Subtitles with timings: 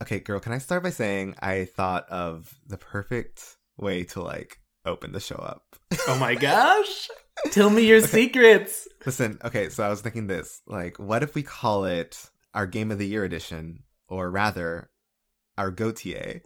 [0.00, 4.58] Okay, girl, can I start by saying I thought of the perfect way to like
[4.84, 5.64] open the show up?
[6.06, 7.08] Oh my gosh!
[7.50, 8.86] Tell me your secrets.
[9.04, 10.62] Listen, okay, so I was thinking this.
[10.66, 14.90] Like, what if we call it our Game of the Year edition, or rather,
[15.56, 16.42] our Gautier?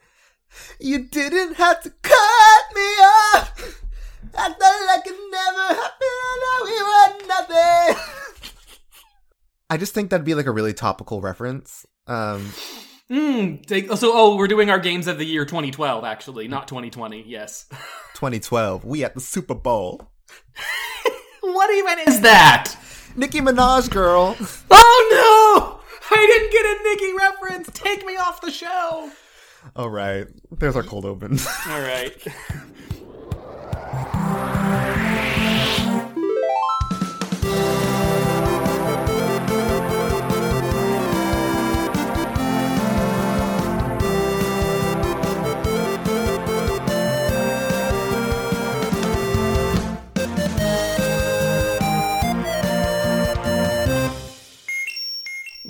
[0.81, 3.83] You didn't have to cut me off!
[4.37, 8.03] I felt like it never and now we were nothing!
[9.71, 11.87] I just think that'd be like a really topical reference.
[12.07, 12.51] Um,
[13.13, 13.57] Hmm.
[13.67, 17.23] Take, so, oh, we're doing our games of the year 2012, actually, not 2020.
[17.27, 17.67] Yes.
[18.15, 20.11] 2012, we at the Super Bowl.
[21.43, 22.75] what even is that?
[23.15, 24.35] Nicki Minaj, girl.
[24.75, 25.81] Oh
[26.11, 26.17] no!
[26.17, 27.71] I didn't get a Nicki reference.
[27.79, 29.11] Take me off the show.
[29.77, 31.39] All right, there's our cold open.
[31.69, 32.15] All right.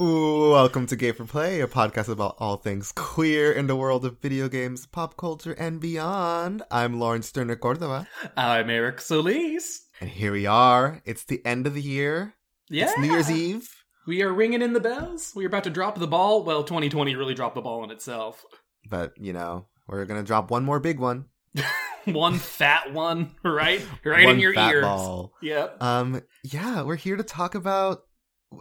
[0.03, 4.19] Welcome to Gay for Play, a podcast about all things queer in the world of
[4.19, 6.65] video games, pop culture, and beyond.
[6.73, 9.87] I'm Lawrence Sterner Cordova, I'm Eric Solis.
[10.01, 11.01] and here we are.
[11.05, 12.35] It's the end of the year.
[12.69, 12.87] Yeah.
[12.89, 13.73] It's New Year's Eve.
[14.09, 15.33] We are ringing in the bells.
[15.37, 16.43] We're about to drop the ball.
[16.43, 18.45] Well, 2020 really dropped the ball in itself.
[18.91, 21.27] But, you know, we're gonna drop one more big one.
[22.07, 23.87] one fat one, right?
[24.05, 24.83] Right one in your fat ears.
[24.85, 25.33] ball.
[25.43, 25.81] Yep.
[25.81, 28.03] Um, yeah, we're here to talk about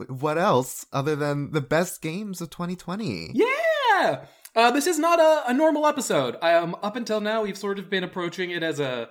[0.09, 3.31] what else other than the best games of 2020.
[3.33, 4.25] Yeah.
[4.55, 6.35] Uh, this is not a, a normal episode.
[6.41, 9.09] Um, up until now, we've sort of been approaching it as a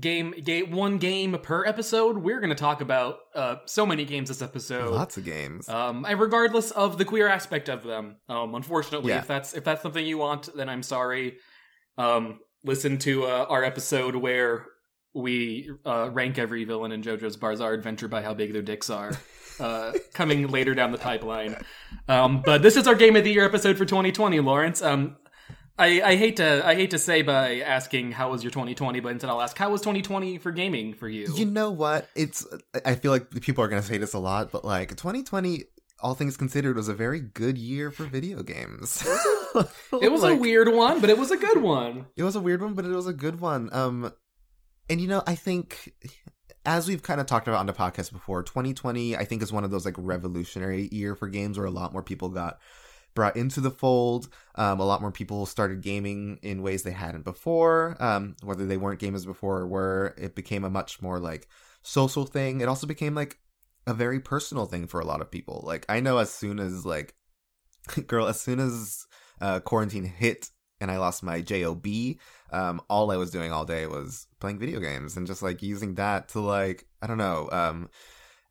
[0.00, 2.18] game, game one game per episode.
[2.18, 4.92] We're going to talk about uh, so many games this episode.
[4.94, 5.68] Lots of games.
[5.68, 8.16] Um, and regardless of the queer aspect of them.
[8.28, 9.18] Um, unfortunately, Yeah.
[9.18, 11.36] if that's if that's something you want, then I'm sorry.
[11.98, 14.66] Um, listen to uh, our episode where
[15.14, 19.12] we uh, rank every villain in JoJo's Bizarre Adventure by how big their dicks are.
[19.58, 21.56] Uh, coming later down the pipeline.
[22.06, 24.80] Um, but this is our Game of the Year episode for 2020, Lawrence.
[24.82, 25.16] Um,
[25.78, 29.10] I, I hate to I hate to say by asking how was your 2020, but
[29.10, 31.32] instead I'll ask how was 2020 for gaming for you.
[31.34, 32.08] You know what?
[32.16, 32.46] It's
[32.84, 35.64] I feel like people are going to say this a lot, but like 2020
[36.00, 39.04] all things considered was a very good year for video games.
[40.00, 42.06] it was a weird one, but it was a good one.
[42.16, 43.68] It was a weird one, but it was a good one.
[43.72, 44.12] Um
[44.88, 45.92] and you know, I think
[46.64, 49.64] as we've kind of talked about on the podcast before, 2020 I think is one
[49.64, 52.58] of those like revolutionary year for games where a lot more people got
[53.14, 54.28] brought into the fold.
[54.54, 57.96] Um, a lot more people started gaming in ways they hadn't before.
[58.00, 61.48] Um, whether they weren't gamers before or were, it became a much more like
[61.82, 62.60] social thing.
[62.60, 63.38] It also became like
[63.86, 65.62] a very personal thing for a lot of people.
[65.64, 67.14] Like I know as soon as like
[68.06, 69.06] girl, as soon as
[69.40, 70.50] uh, quarantine hit
[70.80, 71.86] and I lost my job,
[72.50, 75.94] um, all I was doing all day was playing video games and just like using
[75.94, 77.90] that to like I don't know, um,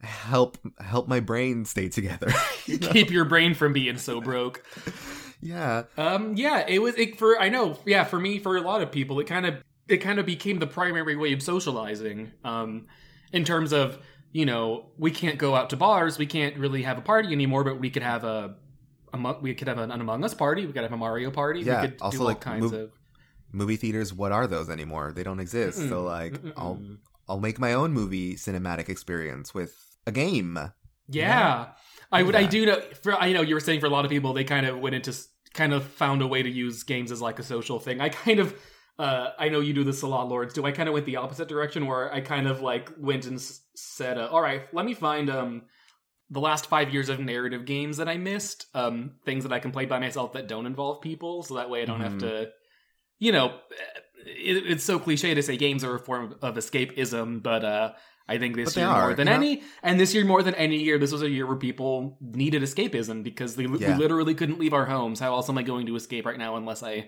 [0.01, 2.31] help help my brain stay together.
[2.65, 2.89] you know?
[2.89, 4.63] keep your brain from being so broke.
[5.41, 8.81] yeah, Um, yeah, it was it, for I know, yeah, for me, for a lot
[8.81, 9.55] of people, it kind of
[9.87, 12.31] it kind of became the primary way of socializing.
[12.43, 12.87] Um,
[13.31, 13.99] in terms of
[14.33, 17.63] you know, we can't go out to bars, we can't really have a party anymore,
[17.63, 18.55] but we could have a,
[19.13, 21.31] a mo- we could have an, an Among Us party, we could have a Mario
[21.31, 22.91] party, Yeah, we could also, do all like, kinds of.
[23.51, 24.13] movie theaters.
[24.13, 25.13] What are those anymore?
[25.15, 25.77] They don't exist.
[25.77, 26.05] So Mm-mm.
[26.05, 26.53] like, Mm-mm.
[26.57, 26.81] I'll
[27.29, 29.75] I'll make my own movie cinematic experience with
[30.05, 30.57] a game.
[31.09, 31.67] Yeah,
[32.11, 32.35] I Do would.
[32.35, 32.81] I do know.
[33.01, 34.95] For I know you were saying for a lot of people, they kind of went
[34.95, 35.13] into
[35.53, 38.01] kind of found a way to use games as like a social thing.
[38.01, 38.53] I kind of.
[38.99, 40.55] Uh, I know you do this a lot, Lords.
[40.55, 43.35] Do I kind of went the opposite direction where I kind of like went and
[43.37, 45.63] s- said, uh, "All right, let me find um
[46.29, 49.71] the last five years of narrative games that I missed, um things that I can
[49.71, 52.19] play by myself that don't involve people, so that way I don't have Mhm.
[52.19, 52.49] to,
[53.19, 53.59] you know,
[54.25, 57.93] it, it's so cliche to say games are a form of escapism, but uh,
[58.27, 59.33] I think this year are, more than know?
[59.33, 62.61] any, and this year more than any year, this was a year where people needed
[62.61, 63.93] escapism because they, Yeah.
[63.95, 65.21] we literally couldn't leave our homes.
[65.21, 67.07] How else am I going to escape right now unless I,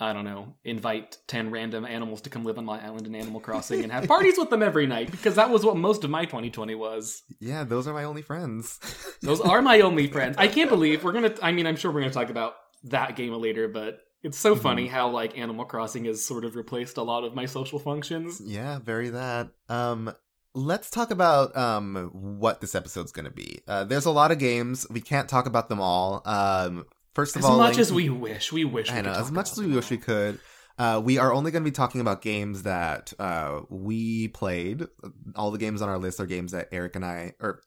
[0.00, 3.40] I don't know, invite 10 random animals to come live on my island in Animal
[3.40, 5.10] Crossing and have parties with them every night?
[5.10, 7.22] Because that was what most of my 2020 was.
[7.40, 8.78] Yeah, those are my only friends.
[9.22, 10.36] Those are my only friends.
[10.38, 11.34] I can't believe we're gonna.
[11.42, 12.54] I mean, I'm sure we're gonna talk about
[12.84, 16.96] that game later, but it's so funny how like Animal Crossing has sort of replaced
[16.96, 18.40] a lot of my social functions.
[18.44, 19.50] Yeah, very that.
[19.68, 20.12] Um
[20.54, 23.60] let's talk about um what this episode's going to be.
[23.68, 24.86] Uh there's a lot of games.
[24.90, 26.22] We can't talk about them all.
[26.24, 26.86] Um
[27.18, 28.92] first of As all, much Link- as we wish, we wish.
[28.92, 30.38] We know, could as much as we wish we could.
[30.78, 34.86] Uh, we are only going to be talking about games that uh, we played.
[35.34, 37.62] All the games on our list are games that Eric and I, or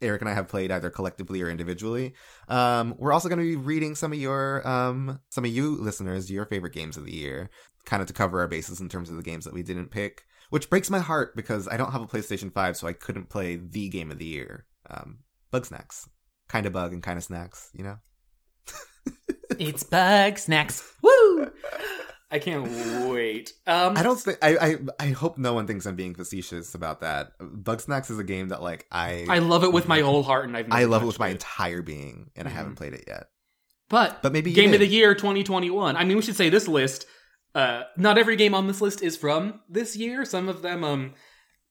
[0.00, 2.14] Eric and I have played either collectively or individually.
[2.48, 6.30] Um, we're also going to be reading some of your, um, some of you listeners,
[6.30, 7.50] your favorite games of the year,
[7.84, 10.24] kind of to cover our bases in terms of the games that we didn't pick.
[10.48, 13.56] Which breaks my heart because I don't have a PlayStation 5, so I couldn't play
[13.56, 14.64] the game of the year.
[14.88, 15.18] Um,
[15.52, 16.08] Bugsnax.
[16.48, 17.98] Kind of bug and kind of snacks, you know?
[19.58, 20.82] It's Bugsnax.
[21.02, 21.50] Woo!
[22.30, 23.52] I can't wait.
[23.66, 27.00] Um, I don't think I, I I hope no one thinks I'm being facetious about
[27.00, 27.32] that.
[27.40, 30.56] Bugsnax is a game that like I I love it with my whole heart, and
[30.56, 32.54] I've never I love it touched with my entire being, and I Mhm.
[32.54, 33.26] haven't played it yet.
[33.88, 35.96] But But maybe you game of the year 2021.
[35.96, 37.06] I mean, we should say this list.
[37.52, 40.24] Uh, not every game on this list is from this year.
[40.24, 41.14] Some of them, um,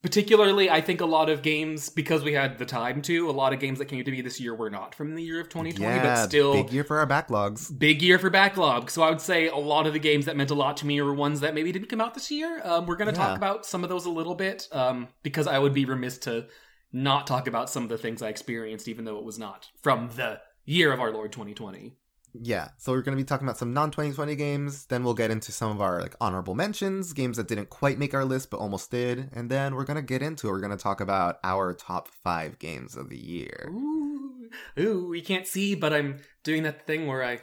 [0.02, 3.28] particularly, I think a lot of games because we had the time to.
[3.28, 5.40] A lot of games that came to be this year were not from the year
[5.40, 7.76] of 2020, yeah, but still big year for our backlogs.
[7.78, 8.90] big year for backlog.
[8.90, 11.00] So I would say a lot of the games that meant a lot to me
[11.00, 12.60] were ones that maybe didn't come out this year.
[12.64, 13.26] Um, we're going to Yeah.
[13.26, 16.46] talk about some of those a little bit um, because I would be remiss to
[16.92, 20.08] not talk about some of the things I experienced, even though it was not from
[20.16, 21.92] the year of our Lord 2020.
[22.32, 24.86] Yeah, so we're going to be talking about some non 2020 games.
[24.86, 28.14] Then we'll get into some of our like honorable mentions, games that didn't quite make
[28.14, 30.50] our list but almost did, and then we're going to get into it.
[30.52, 33.68] We're going to talk about our top five games of the year.
[33.72, 34.48] Ooh,
[34.78, 37.40] ooh, we can't see, but I'm doing that thing where I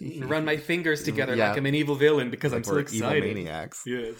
[0.20, 1.48] run my fingers together Yeah.
[1.48, 3.24] like I'm an evil villain because I'm so excited.
[3.24, 3.84] Evil maniacs.
[3.86, 4.14] Yes.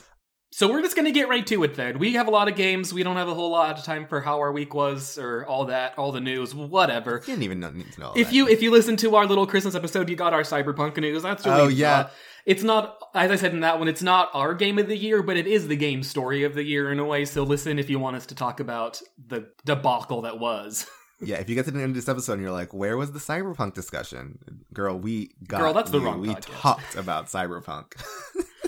[0.52, 1.98] So we're just gonna get right to it then.
[2.00, 2.92] We have a lot of games.
[2.92, 5.66] We don't have a whole lot of time for how our week was or all
[5.66, 7.20] that, all the news, whatever.
[7.24, 8.12] You didn't even know, need to know.
[8.16, 8.34] If that.
[8.34, 11.22] you if you listen to our little Christmas episode, you got our cyberpunk news.
[11.22, 12.08] That's really Oh, yeah.
[12.46, 13.86] it's not as I said in that one.
[13.86, 16.64] It's not our game of the year, but it is the game story of the
[16.64, 17.24] year in a way.
[17.26, 20.86] So listen if you want us to talk about the debacle that was.
[21.22, 23.12] Yeah, if you get to the end of this episode and you're like, "Where was
[23.12, 24.38] the cyberpunk discussion?"
[24.72, 26.60] Girl, we got Girl, that's the wrong We podcast.
[26.62, 27.92] talked about cyberpunk.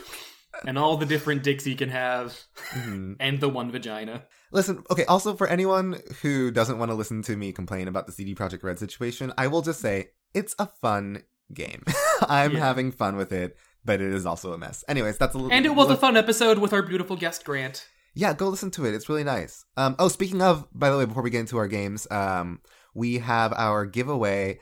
[0.66, 2.38] and all the different dicks you can have,
[2.74, 3.16] Mhm.
[3.20, 4.24] and the one vagina.
[4.50, 5.04] Listen, okay.
[5.06, 8.62] Also, for anyone who doesn't want to listen to me complain about the CD Projekt
[8.62, 11.22] Red situation, I will just say it's a fun
[11.54, 11.82] game.
[12.28, 12.58] I'm Yeah.
[12.60, 14.84] having fun with it, but it is also a mess.
[14.88, 15.52] Anyways, that's a little.
[15.52, 17.86] And it was a fun episode with our beautiful guest Grant.
[18.14, 18.94] yeah, go listen to it.
[18.94, 19.64] It's really nice.
[19.76, 22.60] Um, oh, speaking of, by the way, before we get into our games, um,
[22.94, 24.60] we have our giveaway,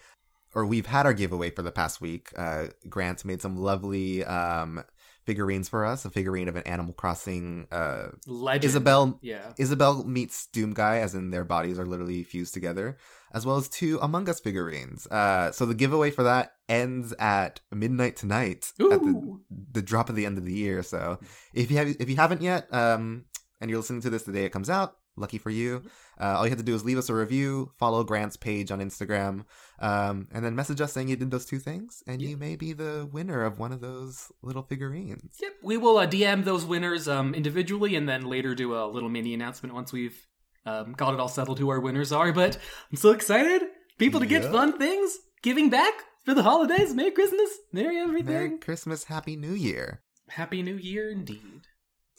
[0.55, 2.29] or we've had our giveaway for the past week.
[2.37, 4.85] Uh, Grant made some lovely um
[5.31, 6.05] figurines for us.
[6.05, 8.65] A figurine of an Animal Crossing uh Legend.
[8.65, 9.53] Isabelle Yeah.
[9.59, 12.97] Isabelle meets Doom Guy, as in their bodies are literally fused together,
[13.33, 15.07] as well as two Among Us figurines.
[15.07, 19.41] Uh, so the giveaway for that ends at midnight tonight, at the,
[19.73, 20.83] the drop of the end of the year.
[20.83, 21.19] So
[21.55, 23.25] if you have, if you haven't yet, um,
[23.61, 25.83] and you're listening to this the day it comes out, lucky for you.
[26.21, 28.81] Uh, all you have to do is leave us a review, follow Grant's page on
[28.81, 29.45] Instagram,
[29.79, 32.73] um, and then message us saying you did those two things, and you may be
[32.73, 35.37] the winner of one of those little figurines.
[35.41, 39.09] Yep, we will uh, DM those winners um, individually, and then later do a little
[39.09, 40.27] mini announcement once we've
[40.67, 42.33] um, got it all settled who our winners are.
[42.33, 42.59] But
[42.91, 43.63] I'm so excited,
[43.99, 46.95] people to get fun things, giving back for the holidays.
[46.95, 48.35] Merry Christmas, Merry everything.
[48.35, 50.03] Merry Christmas, Happy New Year.
[50.29, 51.67] Happy New Year, indeed.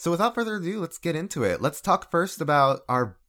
[0.02, 1.62] So without further ado, let's get into it.
[1.62, 3.20] Let's talk first about our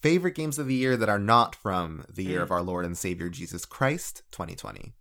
[0.00, 2.42] favorite games of the year that are not from the year Mm.
[2.44, 4.92] of our Lord and Savior Jesus Christ, 2020.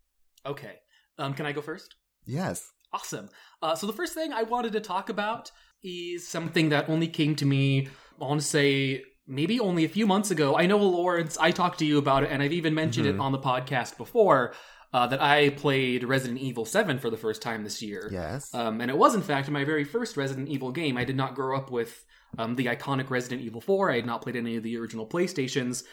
[0.48, 0.78] Okay,
[1.20, 1.94] um, can I go first?
[2.26, 2.72] Yes.
[2.92, 3.30] Awesome.
[3.62, 5.52] Uh, so the first thing I wanted to talk about
[5.84, 7.88] is something that only came to me.
[8.20, 10.58] I want to say maybe only a few months ago.
[10.58, 11.38] I know Lawrence.
[11.40, 13.22] I talked to you about it, and I've even mentioned it Mhm.
[13.22, 14.56] on the podcast before.
[14.94, 18.10] Uh, that I played Resident Evil 7 for the first time this year.
[18.12, 18.54] Yes.
[18.54, 20.98] Um, and it was, in fact, my very first Resident Evil game.
[20.98, 22.04] I did not grow up with
[22.38, 23.90] um, the iconic Resident Evil 4.
[23.90, 25.84] I had not played any of the original PlayStations.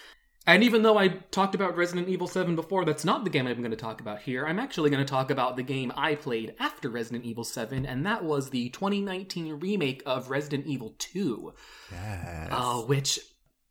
[0.48, 3.58] And even though I talked about Resident Evil 7 before, that's not the game I'm
[3.58, 4.46] going to talk about here.
[4.46, 8.06] I'm actually going to talk about the game I played after Resident Evil 7, and
[8.06, 11.52] that was the 2019 remake of Resident Evil 2.
[11.92, 12.48] yes.
[12.50, 13.20] Uh, which,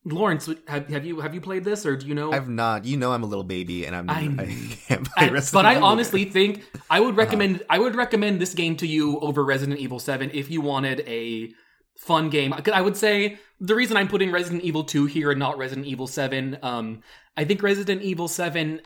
[0.09, 2.31] Lawrence, have, have you have you played this, or do you know?
[2.31, 2.85] I've not.
[2.85, 5.65] You know I'm a little baby and I'm I- I, can't play I- Resident but
[5.65, 7.17] I honestly think I would Uh-huh.
[7.17, 11.01] recommend I would recommend this game to you over Resident Evil 7 if you wanted
[11.07, 11.51] a
[11.99, 12.53] fun game.
[12.73, 16.07] I would say the reason I'm putting Resident Evil 2 here and not Resident Evil
[16.07, 17.01] 7, um,
[17.35, 18.81] I think Resident Evil 7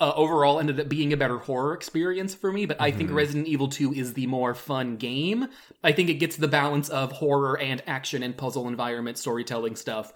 [0.00, 3.14] uh, overall ended up being a better horror experience for me, but I think Mhm.
[3.14, 5.46] Resident Evil 2 is the more fun game.
[5.84, 10.12] I think it gets the balance of horror and action and puzzle environment storytelling stuff.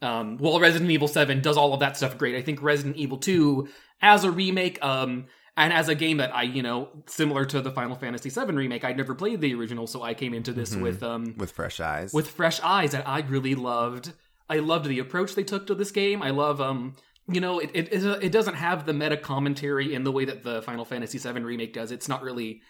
[0.00, 3.18] Um, while Resident Evil 7 does all of that stuff great, I think Resident Evil
[3.18, 3.68] 2
[4.00, 5.26] as a remake, um,
[5.56, 8.84] and as a game that I, you know, similar to the Final Fantasy VII remake,
[8.84, 10.82] I'd never played the original, so I came into this Mhm.
[10.82, 12.12] with um with fresh eyes.
[12.12, 14.12] with fresh eyes, and I really loved.
[14.48, 16.22] I loved the approach they took to this game.
[16.22, 16.94] I love um
[17.30, 20.62] you know it it, it doesn't have the meta commentary in the way that the
[20.62, 21.90] Final Fantasy VII remake does.
[21.90, 22.62] It's not really.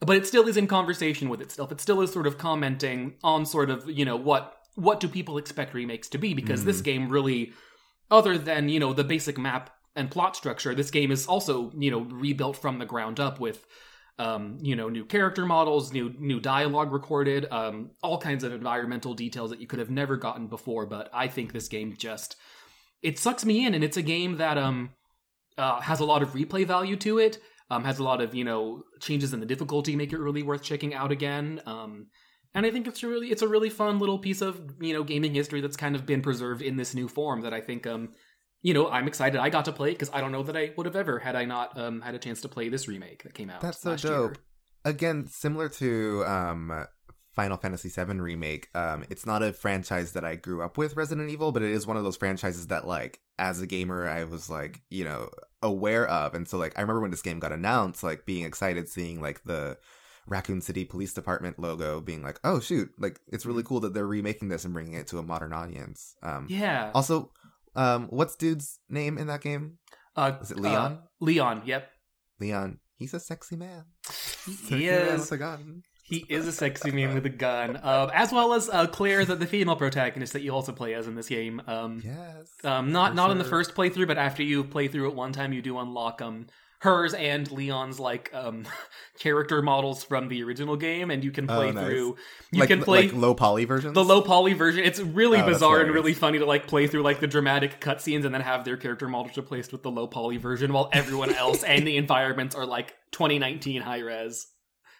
[0.00, 1.70] But it still is in conversation with itself.
[1.70, 5.38] It still is sort of commenting on sort of, you know, what what do people
[5.38, 6.34] expect remakes to be?
[6.34, 7.52] Because this game really
[8.10, 11.90] other than you know the basic map and plot structure, this game is also you
[11.90, 13.66] know rebuilt from the ground up with
[14.18, 19.14] um, you know new character models, new new dialogue recorded, um, all kinds of environmental
[19.14, 20.86] details that you could have never gotten before.
[20.86, 22.36] But I think this game just
[23.02, 24.90] it sucks me in, and it's a game that um
[25.58, 27.38] uh, has a lot of replay value to it.
[27.70, 30.62] Um, has a lot of you know changes in the difficulty make it really worth
[30.62, 31.60] checking out again.
[31.66, 32.08] Um,
[32.54, 35.34] and I think it's really it's a really fun little piece of you know gaming
[35.34, 38.10] history that's kind of been preserved in this new form that I think um
[38.62, 40.86] you know I'm excited I got to play because I don't know that I would
[40.86, 43.50] have ever had I not um had a chance to play this remake that came
[43.50, 43.60] out.
[43.60, 44.36] That's so dope.
[44.36, 44.44] Year.
[44.84, 46.86] Again, similar to um,
[47.34, 51.30] Final Fantasy VII remake, um, it's not a franchise that I grew up with Resident
[51.30, 54.50] Evil, but it is one of those franchises that, like, as a gamer, I was
[54.50, 55.30] like, you know,
[55.62, 56.34] aware of.
[56.34, 59.44] And so, like, I remember when this game got announced, like, being excited, seeing like
[59.44, 59.78] the
[60.26, 64.06] Raccoon City Police Department logo, being like, oh shoot, like, it's really cool that they're
[64.06, 66.14] remaking this and bringing it to a modern audience.
[66.22, 66.90] Um, Yeah.
[66.94, 67.30] Also,
[67.74, 69.78] um, what's dude's name in that game?
[70.16, 70.92] Uh, Is it Leon?
[70.92, 71.62] uh, Leon.
[71.64, 71.88] Yep.
[72.40, 72.78] Leon.
[72.96, 73.84] He's a sexy man.
[74.46, 75.30] He Sexy man is.
[75.30, 75.82] gun.
[76.04, 79.34] He is a sexy man with a gun, um, as well as uh, Claire, the,
[79.36, 81.62] the female protagonist that you also play as in this game.
[81.66, 82.48] Um, Yes.
[82.64, 85.52] um, not not in the first playthrough, but after you play through it one time,
[85.52, 86.48] you do unlock um
[86.82, 88.66] hers and Leon's like um
[89.18, 91.84] character models from the original game, and you can Oh, play nice.
[91.84, 92.16] through.
[92.50, 93.94] You like, can play like low poly versions.
[93.94, 94.84] the low poly version.
[94.84, 98.24] It's really Oh, bizarre and really funny to like play through like the dramatic cutscenes
[98.24, 101.62] and then have their character models replaced with the low poly version, while everyone else
[101.62, 104.46] and the environments are like 2019 high res.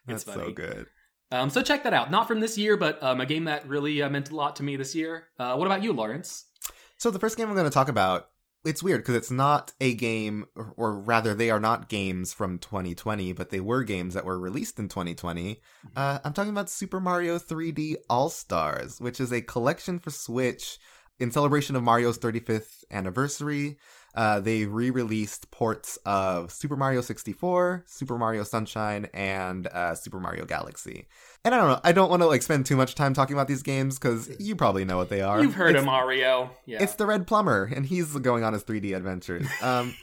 [0.06, 0.48] That's It's funny.
[0.48, 0.86] so good.
[1.32, 2.10] Um, so check that out.
[2.10, 4.62] Not from this year, but um, a game that really uh, meant a lot to
[4.62, 5.28] me this year.
[5.38, 6.44] Uh, what about you, Lawrence?
[6.98, 8.28] So the first game I'm going to talk about,
[8.64, 12.58] it's weird because it's not a game, or- or rather, they are not games from
[12.58, 15.60] 2020, but they were games that were released in 2020.
[15.96, 20.78] Uh, I'm talking about Super Mario 3D All Stars, which is a collection for Switch
[21.18, 23.78] in celebration of Mario's 35th anniversary.
[24.14, 30.44] Uh, they re-released ports of Super Mario 64, Super Mario Sunshine, and uh, Super Mario
[30.44, 31.06] Galaxy.
[31.44, 33.48] And I don't know, I don't want to like spend too much time talking about
[33.48, 35.42] these games because you probably know what they are.
[35.42, 36.50] You've heard It's- of Mario.
[36.66, 36.82] Yeah.
[36.82, 39.46] it's the Red Plumber, and he's going on his 3D adventures.
[39.62, 39.94] Um,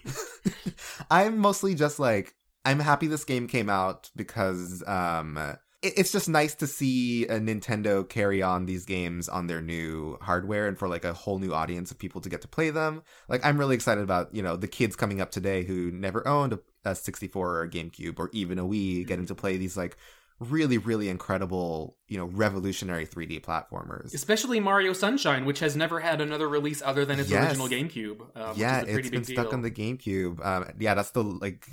[1.11, 2.33] I'm mostly just like
[2.65, 5.39] I'm happy this game came out because um,
[5.81, 10.67] it's just nice to see a Nintendo carry on these games on their new hardware
[10.67, 13.01] and for like a whole new audience of people to get to play them.
[13.29, 16.53] Like I'm really excited about you know the kids coming up today who never owned
[16.53, 19.95] a, a 64 or a GameCube or even a Wii getting to play these like
[20.41, 24.13] really really incredible you know revolutionary 3D platformers.
[24.13, 27.57] Especially Mario Sunshine, which has never had another release other than its Yes.
[27.57, 28.21] original GameCube.
[28.35, 29.53] Um, yeah, which is a pretty it's been stuck deal.
[29.53, 30.45] on the GameCube.
[30.45, 31.67] Um, yeah, that's the like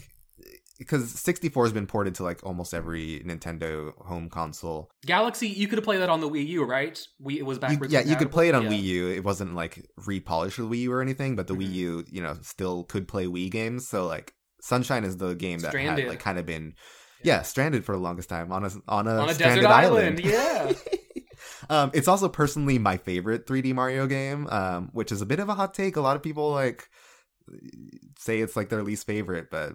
[0.79, 4.91] because 64 has been ported to like almost every Nintendo home console.
[5.05, 5.49] Galaxy.
[5.49, 6.99] You could have played that on the Wii U, right?
[7.19, 7.93] We it was You- backwards.
[7.93, 8.85] yeah, you could play it on compatible?
[8.85, 9.09] Wii U.
[9.09, 11.59] It wasn't like repolished with Wii U or anything, but the Mhm.
[11.61, 13.89] Wii U, you know, still could play Wii games.
[13.89, 16.05] So like Sunshine is the game that Stranded.
[16.05, 16.75] had like kind of been
[17.23, 20.21] yeah, stranded for the longest time on a on a, on a stranded desert island.
[20.21, 20.73] Yeah.
[21.71, 25.49] um, it's also personally my favorite 3D Mario game, um, which is a bit of
[25.49, 25.97] a hot take.
[25.97, 26.89] A lot of people like
[28.19, 29.75] say it's like their least favorite, but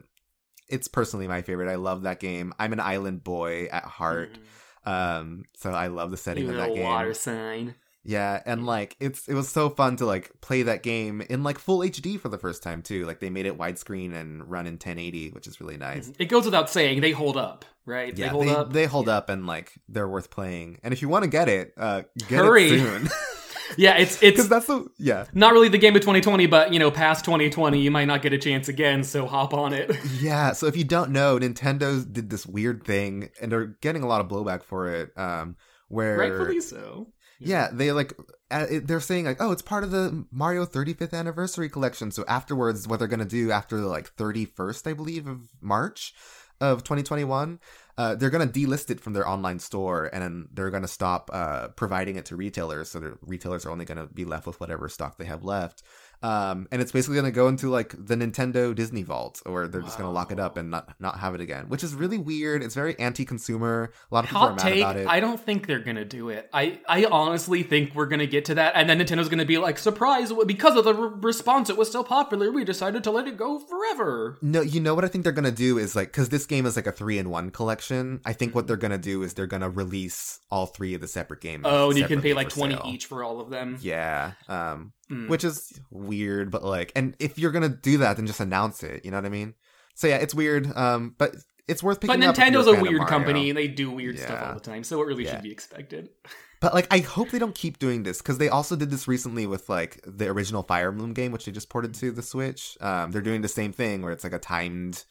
[0.72, 1.70] it's personally my favorite.
[1.72, 2.54] I love that game.
[2.60, 4.38] I'm an island boy at heart,
[4.86, 6.84] um, so I love the setting You of that game.
[6.84, 7.75] water sign.
[8.04, 11.60] Yeah, and like it's it was so fun to like play that game in like
[11.60, 13.06] full HD for the first time too.
[13.06, 16.12] Like they made it widescreen and run in 1080, which is really nice.
[16.18, 18.18] It goes without saying they hold up, right?
[18.18, 18.74] Yeah, they hold they, up.
[18.74, 20.80] they hold up and like they're worth playing.
[20.82, 22.72] And if you want to get it, uh get Hurry.
[22.72, 23.08] it soon.
[23.78, 25.25] Yeah, it's it's that's the yeah.
[25.34, 28.34] not really the game of 2020, but you know, past 2020, you might not get
[28.34, 29.04] a chance again.
[29.04, 29.92] So hop on it.
[30.22, 34.08] Yeah, so if you don't know, Nintendo did this weird thing and they're getting a
[34.08, 35.56] lot of blowback for it um
[35.88, 37.08] where Rightfully so.
[37.40, 38.13] Yeah, they like
[38.50, 42.12] they're saying like, oh, it's part of the Mario 35th anniversary collection.
[42.12, 46.13] So afterwards, what they're gonna do after the like 31st, I believe, of March
[46.60, 47.60] of 2021,
[47.98, 52.16] uh, they're gonna delist it from their online store, and they're gonna stop uh, providing
[52.16, 52.90] it to retailers.
[52.90, 55.84] So the retailers are only gonna be left with whatever stock they have left.
[56.24, 59.98] Um, and it's basically gonna go into like the Nintendo Disney vault, or they're just
[59.98, 62.62] gonna lock it up and not not have it again, which is really weird.
[62.63, 63.92] It's very anti-consumer.
[64.12, 64.82] A lot of people are Hot mad take.
[64.82, 65.08] about it.
[65.08, 66.50] I don't think they're gonna do it.
[66.54, 69.78] I I honestly think we're gonna get to that, and then Nintendo's gonna be like,
[69.80, 70.32] surprise!
[70.46, 73.60] Because of the re- response, it was so popular, we decided to let it go
[73.60, 74.38] forever.
[74.42, 76.75] No, you know what I think they're gonna do is like because this game is
[76.75, 78.22] like a three in one collection.
[78.25, 81.42] I think what they're gonna do is they're gonna release all three of the separate
[81.42, 81.63] games.
[81.66, 82.84] Oh, and you can pay like 20 sale.
[82.88, 83.78] each for all of them.
[83.82, 85.27] Yeah, um, Hmm.
[85.27, 89.03] which is weird, but like, and if you're gonna do that, then just announce it.
[89.03, 89.56] You know what I mean?
[89.94, 91.36] So yeah, it's weird, um, but
[91.68, 92.38] it's worth picking up.
[92.38, 93.06] if Nintendo's a weird Mario.
[93.08, 95.32] company, and they do weird stuff all the time, so it really Yeah.
[95.34, 96.10] should be expected.
[96.62, 99.48] But like, I hope they don't keep doing this because they also did this recently
[99.48, 102.77] with like the original Fire Emblem game, which they just ported to the Switch.
[102.80, 105.03] Um, they're doing the same thing where it's like a timed,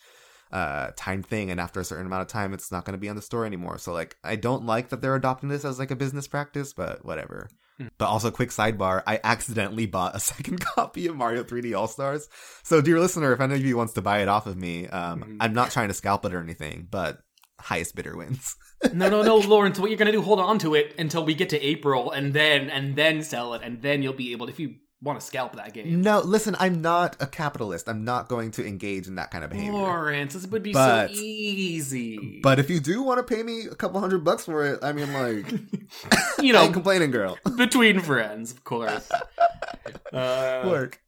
[0.53, 3.09] uh, timed thing, and after a certain amount of time, it's not going to be
[3.09, 3.79] on the store anymore.
[3.79, 7.05] So like, I don't like that they're adopting this as like a business practice, but
[7.05, 7.49] whatever.
[7.81, 7.87] Hmm.
[7.99, 12.29] But also, quick sidebar: I accidentally bought a second copy of Mario 3D All Stars.
[12.63, 15.23] So, dear listener, if any of you wants to buy it off of me, um,
[15.23, 15.37] Mhm.
[15.41, 17.21] I'm not trying to scalp it or anything, but
[17.61, 18.57] highest bidder wins.
[18.93, 19.79] no, no, no, Lawrence.
[19.79, 20.23] What you're gonna do?
[20.23, 23.63] Hold on to it until we get to April, and then and then sell it,
[23.63, 24.49] and then you'll be able.
[24.49, 27.89] If you want to scalp that game, No, listen, I'm not a capitalist.
[27.89, 29.73] I'm not going to engage in that kind of behavior.
[29.73, 32.41] Lawrence, this would be But- so easy.
[32.43, 34.93] But if you do want to pay me a couple hundred bucks for it, I
[34.93, 35.51] mean, like,
[36.43, 37.39] you know, complaining, girl.
[37.57, 39.11] between friends, of course.
[40.13, 41.01] Uh, Work.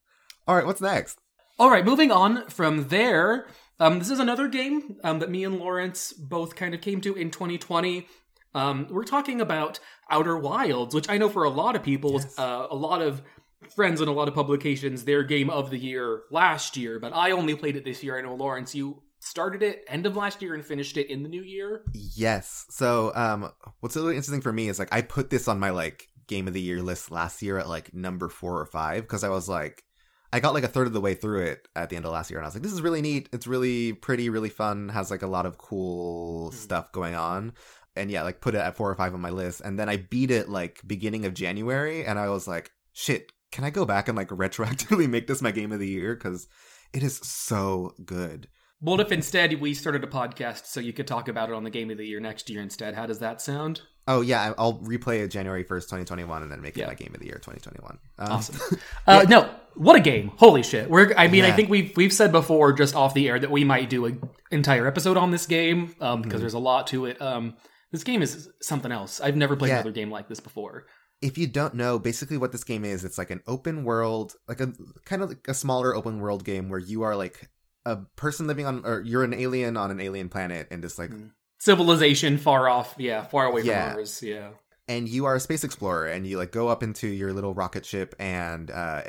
[0.47, 1.19] All right, what's next?
[1.59, 3.47] All right, moving on from there.
[3.81, 7.15] Um, this is another game um, that me and Lawrence both kind of came to
[7.15, 8.07] in 2020.
[8.55, 9.81] Um, we're talking about
[10.11, 12.39] Outer Wilds, which I know for a lot of people, Yes.
[12.39, 13.23] uh, a lot of
[13.71, 16.99] friends and a lot of publications, their game of the year last year.
[16.99, 18.19] But I only played it this year.
[18.19, 21.29] I know Lawrence, you started it end of last year and finished it in the
[21.29, 21.83] new year.
[21.95, 22.67] Yes.
[22.71, 23.51] So, um,
[23.81, 26.55] what's really interesting for me is like I put this on my like game of
[26.55, 29.85] the year list last year at like number four or five because I was like,
[30.33, 32.31] I got like a third of the way through it at the end of last
[32.31, 33.29] year, and I was like, this is really neat.
[33.33, 34.89] It's really pretty, really fun.
[34.89, 36.55] Has like a lot of cool Mhm.
[36.55, 37.53] stuff going on.
[37.95, 39.99] And yeah, like put it at four or five on my list, and then I
[39.99, 44.09] beat it like beginning of January, and I was like, shit, can I go back
[44.09, 46.49] and like retroactively make this my game of the year because
[46.93, 48.49] it is so good.
[48.81, 51.71] What if instead we started a podcast so you could talk about it on the
[51.71, 52.95] game of the year next year instead?
[52.95, 53.83] How does that sound?
[54.09, 56.95] Oh yeah, I'll replay it January first, twenty twenty one, and then make it my
[56.95, 57.99] game of the year, twenty twenty one.
[58.19, 58.79] Um, Awesome.
[59.07, 60.33] Uh, no, what a game!
[60.37, 60.91] Holy shit!
[60.91, 61.15] We're.
[61.17, 63.89] I mean, I think we've we've said before, just off the air, that we might
[63.89, 66.41] do an entire episode on this game um, because Mhm.
[66.41, 67.23] there's a lot to it.
[67.23, 67.55] Um,
[67.93, 69.21] this game is something else.
[69.21, 69.75] I've never played Yeah.
[69.77, 70.87] another game like this before.
[71.23, 74.61] If you don't know, basically what this game is, it's like an open world, like
[74.61, 74.73] a
[75.05, 77.49] kind of like a smaller open world game where you are like
[77.87, 81.11] a person living on, or you're an alien on an alien planet, and just like,
[81.11, 81.31] Mm.
[81.59, 83.91] Civilization far off, yeah, far away Yeah.
[83.91, 84.51] from ours, yeah.
[84.89, 87.87] and you are a space explorer, and you like go up into your little rocket
[87.87, 89.03] ship and uh,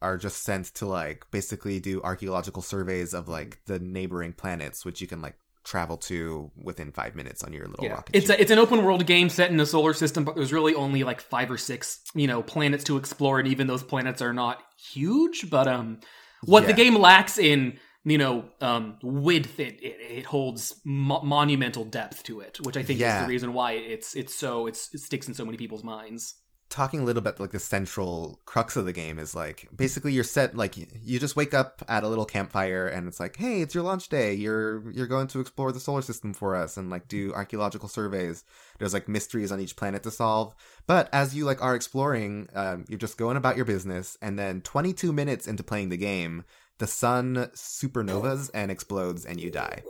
[0.00, 5.02] are just sent to like basically do archaeological surveys of like the neighboring planets, which
[5.02, 8.40] you can like travel to within five minutes on your little Yeah, rocket it's a,
[8.40, 11.20] it's an open world game set in the solar system, but there's really only like
[11.20, 15.50] five or six, you know, planets to explore, and even those planets are not huge.
[15.50, 16.00] But um,
[16.44, 21.84] what the game lacks in you know um width, it it, it holds mo- monumental
[21.84, 25.00] depth to it, which I think is the reason why it's it's so it's it
[25.00, 26.36] sticks in so many people's minds.
[26.70, 30.24] Talking a little bit like the central crux of the game is like basically you're
[30.24, 33.74] set like you just wake up at a little campfire and it's like hey it's
[33.74, 37.08] your launch day you're you're going to explore the solar system for us and like
[37.08, 38.44] do archaeological surveys
[38.78, 40.54] there's like mysteries on each planet to solve
[40.86, 44.60] but as you like are exploring um, you're just going about your business and then
[44.60, 46.44] 22 minutes into playing the game
[46.78, 49.82] the sun supernovas and explodes and you die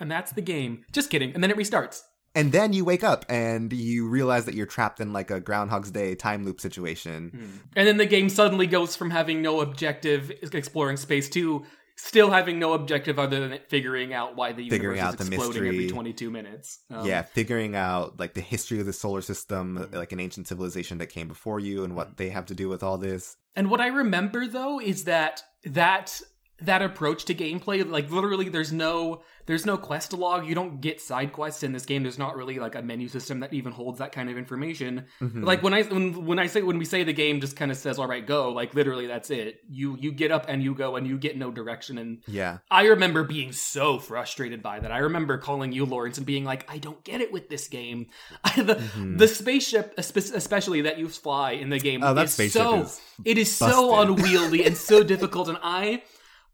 [0.00, 0.84] And that's the game.
[0.92, 1.32] Just kidding.
[1.34, 2.02] And then it restarts.
[2.34, 5.90] And then you wake up and you realize that you're trapped in like a groundhog's
[5.90, 10.96] day time loop situation And then the game suddenly goes from having no objective exploring
[10.96, 11.64] space to
[11.96, 15.26] still having no objective other than figuring out why the universe Figuring is out the
[15.26, 16.80] exploding every 22 minutes.
[16.90, 19.94] Um, yeah, figuring out like the history of the solar system, Mhm.
[19.94, 22.82] like an ancient civilization that came before you, and what they have to do with
[22.82, 23.36] all this.
[23.54, 26.20] And what I remember though is that that
[26.66, 30.46] that approach to gameplay, like literally, there's no there's no quest log.
[30.46, 32.02] You don't get side quests in this game.
[32.02, 35.04] There's not really like a menu system that even holds that kind of information.
[35.20, 35.44] Mhm.
[35.44, 37.76] Like when I when when I say when we say the game just kind of
[37.76, 39.60] says all right go like literally that's it.
[39.68, 42.84] You you get up and you go and you get no direction and yeah, I
[42.86, 44.90] remember being so frustrated by that.
[44.92, 48.06] I remember calling you, Lawrence, and being like, "I don't get it with this game."
[48.56, 49.18] the, Mhm.
[49.18, 53.00] the spaceship, especially that you fly in the game, oh, that is spaceship so is
[53.24, 55.48] it is so unwieldy and so difficult.
[55.48, 56.02] And I,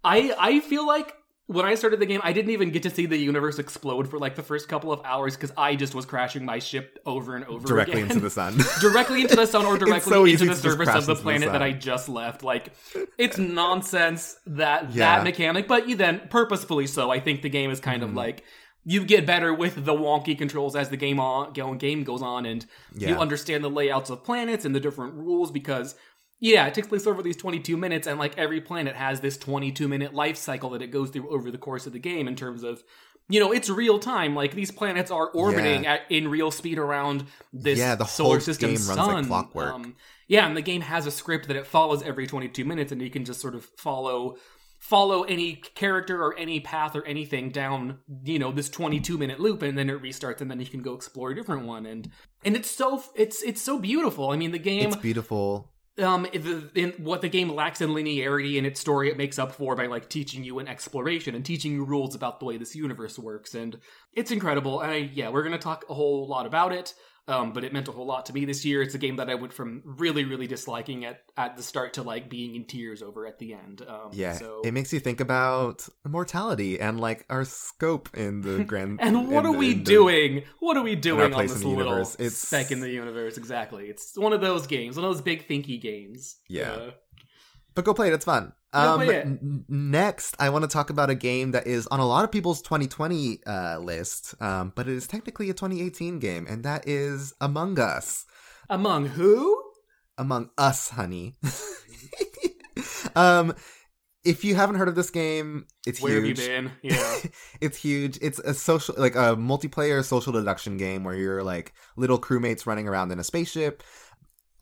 [0.04, 1.14] I, I feel like
[1.46, 4.18] when I started the game, I didn't even get to see the universe explode for
[4.20, 7.44] like the first couple of hours because I just was crashing my ship over and
[7.46, 8.10] over directly again.
[8.12, 8.56] into the sun.
[8.80, 11.52] directly into the sun or directly so into the surface of the into the planet
[11.52, 11.60] that.
[11.62, 12.44] I just left.
[12.44, 12.72] Like,
[13.18, 15.16] it's nonsense that Yeah.
[15.16, 17.10] that mechanic, but you then purposefully so.
[17.10, 18.06] I think the game is kind Mhm.
[18.06, 18.44] of like
[18.84, 22.64] you get better with the wonky controls as the game on game goes on, and
[22.96, 25.94] yeah, you understand the layouts of planets and the different rules because.
[26.40, 29.86] Yeah, it takes place over these 22 minutes, and like every planet has this 22
[29.88, 32.62] minute life cycle that it goes through over the course of the game in terms
[32.62, 32.82] of,
[33.28, 34.34] you know, it's real time.
[34.34, 38.40] Like these planets are orbiting at in real speed around this Yeah, the solar whole
[38.40, 39.14] system game runs sun.
[39.14, 39.74] like clockwork.
[39.74, 39.96] Um,
[40.28, 43.10] yeah, and the game has a script that it follows every 22 minutes, and you
[43.10, 44.36] can just sort of follow
[44.78, 49.60] follow any character or any path or anything down you know this 22 minute loop
[49.60, 52.10] and then it restarts and then you can go explore a different one and
[52.46, 55.69] and it's so it's it's so beautiful i mean the game It's beautiful.
[55.98, 59.52] Um the, in what the game lacks in linearity in its story it makes up
[59.52, 62.76] for by like teaching you an exploration and teaching you rules about the way this
[62.76, 63.78] universe works and
[64.14, 64.80] it's incredible.
[64.80, 66.94] And I, yeah we're gonna talk a whole lot about it
[67.30, 68.82] um, but it meant a whole lot to me this year.
[68.82, 72.02] It's a game that I went from really, really disliking at, at the start to
[72.02, 73.82] like being in tears over at the end.
[73.88, 78.64] Um, Yeah, So it makes you think about mortality and like our scope in the
[78.70, 78.98] grand.
[79.00, 80.42] and what in are we the- doing?
[80.58, 81.98] What are we doing on this little.
[82.00, 83.38] It's- speck in the universe?
[83.38, 83.86] Exactly.
[83.86, 86.36] It's one of those games, one of those big thinky games.
[86.48, 86.72] Yeah.
[86.72, 86.90] Uh,
[87.74, 88.52] But go play it; it's fun.
[88.72, 92.24] Um, n- next, I want to talk about a game that is on a lot
[92.24, 96.86] of people's 2020 uh, list, um, but it is technically a 2018 game, and that
[96.88, 98.26] is Among Us.
[98.68, 99.60] among who?
[100.16, 101.34] Among Us, honey.
[103.16, 103.54] um,
[104.24, 106.38] if you haven't heard of this game, it's Where huge.
[106.38, 106.72] have you been?
[106.82, 107.16] Yeah.
[107.60, 108.18] it's huge.
[108.20, 112.86] It's a social, like a multiplayer social deduction game where you're like little crewmates running
[112.86, 113.82] around in a spaceship.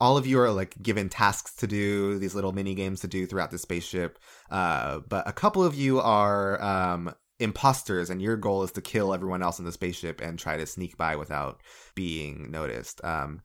[0.01, 3.25] All of you are like given tasks to do, these little mini games to do
[3.25, 4.17] throughout the spaceship.
[4.49, 9.13] Uh, but a couple of you are um, imposters, and your goal is to kill
[9.13, 11.61] everyone else in the spaceship and try to sneak by without
[11.95, 13.03] being noticed.
[13.03, 13.41] Um,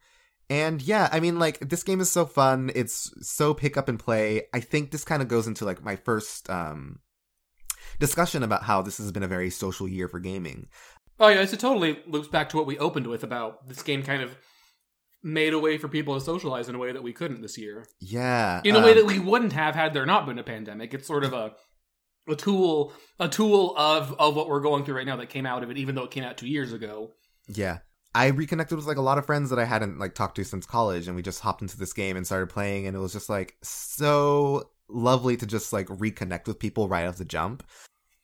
[0.51, 2.71] and yeah, I mean, like this game is so fun.
[2.75, 4.43] It's so pick up and play.
[4.53, 7.01] I think this kind of goes into like my first um,
[7.99, 10.69] discussion about how this has been a very social year for gaming.
[11.19, 14.23] Oh yeah, it totally loops back to what we opened with about this game kind
[14.23, 14.37] of
[15.25, 17.87] made a way for people to socialize in a way that we couldn't this year.
[17.99, 20.95] Yeah, In a way um, that we wouldn't have had there not been a pandemic.
[20.95, 21.55] It's sort of a
[22.29, 25.63] a tool a tool of of what we're going through right now that came out
[25.63, 27.11] of it, even though it came out two years ago.
[27.49, 27.79] yeah.
[28.17, 30.67] I reconnected with like a lot of friends that I hadn't like talked to since
[30.67, 33.29] college, and we just hopped into this game and started playing, and it was just
[33.29, 37.65] like so lovely to just like reconnect with people right off the jump.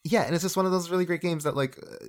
[0.04, 2.06] Yeah, and it's just one of those really great games that like uh,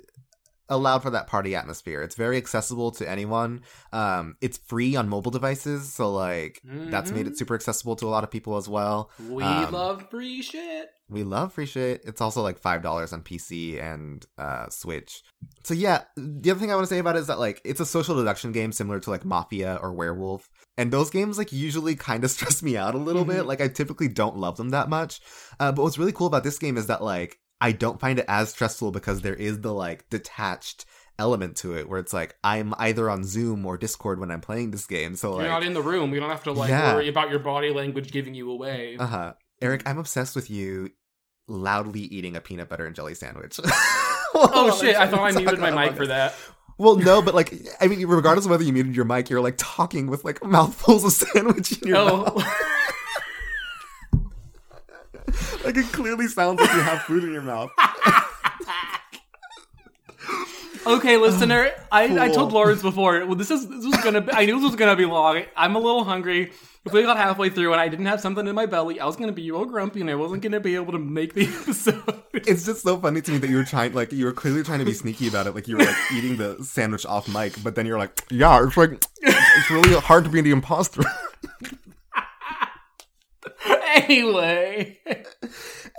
[0.71, 2.01] allowed for that party atmosphere.
[2.01, 3.61] It's very accessible to anyone.
[3.93, 7.37] Um, it's free on mobile devices, so like that's made it Mhm.
[7.37, 9.11] super accessible to a lot of people as well.
[9.29, 10.89] We Um, love free shit.
[11.09, 12.03] We love free shit.
[12.05, 15.21] It's also like five dollars on PC and uh, Switch.
[15.63, 17.81] So yeah, the other thing I want to say about it is that like it's
[17.81, 21.95] a social deduction game similar to like Mafia or Werewolf, and those games like usually
[21.97, 23.43] kind of stress me out a little bit.
[23.43, 23.47] Mhm.
[23.47, 25.19] Like I typically don't love them that much.
[25.59, 28.25] Uh, but what's really cool about this game is that like I don't find it
[28.27, 30.85] as stressful because there is the like detached
[31.19, 34.71] element to it where it's like I'm either on Zoom or Discord when I'm playing
[34.71, 35.15] this game.
[35.15, 36.09] So You're like not in the room.
[36.11, 36.95] We don't have to like Yeah.
[36.95, 38.97] worry about your body language giving you away.
[38.99, 39.33] Uh huh.
[39.61, 40.89] Eric, I'm obsessed with you
[41.47, 43.59] loudly eating a peanut butter and jelly sandwich.
[44.33, 44.95] oh shit!
[44.95, 46.33] I thought I muted my mic for that.
[46.77, 49.53] Well, no, but like, I mean, regardless of whether you muted your mic, you're like
[49.57, 52.43] talking with like mouthfuls of sandwich in your mouth.
[55.63, 57.69] Like, it clearly sounds like you have food in your mouth.
[60.87, 61.69] okay, listener.
[61.91, 63.25] I, I told Lawrence before.
[63.25, 64.21] Well, this is this was gonna.
[64.21, 65.43] Be, I knew this was gonna be long.
[65.55, 66.51] I'm a little hungry.
[66.83, 69.15] If we got halfway through and I didn't have something in my belly, I was
[69.15, 72.23] gonna be real grumpy and I wasn't gonna be able to make the episode.
[72.33, 74.79] It's just so funny to me that you were trying, like, you were clearly trying
[74.79, 75.53] to be sneaky about it.
[75.53, 78.77] Like, you were like eating the sandwich off mic, but then you're like, yeah, it's
[78.77, 81.03] like, it's really hard to be the imposter.
[83.95, 84.99] anyway.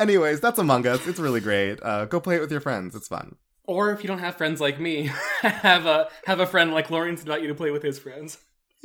[0.01, 1.07] Anyways, that's Among Us.
[1.07, 1.83] It's really great.
[1.83, 2.95] Uh, go play it with your friends.
[2.95, 3.37] It's fun.
[3.65, 5.11] Or if you don't have friends like me,
[5.43, 8.39] have a have a friend like Lawrence invite you to play with his friends,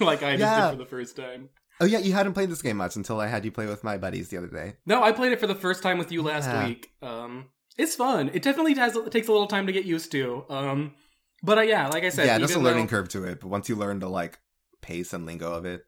[0.00, 0.70] like I just Yeah.
[0.70, 1.48] did for the first time.
[1.80, 3.96] Oh yeah, you hadn't played this game much until I had you play with my
[3.96, 4.74] buddies the other day.
[4.86, 6.66] No, I played it for the first time with you last Yeah.
[6.66, 6.90] week.
[7.02, 7.46] Um,
[7.76, 8.30] it's fun.
[8.32, 10.44] It definitely has it takes a little time to get used to.
[10.48, 10.94] Um,
[11.42, 13.40] but uh, yeah, like I said, yeah, just a learning though, curve to it.
[13.40, 14.38] But once you learn the like
[14.82, 15.84] pace and lingo of it,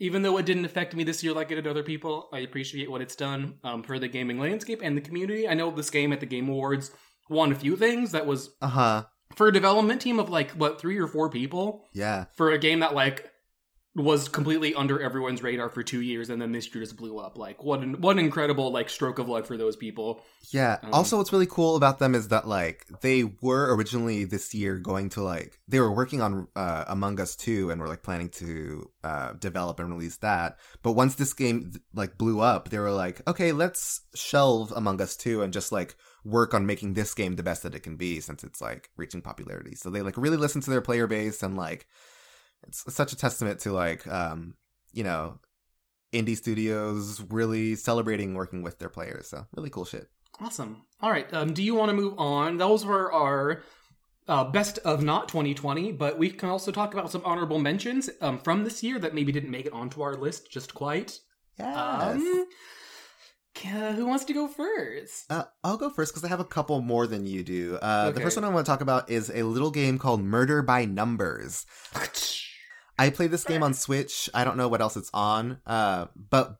[0.00, 2.90] even though it didn't affect me this year like it did other people, I appreciate
[2.90, 5.46] what it's done um, for the gaming landscape and the community.
[5.46, 6.90] I know this game at the Game Awards
[7.28, 8.12] won a few things.
[8.12, 9.04] That was uh huh,
[9.36, 11.84] for a development team of like what three or four people?
[11.92, 13.29] Yeah, for a game that like
[13.96, 17.36] was completely under everyone's radar for two years and then this year just blew up.
[17.36, 20.22] Like what an what an incredible like stroke of luck for those people.
[20.52, 20.78] yeah.
[20.82, 24.78] Um, also, what's really cool about them is that like they were originally this year
[24.78, 28.28] going to like they were working on uh, Among Us 2 and were like planning
[28.30, 30.58] to uh, develop and release that.
[30.82, 35.16] But once this game like blew up, they were like, okay, let's shelve Among Us
[35.16, 38.20] 2 and just like work on making this game the best that it can be
[38.20, 39.74] since it's like reaching popularity.
[39.74, 41.88] So they like really listen to their player base and like
[42.66, 44.54] it's such a testament to like um
[44.92, 45.38] you know
[46.12, 49.28] indie studios really celebrating working with their players.
[49.28, 50.08] So really cool shit.
[50.40, 50.82] Awesome.
[51.00, 51.32] All right.
[51.32, 52.56] Um, do you want to move on?
[52.56, 53.62] Those were our
[54.26, 58.38] uh, best of not 2020, but we can also talk about some honorable mentions um,
[58.38, 61.18] from this year that maybe didn't make it onto our list just quite.
[61.58, 61.76] Yes.
[61.76, 62.46] Um,
[63.62, 65.30] Uh, who wants to go first?
[65.30, 67.76] Uh, I'll go first because I have a couple more than you do.
[67.76, 70.62] Uh, The first one I want to talk about is a little game called Murder
[70.62, 71.66] by Numbers.
[73.00, 74.28] I played this game on Switch.
[74.34, 76.56] I don't know what else it's on, uh, but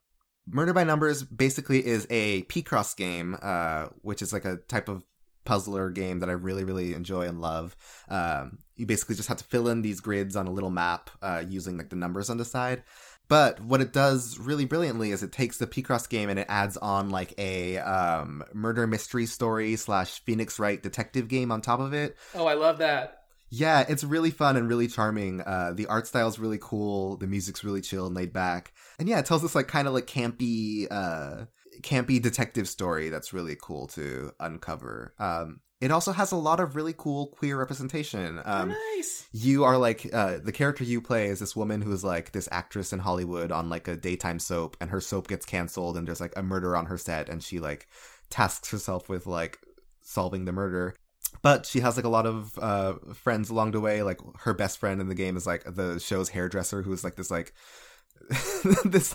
[0.49, 5.05] Murder by Numbers basically is a Picross game, uh, which is like a type of
[5.45, 7.77] puzzler game that I really, really enjoy and love.
[8.09, 11.45] Um, you basically just have to fill in these grids on a little map uh,
[11.47, 12.85] using like the numbers on the side.
[13.29, 16.79] But what it does really brilliantly is it takes the Picross game and it adds
[16.79, 21.93] on like a um, murder mystery story slash Phoenix Wright detective game on top of
[21.93, 22.17] it.
[22.35, 23.20] Oh, I love that.
[23.51, 25.41] Yeah, it's really fun and really charming.
[25.41, 27.17] Uh, the art style's really cool.
[27.17, 28.73] The music's really chill and laid back.
[28.99, 31.47] And yeah, it tells this like kind of like campy, uh,
[31.83, 35.15] campy detective story that's really cool to uncover.
[35.19, 38.39] Um, it also has a lot of really cool queer representation.
[38.45, 39.27] Um, oh, nice.
[39.33, 42.93] you are like uh, the character you play is this woman who's like this actress
[42.93, 46.35] in Hollywood on like a daytime soap, and her soap gets canceled, and there's like
[46.37, 47.89] a murder on her set, and she like
[48.29, 49.59] tasks herself with like
[50.03, 50.95] solving the murder.
[51.43, 54.03] But she has like a lot of uh, friends along the way.
[54.03, 57.31] Like her best friend in the game is like the show's hairdresser, who's like this
[57.31, 57.55] like
[58.85, 59.15] this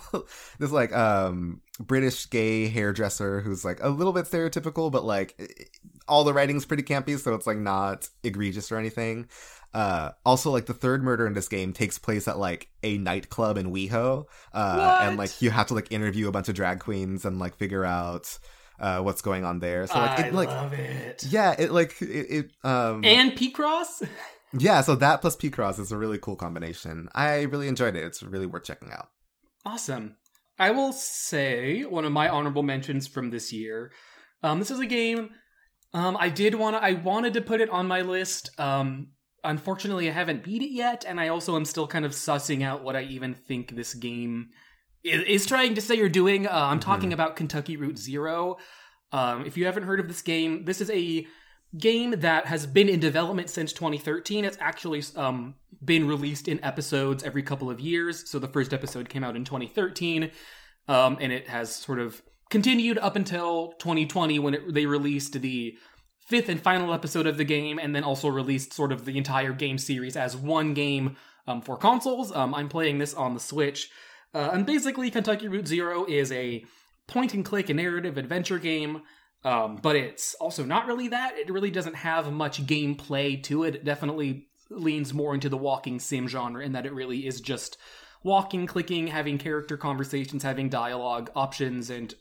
[0.60, 5.39] this like um British gay hairdresser who's like a little bit stereotypical, but like
[6.08, 9.28] all the writing's pretty campy, so it's like not egregious or anything.
[9.73, 13.58] Uh, also, like the third murder in this game takes place at like a nightclub
[13.58, 17.25] in WeHo, uh, and like you have to like interview a bunch of drag queens
[17.25, 18.39] and like figure out
[18.80, 19.88] uh, what's going on there.
[19.88, 21.26] So like I it like love it.
[21.30, 24.08] yeah, it like it, it um And Picross?
[24.58, 24.82] yeah.
[24.82, 27.10] So that plus Picross is a really cool combination.
[27.14, 28.04] I really enjoyed it.
[28.04, 29.10] It's really worth checking out.
[29.66, 30.18] Awesome.
[30.58, 33.92] I will say one of my honorable mentions from this year.
[34.44, 35.32] Um, this is a game.
[35.94, 36.84] Um, I did want to.
[36.84, 38.50] I wanted to put it on my list.
[38.60, 39.08] Um,
[39.44, 42.84] unfortunately, I haven't beat it yet, and I also am still kind of sussing out
[42.84, 44.50] what I even think this game
[45.06, 46.48] is, trying to say or doing.
[46.48, 48.58] Uh, I'm talking about Kentucky Route Zero.
[49.12, 51.28] Um, if you haven't heard of this game, this is a
[51.78, 54.46] game that has been in development since 2013.
[54.46, 58.30] It's actually um, been released in episodes every couple of years.
[58.30, 60.32] So the first episode came out in 2013,
[60.88, 65.78] um, and it has sort of continued up until 2020 when it, they released the
[66.28, 69.54] fifth and final episode of the game, and then also released sort of the entire
[69.54, 71.15] game series as one game
[71.48, 72.32] um, for consoles.
[72.32, 73.91] Um, I'm playing this on the Switch.
[74.36, 76.63] Uh, and basically, Kentucky Route Zero is a
[77.08, 79.02] point and click narrative adventure game
[79.45, 81.38] um, but it's also not really that.
[81.38, 83.76] It really doesn't have much gameplay to it.
[83.76, 87.78] It definitely leans more into the walking sim genre in that it really is just
[88.24, 92.15] walking, clicking, having character conversations, having dialogue options, and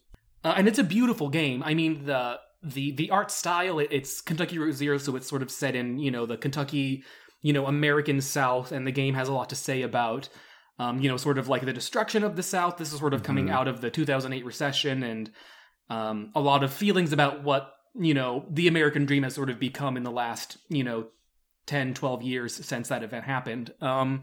[0.44, 1.62] uh, and it's a beautiful game.
[1.62, 3.78] I mean the the the art style.
[3.78, 7.04] It, it's Kentucky Route Zero, so it's sort of set in you know the Kentucky
[7.40, 10.28] you know American South, and the game has a lot to say about.
[10.78, 12.78] Um, you know, sort of like the destruction of the South.
[12.78, 13.52] This is sort of coming Mhm.
[13.52, 15.30] out of the 2008 recession and
[15.88, 19.60] um, a lot of feelings about what you know the american dream has sort of
[19.60, 21.06] become in the last you know
[21.66, 24.22] 10 12 years since that event happened um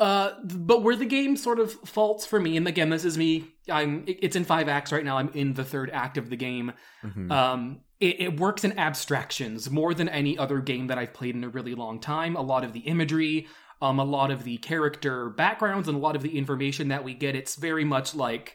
[0.00, 3.44] uh but where the game sort of faults for me and again this is me
[3.70, 6.72] i'm it's in five acts right now i'm in the third act of the game
[7.04, 7.30] Mhm.
[7.30, 11.44] um it, it works in abstractions more than any other game that i've played in
[11.44, 13.46] a really long time a lot of the imagery
[13.84, 17.12] um a lot of the character backgrounds and a lot of the information that we
[17.24, 18.46] get it's very much like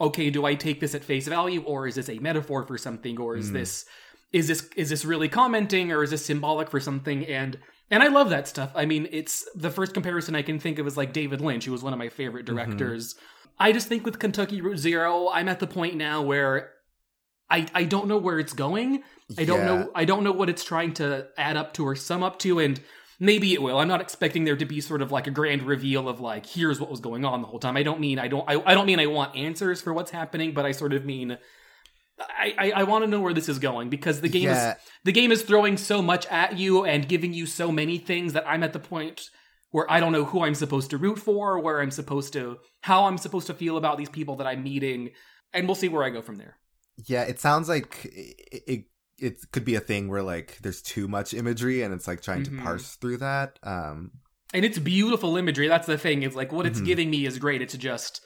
[0.00, 3.16] okay do i take this at face value or is this a metaphor for something
[3.24, 3.54] or is Mm.
[3.60, 3.72] this
[4.32, 7.58] is this is this really commenting or is this symbolic for something and
[7.90, 10.86] and i love that stuff i mean it's the first comparison i can think of
[10.86, 12.52] is like david lynch who was one of my favorite Mhm.
[12.52, 13.14] directors
[13.58, 16.54] i just think with kentucky route zero i'm at the point now where
[17.50, 19.02] i i don't know where it's going
[19.38, 19.64] i don't Yeah.
[19.70, 22.58] know i don't know what it's trying to add up to or sum up to
[22.58, 22.78] and
[23.18, 26.08] maybe it will i'm not expecting there to be sort of like a grand reveal
[26.08, 28.48] of like here's what was going on the whole time i don't mean i don't
[28.48, 31.38] i, I don't mean i want answers for what's happening but i sort of mean
[32.20, 34.78] I, I, I want to know where this is going because the game yeah, is
[35.04, 38.44] the game is throwing so much at you and giving you so many things that
[38.44, 39.30] I'm at the point
[39.70, 43.04] where I don't know who I'm supposed to root for, where I'm supposed to, how
[43.04, 45.10] I'm supposed to feel about these people that I'm meeting,
[45.52, 46.56] and we'll see where I go from there.
[47.06, 47.22] yeah.
[47.22, 48.84] It sounds like it, it
[49.18, 52.42] it could be a thing where like there's too much imagery and it's like trying
[52.44, 52.56] Mhm.
[52.56, 53.58] to parse through that.
[53.62, 54.12] Um,
[54.54, 55.68] And it's beautiful imagery.
[55.68, 56.22] That's the thing.
[56.22, 56.86] It's like what it's Mhm.
[56.86, 57.60] giving me is great.
[57.60, 58.20] It's just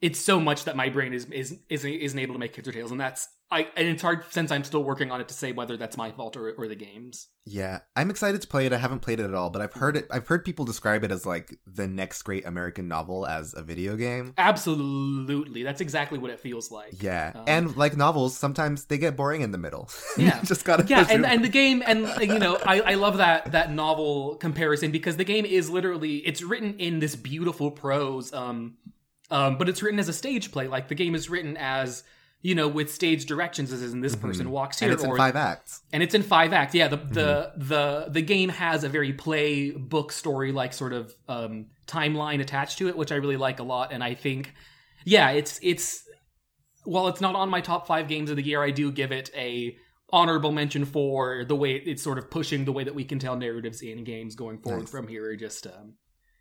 [0.00, 2.72] it's so much that my brain is is isn't, isn't able to make heads or
[2.72, 3.66] tails, and that's I.
[3.76, 6.36] And it's hard since I'm still working on it to say whether that's my fault
[6.36, 7.28] or, or the game's.
[7.44, 8.72] yeah, I'm excited to play it.
[8.72, 10.06] I haven't played it at all, but I've heard it.
[10.10, 13.96] I've heard people describe it as like the next great American novel as a video
[13.96, 14.34] game.
[14.38, 17.02] Absolutely, that's exactly what it feels like.
[17.02, 19.90] Yeah, Um, and like novels, sometimes they get boring in the middle.
[20.16, 20.40] Yeah.
[20.40, 23.52] you just gotta yeah and, and the game and you know I, I love that
[23.52, 28.74] that novel comparison because the game is literally it's written in this beautiful prose um
[29.30, 32.02] um but it's written as a stage play like the game is written as
[32.42, 34.50] you know, with stage directions, as in this person Mhm.
[34.50, 35.82] walks here, and it's in or five acts.
[35.92, 36.74] and it's in five acts.
[36.74, 37.12] Yeah, the Mm-hmm.
[37.12, 42.40] the the the game has a very play book story like sort of um, timeline
[42.40, 43.92] attached to it, which I really like a lot.
[43.92, 44.54] And I think,
[45.04, 46.02] yeah, it's it's
[46.84, 49.28] while it's not on my top five games of the year, I do give it
[49.36, 49.76] a
[50.10, 53.36] honorable mention for the way it's sort of pushing the way that we can tell
[53.36, 54.90] narratives in games going forward Nice.
[54.90, 55.36] from here.
[55.36, 55.96] Just um,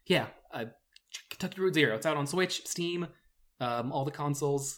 [0.07, 0.65] yeah, uh,
[1.29, 1.95] Kentucky Route Zero.
[1.95, 3.07] It's out on Switch, Steam,
[3.59, 4.77] um, all the consoles.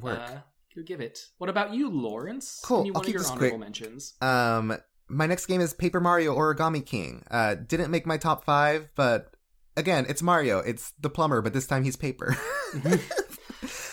[0.00, 0.18] Work.
[0.20, 0.36] Uh,
[0.76, 1.18] you give it.
[1.38, 2.60] What about you, Lawrence?
[2.64, 3.60] Cool, I'll one of keep your this honorable quick.
[3.60, 4.14] mentions.
[4.20, 4.76] Um,
[5.08, 7.24] my next game is Paper Mario Origami King.
[7.30, 9.34] Uh, didn't make my top five, but
[9.76, 10.58] again, it's Mario.
[10.60, 12.36] It's the plumber, but this time he's paper.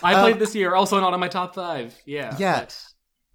[0.04, 1.96] I Um, played this year, also not on my top five.
[2.06, 2.36] Yeah.
[2.38, 2.60] Yeah.
[2.62, 2.84] but-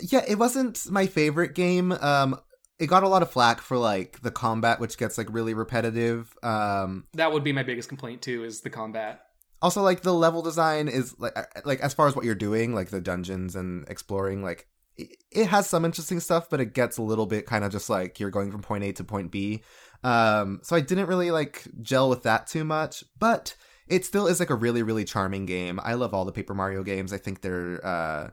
[0.02, 1.92] yeah, it wasn't my favorite game.
[1.92, 2.38] Um,
[2.80, 6.34] it got a lot of flack for like the combat, which gets like really repetitive.
[6.42, 9.20] Um, that would be my biggest complaint too, is the combat.
[9.62, 12.88] also like the level design is like like as far as what you're doing, like
[12.88, 14.66] the dungeons and exploring, like
[14.96, 18.20] it has some interesting stuff, but it gets a little bit kind of just like
[18.20, 19.62] you're going from point A to point B.
[20.02, 23.54] Um, so I didn't really like gel with that too much, but
[23.88, 25.80] it still is like a really really charming game.
[25.82, 27.12] I love all the Paper Mario games.
[27.12, 28.30] I think they're uh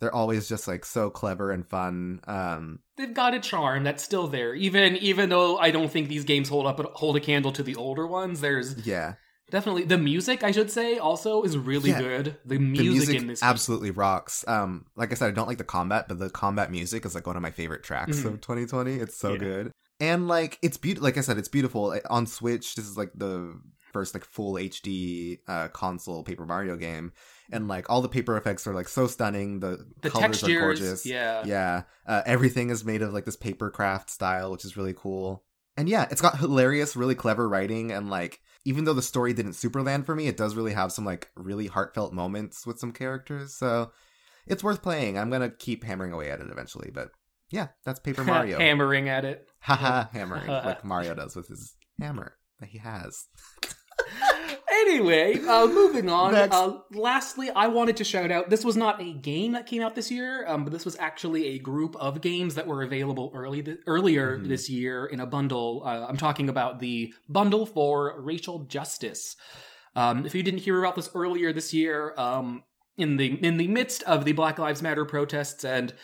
[0.00, 2.20] they're always just like so clever and fun.
[2.26, 6.24] Um, They've got a charm that's still there, even even though I don't think these
[6.24, 8.40] games hold up hold a candle to the older ones.
[8.40, 9.14] There's yeah,
[9.50, 11.98] definitely the music, I should say, also is really Yeah.
[12.00, 12.24] good.
[12.44, 14.46] The the music, music in this absolutely rocks.
[14.48, 17.26] Um, like I said, I don't like the combat, but the combat music is like
[17.26, 18.24] one of my favorite tracks Mhm.
[18.34, 18.94] of 2020.
[18.96, 19.38] It's so Yeah.
[19.38, 21.04] good, and like it's beautiful.
[21.04, 22.74] Like I said, it's beautiful on Switch.
[22.74, 23.58] This is like the
[23.92, 27.12] first like full HD uh, console Paper Mario game,
[27.52, 29.60] and like all the paper effects are like so stunning.
[29.60, 31.06] The, the colors textures, are gorgeous.
[31.06, 31.42] yeah.
[31.44, 31.82] yeah.
[32.06, 35.44] Uh, everything is made of like this paper craft style, which is really cool.
[35.76, 39.54] And yeah, it's got hilarious, really clever writing, and like even though the story didn't
[39.54, 42.92] super land for me, it does really have some like really heartfelt moments with some
[42.92, 43.54] characters.
[43.54, 43.90] So
[44.46, 45.18] it's worth playing.
[45.18, 47.10] I'm gonna keep hammering away at it eventually, but
[47.50, 48.58] yeah, that's Paper Mario.
[48.58, 49.48] hammering at it.
[49.60, 53.26] Haha, hammering like Mario does with his hammer that he has.
[54.80, 56.34] anyway, uh, moving on.
[56.50, 58.50] Uh, lastly, I wanted to shout out.
[58.50, 61.46] This was not a game that came out this year, um, but this was actually
[61.48, 64.48] a group of games that were available early th- earlier Mhm.
[64.48, 65.82] this year in a bundle.
[65.84, 69.36] Uh, I'm talking about the bundle for racial justice.
[69.94, 72.62] Um, if you didn't hear about this earlier this year, um,
[72.96, 75.94] in the in the midst of the Black Lives Matter protests and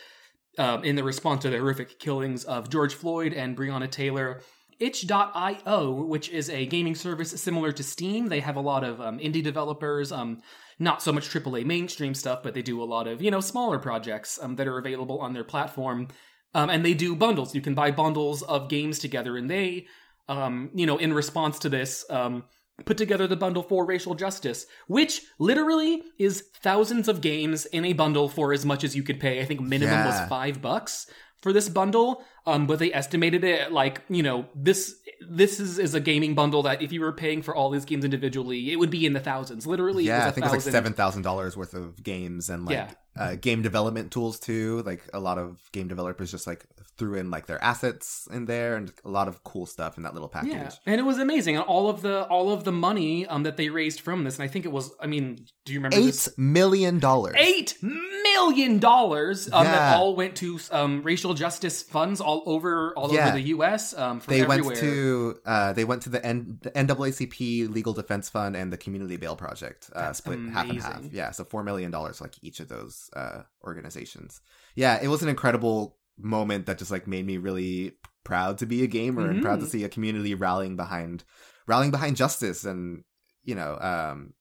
[0.57, 4.41] um, in the response to the horrific killings of George Floyd and Breonna Taylor,
[4.79, 8.27] itch.io, which is a gaming service similar to Steam.
[8.27, 10.41] They have a lot of um, indie developers, um,
[10.79, 13.79] not so much AAA mainstream stuff, but they do a lot of, you know, smaller
[13.79, 16.07] projects um, that are available on their platform.
[16.53, 17.53] Um, and they do bundles.
[17.53, 19.85] You can buy bundles of games together, and they,
[20.27, 22.45] um, you know, in response to this, um,
[22.85, 27.93] put together the bundle for racial justice, which literally is thousands of games in a
[27.93, 29.41] bundle for as much as you could pay.
[29.41, 30.05] I think minimum Yeah.
[30.05, 31.07] was five bucks
[31.41, 32.23] for this bundle.
[32.45, 34.95] Um, but they estimated it at like, you know, this
[35.29, 38.05] this is, is a gaming bundle that if you were paying for all these games
[38.05, 39.67] individually, it would be in the thousands.
[39.67, 42.65] Literally, it was yeah, I think it's like seven thousand dollars worth of games and
[42.65, 42.91] like Yeah.
[43.17, 44.81] Uh, game development tools too.
[44.83, 46.65] Like a lot of game developers just like
[46.97, 50.13] threw in like their assets in there and a lot of cool stuff in that
[50.13, 50.51] little package.
[50.53, 51.55] Yeah, and it was amazing.
[51.55, 54.43] And all of the all of the money um that they raised from this, and
[54.43, 54.91] I think it was.
[54.99, 56.37] I mean, do you remember Eight this?
[56.37, 57.35] million dollars.
[57.37, 63.13] Eight million dollars um, that all went to um, racial justice funds all over all
[63.13, 63.27] Yeah.
[63.27, 63.97] over the U.S.
[63.97, 64.63] Um, from They everywhere.
[64.67, 68.77] went to uh, they went to the, N- the NAACP Legal Defense Fund and the
[68.77, 71.01] Community Bail Project, uh, split half and half.
[71.11, 74.41] Yeah, so four million dollars like each of those uh, organizations.
[74.75, 77.93] Yeah, it was an incredible moment that just like made me really
[78.23, 79.69] proud to be a gamer and proud to Mhm.
[79.69, 81.23] see a community rallying behind
[81.67, 83.03] rallying behind justice and
[83.43, 84.33] you know um,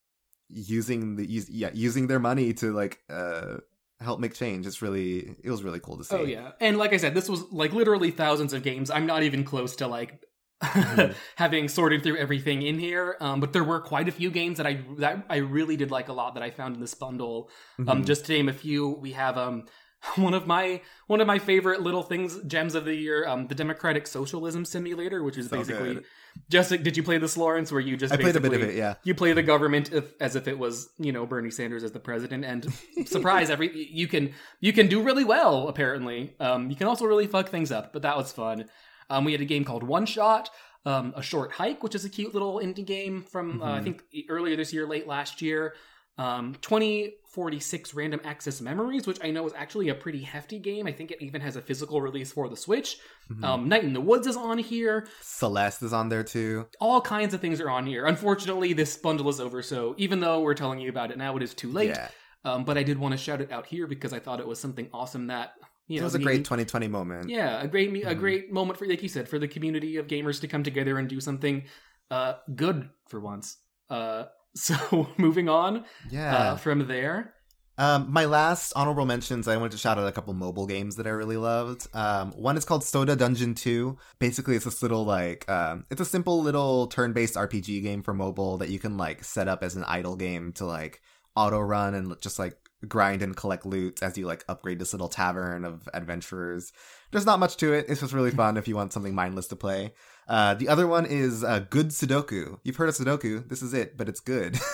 [0.48, 3.56] using the use, yeah using their money to like uh,
[4.00, 4.66] help make change.
[4.66, 6.16] It's really it was really cool to see.
[6.16, 8.90] Oh yeah, and like I said, this was like literally thousands of games.
[8.90, 10.24] I'm not even close to like
[10.62, 11.14] Mhm.
[11.36, 13.16] having sorted through everything in here.
[13.20, 16.08] Um, but there were quite a few games that I that I really did like
[16.08, 17.50] a lot that I found in this bundle.
[17.78, 18.06] Um, Mhm.
[18.06, 19.64] just to name a few, we have um
[20.16, 23.54] one of my one of my favorite little things gems of the year, um, the
[23.54, 26.04] Democratic Socialism Simulator, which is So basically good.
[26.48, 27.70] just did you play this, Lawrence?
[27.72, 28.76] Where you just I played a bit of it.
[28.76, 28.94] Yeah.
[29.04, 32.00] you play the government if, as if it was you know Bernie Sanders as the
[32.00, 32.66] president, and
[33.06, 35.68] surprise, every you can you can do really well.
[35.68, 38.66] Apparently, um, you can also really fuck things up, but that was fun.
[39.10, 40.50] Um, we had a game called One Shot,
[40.84, 43.84] um, a short hike, which is a cute little indie game from uh, I Mhm.
[43.84, 45.74] think earlier this year, late last year.
[46.18, 50.86] Um, 2046 Random Access Memories, which I know is actually a pretty hefty game.
[50.86, 52.96] I think it even has a physical release for the Switch.
[53.30, 53.44] Mhm.
[53.44, 56.66] Um, Night in the Woods is on here Celeste is on there too.
[56.80, 58.06] all kinds of things are on here.
[58.06, 61.42] Unfortunately, this bundle is over, so even though we're telling you about it now, it
[61.42, 61.90] is too late.
[61.90, 62.08] Yeah.
[62.44, 64.58] Um, but I did want to shout it out here because I thought it was
[64.60, 65.52] something awesome that
[65.88, 67.28] you it know was a great 2020 moment.
[67.30, 68.18] yeah, a great a Mhm.
[68.18, 71.08] great moment for like you said for the community of gamers to come together and
[71.08, 71.64] do something
[72.10, 73.58] uh good for once.
[73.90, 74.24] Uh
[74.56, 76.36] so moving on Yeah.
[76.36, 77.34] uh from there.
[77.78, 81.06] Um, my last honorable mentions, I wanted to shout out a couple mobile games that
[81.06, 81.86] I really loved.
[81.94, 83.98] Um, one is called Soda Dungeon 2.
[84.18, 88.14] Basically, it's this little, like, um, it's a simple little turn based RPG game for
[88.14, 91.02] mobile that you can, like, set up as an idle game to, like,
[91.36, 92.56] auto run and just, like,
[92.86, 96.72] grind and collect loot as you, like, upgrade this little tavern of adventurers.
[97.12, 97.86] There's not much to it.
[97.88, 99.92] It's just really fun if you want something mindless to play.
[100.28, 102.58] Uh, the other one is uh, Good Sudoku.
[102.64, 103.48] You've heard of Sudoku.
[103.48, 104.58] This is it, but it's good.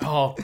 [0.00, 0.34] Oh,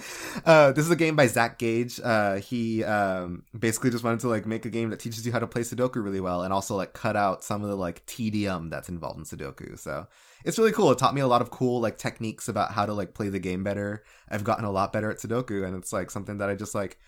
[0.45, 1.99] Uh, this is a game by Zach Gage.
[2.05, 5.39] Uh, he um, basically just wanted to like make a game that teaches you how
[5.39, 8.69] to play Sudoku really well, and also like cut out some of the like tedium
[8.69, 9.79] that's involved in Sudoku.
[9.79, 10.07] So
[10.45, 10.91] it's really cool.
[10.93, 13.39] It taught me a lot of cool like techniques about how to like play the
[13.39, 14.05] game better.
[14.29, 16.99] I've gotten a lot better at Sudoku, and it's like something that I just like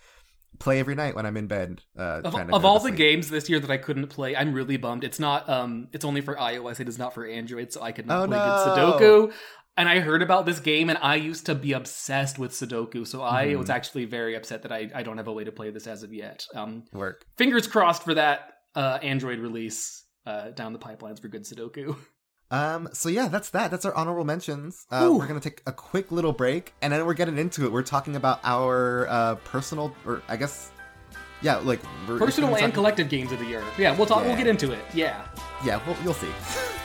[0.59, 1.81] play every night when I'm in bed.
[1.97, 4.77] Uh, of, to of all the games this year that I couldn't play, I'm really
[4.77, 5.03] bummed.
[5.03, 8.07] It's not um it's only for iOS, it is not for Android, so I could
[8.07, 8.43] not Oh, play no.
[8.43, 9.33] good Sudoku.
[9.77, 13.21] And I heard about this game and I used to be obsessed with Sudoku, so
[13.21, 13.57] I Mhm.
[13.59, 16.01] was actually very upset that I, I don't have a way to play this as
[16.03, 16.45] of yet.
[16.55, 17.25] Um work.
[17.37, 21.97] fingers crossed for that uh Android release uh down the pipelines for good Sudoku.
[22.51, 23.71] Um, so yeah, that's that.
[23.71, 24.85] That's our honorable mentions.
[24.91, 27.71] Uh, we're gonna take a quick little break, and then we're getting into it.
[27.71, 30.71] We're talking about our uh, personal, or I guess,
[31.41, 33.63] yeah, like Personal and collective games of the year.
[33.77, 34.79] Yeah, we'll talk we'll get into it.
[34.93, 35.25] Yeah.
[35.63, 36.29] Yeah, well, you'll see.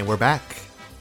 [0.00, 0.56] And we're back.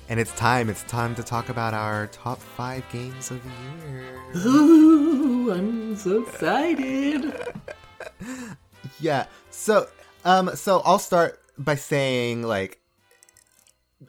[0.10, 0.70] And it's time.
[0.70, 3.50] It's time to talk about our top five games of the
[3.88, 4.46] year.
[4.46, 7.34] Ooh, I'm so excited.
[9.00, 9.28] Yeah.
[9.52, 9.88] So,
[10.26, 12.82] um, so I'll start by saying like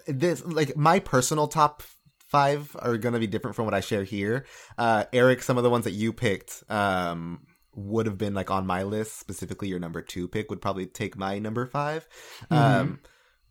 [0.09, 1.85] this, like my personal top
[2.27, 4.47] five are gonna be different from what I share here.
[4.77, 8.67] Uh, Eric, some of the ones that you picked, um, would have been like on
[8.67, 9.21] my list.
[9.21, 12.09] Specifically, your number two pick would probably take my number 5
[12.51, 12.99] Um,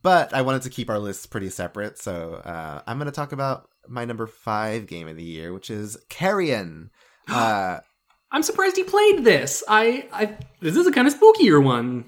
[0.02, 3.70] but I wanted to keep our lists pretty separate, so uh, I'm gonna talk about
[3.88, 6.91] my number five game of the year, which is Carrion.
[7.30, 7.80] Uh,
[8.32, 9.64] I'm surprised you played this.
[9.68, 12.06] I, I this is a kind of spookier one.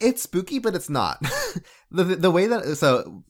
[0.00, 1.20] it's spooky, but it's not.
[1.90, 3.24] the the way that so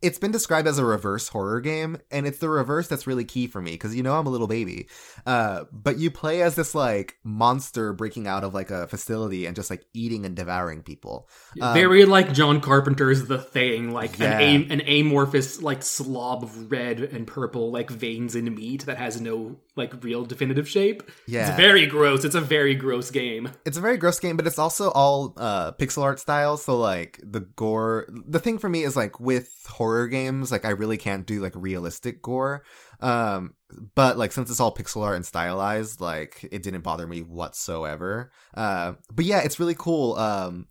[0.00, 3.46] it's been described as a reverse horror game, and it's the reverse that's really key
[3.46, 4.88] for me because you know I'm a little baby.
[5.26, 9.56] Uh, but you play as this like monster breaking out of like a facility and
[9.56, 11.28] just like eating and devouring people.
[11.60, 14.38] Um, Very like John Carpenter's The Thing, like Yeah.
[14.38, 18.98] an am- an amorphous like slob of red and purple like veins and meat that
[18.98, 21.02] has no like real definitive shape.
[21.26, 21.48] Yeah.
[21.48, 22.24] It's very gross.
[22.24, 23.50] It's a very gross game.
[23.64, 26.56] it's a very gross game, but it's also all uh pixel art style.
[26.56, 30.70] So like the gore, the thing for me is like with horror games, like I
[30.70, 32.64] really can't do like realistic gore.
[33.00, 33.54] Um,
[33.94, 38.32] but like since it's all pixel art and stylized, like it didn't bother me whatsoever.
[38.54, 40.14] Uh, but yeah, it's really cool.
[40.16, 40.66] Um.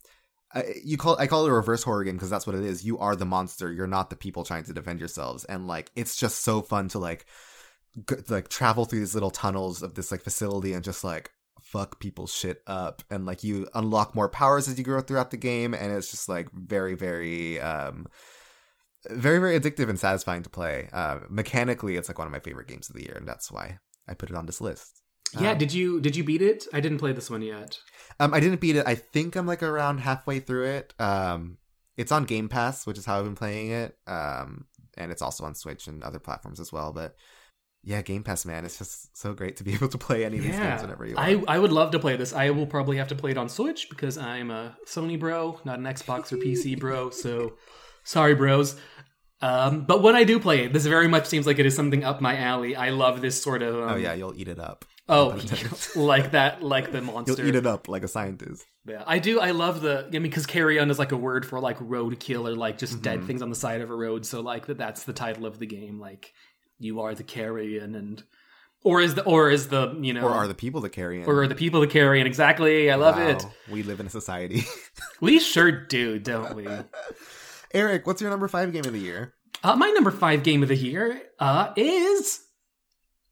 [0.53, 2.85] I, you call I call it a reverse horror game because that's what it is.
[2.85, 3.69] You are the monster.
[3.69, 6.99] You're not the people trying to defend yourselves, and like it's just so fun to
[6.99, 7.25] like
[8.29, 11.31] like travel through these little tunnels of this like facility and just like
[11.61, 15.37] fuck people's shit up and like you unlock more powers as you grow throughout the
[15.37, 18.05] game and it's just like very very um
[19.09, 20.89] very very addictive and satisfying to play.
[20.93, 23.79] Uh mechanically it's like one of my favorite games of the year and that's why
[24.07, 25.01] i put it on this list.
[25.39, 26.65] Yeah, Um, did you did you beat it?
[26.73, 27.77] I didn't play this one yet.
[28.19, 28.85] um i didn't beat it.
[28.87, 30.93] I think i'm like around halfway through it.
[30.99, 31.57] Um
[31.97, 33.97] it's on game pass which is how i've been playing it.
[34.07, 34.67] Um
[34.97, 37.15] and it's also on switch and other platforms as well but
[37.87, 40.43] yeah game pass man it's just so great to be able to play any of
[40.43, 42.33] these games whenever you want I, I would love to play this.
[42.33, 45.79] I will probably have to play it on Switch because I'm a Sony bro, not
[45.79, 47.09] an Xbox or PC bro.
[47.11, 47.53] So
[48.03, 48.75] sorry, bros.
[49.41, 52.03] Um, but when I do play it, this very much seems like it is something
[52.03, 52.75] up my alley.
[52.75, 53.75] I love this sort of.
[53.75, 55.39] Um, oh yeah you'll eat it up Oh,
[55.95, 57.41] like that, like the monster.
[57.41, 58.65] You'll eat it up like a scientist.
[58.85, 59.39] Yeah, I do.
[59.39, 60.05] I love the.
[60.07, 63.21] I mean, because carrion is like a word for like roadkill or like just dead
[63.21, 63.27] Mhm.
[63.27, 64.25] things on the side of a road.
[64.25, 64.77] So like that.
[64.77, 65.97] That's the title of the game.
[65.99, 66.33] Like
[66.79, 68.23] you are the carrion, and
[68.83, 71.27] or is the or is the you know Or are the people that carry in?
[71.27, 72.27] or are the people the carrion?
[72.27, 72.89] Exactly.
[72.91, 73.45] I love Wow, it.
[73.71, 74.63] We live in a society.
[75.19, 76.67] We sure do, don't we?
[77.73, 79.33] Eric, what's your number five game of the year?
[79.63, 82.41] Uh, my number five game of the year uh, is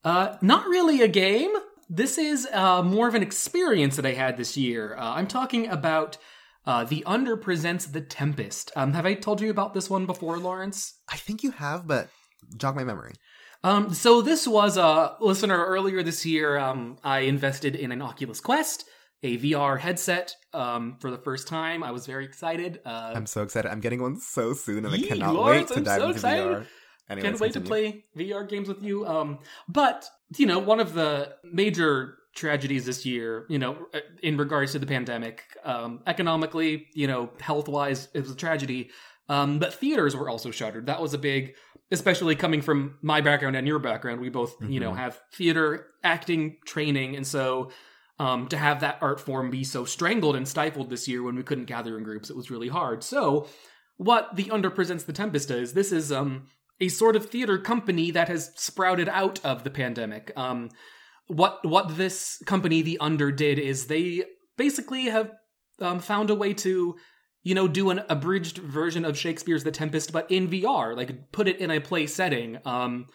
[0.03, 1.51] uh, not really a game.
[1.87, 4.95] This is uh, more of an experience that I had this year.
[4.97, 6.17] Uh, I'm talking about
[6.65, 8.71] uh, The Under Presents The Tempest.
[8.75, 10.95] Um, have I told you about this one before, Lawrence?
[11.07, 12.09] I think you have, but
[12.57, 13.13] jog my memory.
[13.65, 16.55] Um, so this was a listener earlier this year.
[16.55, 18.85] Um, I invested in an Oculus Quest,
[19.23, 20.35] a VR headset.
[20.53, 22.79] Um, for the first time, I was very excited.
[22.85, 23.71] Uh, I'm so excited.
[23.71, 26.15] I'm getting one so soon, and I cannot Lars, wait to I'm dive so into
[26.15, 26.45] excited.
[26.45, 26.65] VR.
[27.09, 29.07] Anyways, Can't wait to play VR games with you.
[29.07, 30.07] Um, but
[30.37, 33.87] you know, one of the major tragedies this year, you know,
[34.21, 38.91] in regards to the pandemic, um, economically, you know, health wise, it was a tragedy.
[39.27, 40.85] Um, but theaters were also shuttered.
[40.85, 41.55] That was a big,
[41.91, 44.21] especially coming from my background and your background.
[44.21, 44.97] We both, you know, Mhm.
[44.97, 47.71] have theater acting training, and so.
[48.17, 51.43] Um, to have that art form be so strangled and stifled this year when we
[51.43, 53.03] couldn't gather in groups, it was really hard.
[53.03, 53.49] So,
[53.97, 56.47] what the Under presents the Tempest is, this is um
[56.79, 60.31] a sort of theater company that has sprouted out of the pandemic.
[60.37, 60.69] Um,
[61.27, 64.23] what what this company, the Under, did is they
[64.55, 65.31] basically have
[65.81, 66.95] um, found a way to,
[67.45, 71.47] you know, do an abridged version of Shakespeare's The Tempest, but in VR, like put
[71.47, 72.57] it in a play setting.
[72.65, 73.05] Um,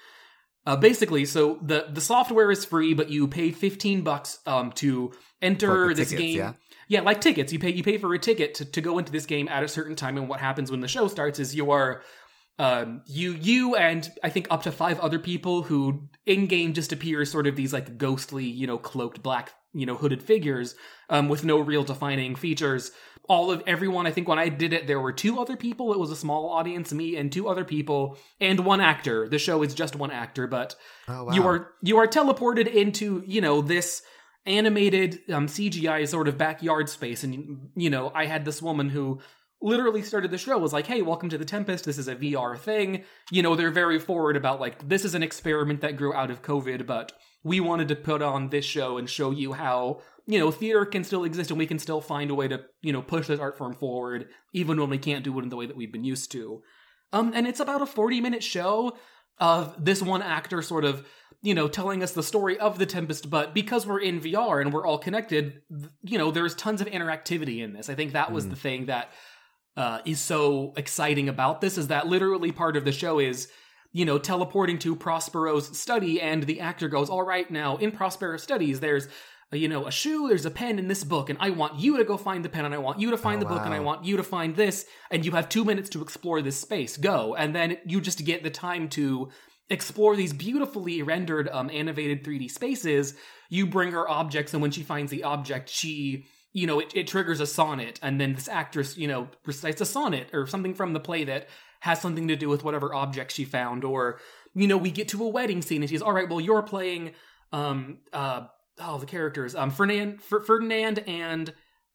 [0.64, 5.12] uh, basically, so the the software is free, but you pay fifteen bucks um, to
[5.42, 6.38] enter Like this tickets, game.
[6.38, 6.52] yeah?
[6.86, 7.52] Yeah, like tickets.
[7.52, 9.68] You pay you pay for a ticket to, to go into this game at a
[9.68, 12.02] certain time, and what happens when the show starts is you are
[12.60, 16.92] um you you and I think up to five other people who in game just
[16.92, 20.76] appear as sort of these like ghostly, you know, cloaked black, you know, hooded figures,
[21.08, 22.92] um, with no real defining features.
[23.28, 25.92] All of everyone, I think when I did it, there were two other people.
[25.92, 29.28] It was a small audience, me and two other people, and one actor.
[29.28, 30.74] The show is just one actor, but
[31.08, 31.32] Oh, wow.
[31.32, 34.02] you are you are teleported into you know this
[34.46, 39.20] animated um, CGI sort of backyard space, and you know I had this woman who
[39.62, 41.84] literally started the show was like, "Hey, welcome to the Tempest.
[41.84, 45.22] This is a VR thing." You know they're very forward about like this is an
[45.22, 47.12] experiment that grew out of COVID, but
[47.44, 50.00] we wanted to put on this show and show you how
[50.30, 52.92] you know theater can still exist and we can still find a way to you
[52.92, 55.66] know push this art form forward even when we can't do it in the way
[55.66, 56.62] that we've been used to.
[57.12, 58.96] Um, and it's about a forty minute show
[59.38, 61.04] of this one actor sort of
[61.42, 64.72] you know telling us the story of the tempest but because we're in vr and
[64.72, 65.62] we're all connected
[66.02, 68.50] you know there's tons of interactivity in this i think that was Mm.
[68.50, 69.06] the thing that
[69.76, 73.48] uh, is so exciting about this is that literally part of the show is
[73.92, 78.42] you know teleporting to prospero's study and the actor goes all right now in prospero's
[78.42, 79.08] studies there's
[79.52, 82.04] you know a shoe there's a pen in this book and i want you to
[82.04, 83.80] go find the pen and i want you to find Oh, the book and i
[83.80, 86.96] want you to find this and you have two minutes to explore this space.
[86.96, 87.34] Go.
[87.34, 89.30] And then you just get the time to
[89.68, 93.14] explore these beautifully rendered um, animated 3d spaces.
[93.48, 97.06] You bring her objects and when she finds the object she you know it, it
[97.06, 100.92] triggers a sonnet and then this actress you know recites a sonnet or something from
[100.92, 101.48] the play that
[101.80, 103.84] has something to do with whatever object she found.
[103.84, 104.20] Or
[104.54, 107.12] you know we get to a wedding scene and she's all right well you're playing
[107.52, 108.46] um uh
[108.82, 109.54] oh the characters.
[109.54, 111.52] Um ferdinand Fer- ferdinand and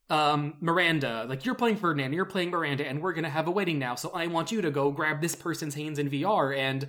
[0.10, 1.26] um miranda.
[1.28, 4.12] Like you're playing ferdinand you're playing miranda and we're gonna have a wedding now so
[4.14, 6.88] i want you to go grab this person's hands in vr and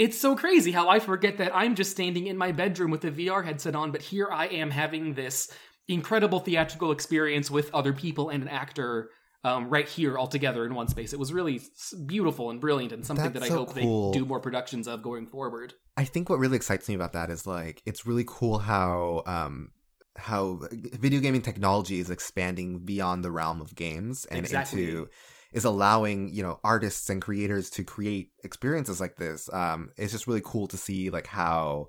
[0.00, 3.10] it's so crazy how I forget that I'm just standing in my bedroom with a
[3.10, 5.52] VR headset on, but here I am having this
[5.88, 9.10] incredible theatrical experience with other people and an actor
[9.44, 11.12] um, right here all together in one space.
[11.12, 11.60] It was really
[12.06, 14.12] beautiful and brilliant and something That's that I so hope cool.
[14.12, 15.74] they do more productions of going forward.
[15.96, 19.70] I think what really excites me about that is like it's really cool how um
[20.16, 24.84] how video gaming technology is expanding beyond the realm of games and Exactly.
[24.84, 25.08] into
[25.52, 30.26] is allowing you know artists and creators to create experiences like this um it's just
[30.26, 31.88] really cool to see like how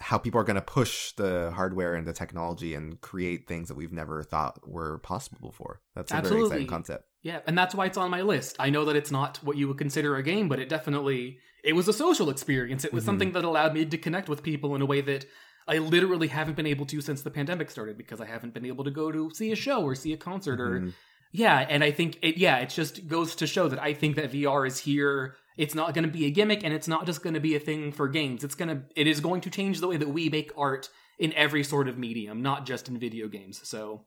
[0.00, 3.74] how people are going to push the hardware and the technology and create things that
[3.76, 7.86] we've never thought were possible before that's a very exciting concept Yeah, and that's why
[7.86, 8.56] it's on my list.
[8.60, 11.72] I know that it's not what you would consider a game, but it definitely it
[11.74, 12.84] was a social experience.
[12.84, 13.06] It was Mhm.
[13.06, 15.26] something that allowed me to connect with people in a way that
[15.66, 18.84] I literally haven't been able to since the pandemic started because I haven't been able
[18.84, 20.92] to go to see a show or see a concert or Mhm.
[21.32, 24.30] yeah, and I think it yeah, it just goes to show that I think that
[24.32, 25.34] VR is here.
[25.58, 27.60] It's not going to be a gimmick and it's not just going to be a
[27.60, 28.44] thing for games.
[28.44, 30.88] It's going to it is going to change the way that we make art
[31.18, 33.60] in every sort of medium, not just in video games.
[33.68, 34.06] So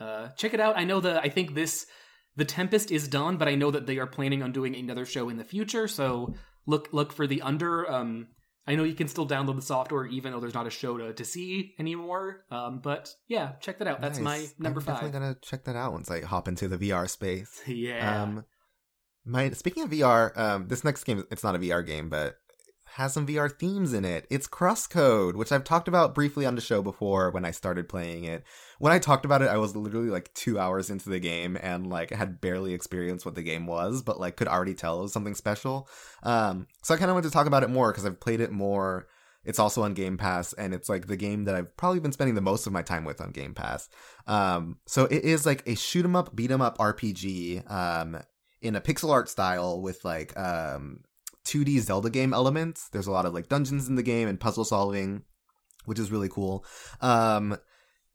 [0.00, 0.78] uh check it out.
[0.78, 1.86] I know that I think this
[2.36, 5.28] the Tempest is done, but I know that they are planning on doing another show
[5.28, 6.34] in the future, so
[6.66, 8.28] look look for the under um
[8.66, 11.12] I know you can still download the software even though there's not a show to,
[11.14, 12.44] to see anymore.
[12.50, 14.00] Um, but yeah, check that out.
[14.00, 14.54] That's my Nice.
[14.58, 14.94] number I'm five.
[14.96, 18.22] definitely gonna check that out once i hop into the vr space yeah.
[18.22, 18.44] Um,
[19.24, 22.36] my speaking of VR, um, this next game it's not a VR game, but
[22.94, 24.26] has some VR themes in it.
[24.30, 28.24] It's Crosscode, which I've talked about briefly on the show before when I started playing
[28.24, 28.42] it.
[28.80, 31.86] When I talked about it, I was literally like two hours into the game and
[31.86, 35.12] like had barely experienced what the game was, but like could already tell it was
[35.12, 35.88] something special.
[36.24, 38.50] Um, so I kind of wanted to talk about it more because I've played it
[38.50, 39.06] more.
[39.44, 42.34] It's also on Game Pass, and it's like the game that I've probably been spending
[42.34, 43.88] the most of my time with on Game Pass.
[44.26, 47.62] Um, so it is like a shoot 'em up, beat 'em up RPG.
[47.66, 48.20] Um,
[48.62, 51.00] in a pixel art style with like um
[51.44, 52.88] 2D Zelda game elements.
[52.88, 55.22] There's a lot of like dungeons in the game and puzzle solving,
[55.84, 56.64] which is really cool.
[57.00, 57.56] Um,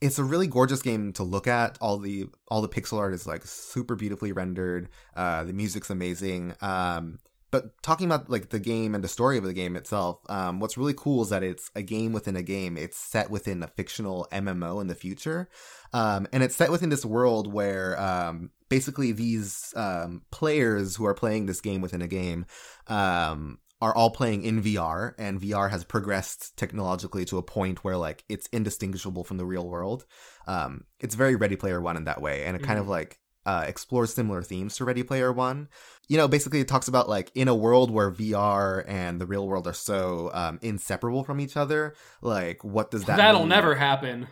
[0.02, 1.78] it's a really gorgeous game to look at.
[1.82, 4.90] All the all the pixel art is like super beautifully rendered.
[5.16, 6.54] Uh, the music's amazing.
[6.62, 7.20] Um,
[7.56, 10.78] but talking about like the game and the story of the game itself, um, what's
[10.78, 12.76] really cool is that it's a game within a game.
[12.76, 15.48] It's set within a fictional MMO in the future,
[15.94, 21.14] um, and it's set within this world where um, basically these um, players who are
[21.14, 22.46] playing this game within a game
[22.88, 27.96] um, are all playing in VR, and VR has progressed technologically to a point where
[27.96, 30.06] like it's indistinguishable from the real world.
[30.46, 33.66] Um, it's very Ready Player One in that way, and it kind of like uh,
[33.68, 35.68] explores similar themes to Ready Player One.
[36.08, 39.48] You know, basically it talks about like in a world where VR and the real
[39.48, 41.96] world are so um, inseparable from each other.
[42.22, 43.18] Like, what does that?
[43.18, 43.50] That'll mean?
[43.50, 44.28] never happen.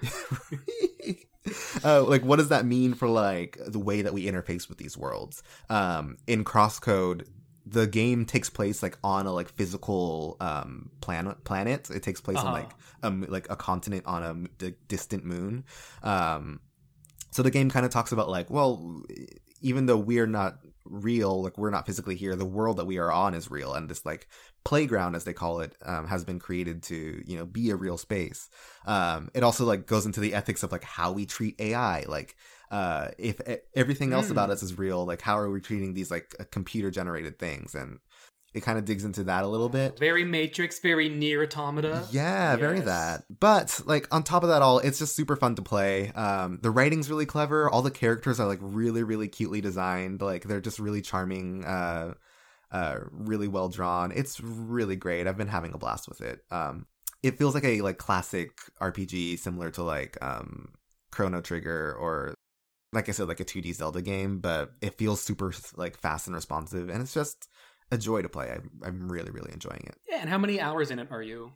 [1.84, 4.98] uh, like what does that mean for like the way that we interface with these
[4.98, 7.28] worlds um in crosscode
[7.66, 12.38] the game takes place like on a like physical um planet planet it takes place
[12.38, 12.54] on Uh-huh.
[12.64, 12.72] like
[13.04, 15.66] um like a continent on a d- distant moon
[16.02, 16.62] um
[17.34, 19.04] so the game kind of talks about like well
[19.62, 23.12] even though we're not real like we're not physically here the world that we are
[23.12, 24.28] on is real and this like
[24.66, 27.98] playground as they call it um, has been created to you know be a real
[27.98, 28.50] space
[28.86, 32.36] um, it also like goes into the ethics of like how we treat ai like
[32.72, 33.40] uh, if
[33.76, 34.32] everything else Mm.
[34.32, 38.00] about us is real like how are we treating these like computer generated things and
[38.54, 42.06] it kind of digs into that a little bit Very Matrix, very Nier Automata.
[42.12, 43.24] yeah, very that.
[43.40, 46.12] But like on top of that all, it's just super fun to play.
[46.12, 47.70] Um the writing's really clever.
[47.70, 50.22] All the characters are like really really cutely designed.
[50.22, 52.14] Like they're just really charming uh
[52.72, 54.12] uh really well drawn.
[54.12, 55.28] It's really great.
[55.28, 56.42] I've been having a blast with it.
[56.52, 56.86] Um
[57.24, 58.52] it feels like a like classic
[58.82, 60.74] RPG similar to like um
[61.12, 62.34] Chrono Trigger or
[62.92, 66.36] like I said like a 2D Zelda game, but it feels super like fast and
[66.36, 67.48] responsive and it's just
[67.94, 68.52] a joy to play.
[68.52, 69.96] I'm, I'm really really enjoying it.
[70.10, 71.52] Yeah, and how many hours in it are you?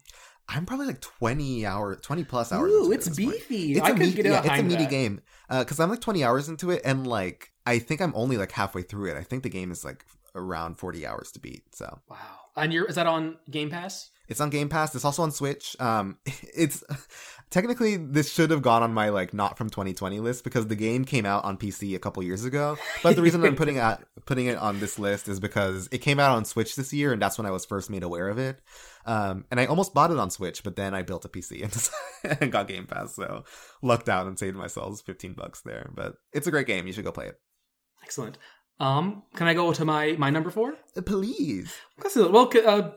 [0.49, 2.71] I'm probably like 20 hour, 20 plus hours.
[2.71, 3.37] Ooh, into it's at this point.
[3.49, 3.71] beefy.
[3.73, 4.89] It's I a could meaty, get yeah, it's a meaty that.
[4.89, 5.19] game.
[5.49, 8.53] Uh, cause I'm like 20 hours into it and like, I think I'm only like
[8.53, 9.17] halfway through it.
[9.17, 11.75] I think the game is like around 40 hours to beat.
[11.75, 12.17] So Wow.
[12.55, 14.09] And you're is that on Game Pass?
[14.29, 14.95] it's on Game Pass.
[14.95, 15.75] It's also on Switch.
[15.81, 16.81] Um, it's
[17.49, 21.05] technically this should have gone on my like not from 2020 list because the game
[21.05, 22.77] came out on PC a couple years ago.
[23.03, 26.19] But the reason I'm putting it putting it on this list is because it came
[26.19, 28.59] out on Switch this year, and that's when I was first made aware of it.
[29.05, 32.37] Um, and I almost bought it on Switch, but then I built a PC and,
[32.41, 33.45] and got Game Pass, so
[33.81, 35.89] lucked out and saved myself 15 bucks there.
[35.93, 36.87] But it's a great game.
[36.87, 37.39] You should go play it.
[38.03, 38.37] Excellent.
[38.79, 40.75] Um, can I go to my my number four?
[40.95, 41.75] Uh, Please.
[42.15, 42.89] Well, uh,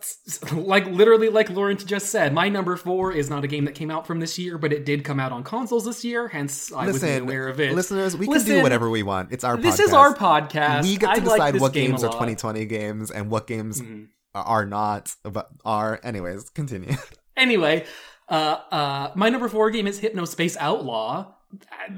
[0.53, 3.91] like literally, like Lawrence just said, my number four is not a game that came
[3.91, 6.29] out from this year, but it did come out on consoles this year.
[6.29, 7.75] Hence, I was aware of it.
[7.75, 9.33] listeners, we can do whatever we want.
[9.33, 9.85] It's our this podcast.
[9.85, 10.83] is our podcast.
[10.83, 13.81] We get to like decide this what game games are 2020 games and what games
[13.81, 14.09] Mhm.
[14.35, 15.99] are not, but are.
[16.03, 16.95] Anyways, continue.
[17.37, 17.87] Anyway,
[18.29, 21.33] uh, uh, my number four game is Hypnospace Outlaw.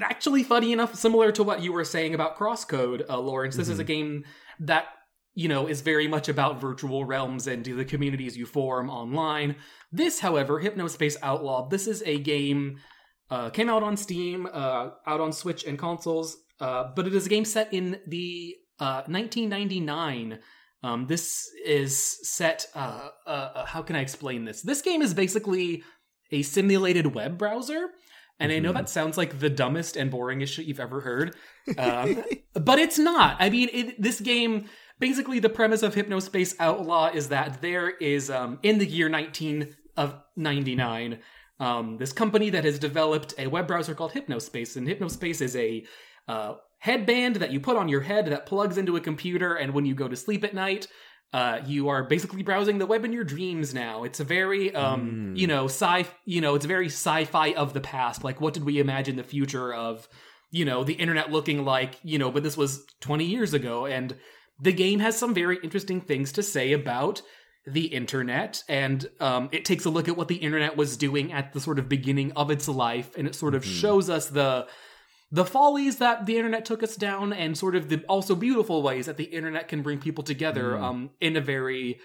[0.01, 3.57] Actually, funny enough, similar to what you were saying about Crosscode, uh, Lawrence.
[3.57, 4.25] This is a game
[4.61, 4.87] that
[5.35, 9.57] you know is very much about virtual realms and the communities you form online.
[9.91, 11.69] This, however, Hypnospace Outlaw.
[11.69, 12.79] This is a game
[13.31, 17.27] uh, came out on Steam, uh, out on Switch and consoles, uh, but it is
[17.27, 20.39] a game set in the uh, 1999.
[20.83, 21.97] Um, this is
[22.29, 22.67] set.
[22.75, 24.63] Uh, uh, uh, how can I explain this?
[24.63, 25.83] This game is basically
[26.31, 27.89] a simulated web browser.
[28.43, 28.75] And I know Mhm.
[28.75, 31.35] that sounds like the dumbest and boringest shit you've ever heard,
[31.79, 32.23] um,
[32.55, 33.37] but it's not.
[33.39, 34.67] I mean, it, this game
[34.99, 39.75] basically the premise of Hypnospace Outlaw is that there is um, in the year 19
[39.97, 41.19] of 99
[41.61, 45.85] um, this company that has developed a web browser called Hypnospace, and Hypnospace is a
[46.27, 49.85] uh, headband that you put on your head that plugs into a computer, and when
[49.87, 50.89] you go to sleep at night,
[51.33, 54.05] uh, you are basically browsing the web in your dreams now.
[54.05, 55.39] It's a very, um, Mm.
[55.39, 58.23] you know, sci, you know, it's very sci-fi of the past.
[58.23, 60.09] Like, what did we imagine the future of,
[60.51, 61.97] you know, the internet looking like?
[62.03, 64.15] You know, but this was 20 years ago, and
[64.61, 67.23] the game has some very interesting things to say about
[67.67, 71.53] the internet and um, it takes a look at what the internet was doing at
[71.53, 73.81] the sort of beginning of its life and it sort of Mhm.
[73.81, 74.67] shows us the
[75.33, 79.07] the follies that the internet took us down and sort of the also beautiful ways
[79.07, 80.83] that the internet can bring people together Mm.
[80.83, 81.99] um, in a very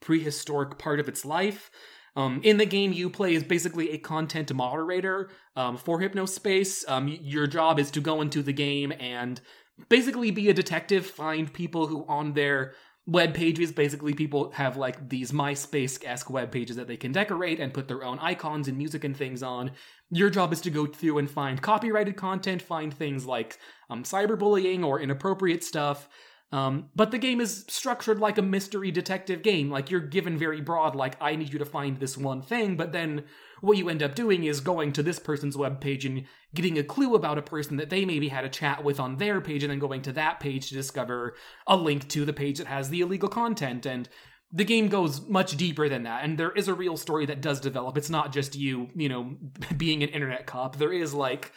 [0.00, 1.70] prehistoric part of its life.
[2.16, 6.88] Um, in the game you play is basically a content moderator um, for hypnospace.
[6.88, 9.40] Um, your job is to go into the game and
[9.88, 12.72] basically be a detective find people who on their
[13.06, 17.72] web pages basically people have like these myspace-esque web pages that they can decorate and
[17.74, 19.70] put their own icons and music and things on
[20.10, 23.58] your job is to go through and find copyrighted content find things like
[23.90, 26.08] um, cyberbullying or inappropriate stuff
[26.52, 29.70] Um, but the game is structured like a mystery detective game.
[29.70, 32.90] Like you're given very broad, like I need you to find this one thing, but
[32.90, 33.24] then
[33.60, 37.14] what you end up doing is going to this person's webpage and getting a clue
[37.14, 39.78] about a person that they maybe had a chat with on their page, and then
[39.78, 41.34] going to that page to discover
[41.68, 43.86] a link to the page that has the illegal content.
[43.86, 44.08] And
[44.52, 47.60] the game goes much deeper than that, and there is a real story that does
[47.60, 47.96] develop.
[47.96, 49.36] It's not just you, you know,
[49.76, 50.76] being an internet cop.
[50.76, 51.52] There is like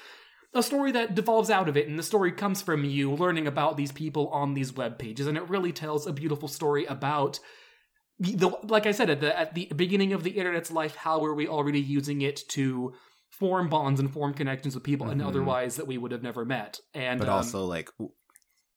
[0.54, 3.78] a story that devolves out of it, and the story comes from you learning about
[3.78, 7.40] these people on these web pages, and it really tells a beautiful story about
[8.20, 11.34] the like I said at the at the beginning of the internet's life, how were
[11.34, 12.94] we already using it to
[13.32, 15.28] form bonds and form connections with people, and Mhm.
[15.28, 16.80] otherwise that we would have never met.
[16.94, 17.90] And but um, also like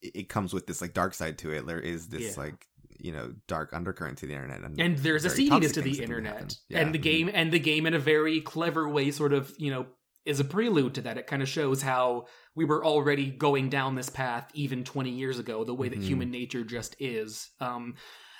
[0.00, 1.66] it it comes with this like dark side to it.
[1.66, 2.44] There is this Yeah.
[2.44, 2.66] like
[3.00, 6.56] you know dark undercurrent to the internet, and, and there's a seediness to the internet.
[6.68, 6.80] Yeah.
[6.80, 7.02] and the Mhm.
[7.02, 9.86] game and the game in a very clever way sort of you know
[10.24, 12.26] is a prelude to that it kind of shows how
[12.56, 16.04] we were already going down this path even 20 years ago the way that Mhm.
[16.04, 17.94] human nature just is um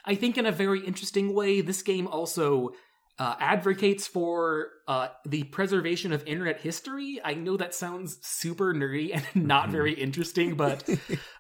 [0.04, 2.70] i think in a very interesting way this game also
[3.19, 7.19] uh, advocates for uh, the preservation of internet history.
[7.25, 9.73] I know that sounds super nerdy and not Mhm.
[9.73, 10.87] very interesting, but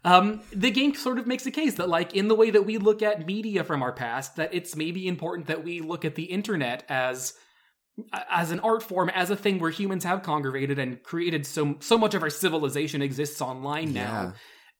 [0.04, 2.78] um, the game sort of makes a case that, like, in the way that we
[2.78, 6.24] look at media from our past, that it's maybe important that we look at the
[6.24, 7.34] internet as
[8.30, 11.96] as an art form, as a thing where humans have congregated and created so so
[11.96, 14.00] much of our civilization exists online now.
[14.02, 14.32] Yeah.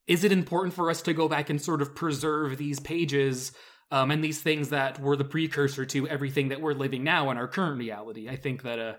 [0.06, 3.52] Is it important for us to go back and sort of preserve these pages
[3.90, 7.36] um, and these things that were the precursor to everything that we're living now in
[7.36, 8.28] our current reality?
[8.28, 8.94] I think that uh,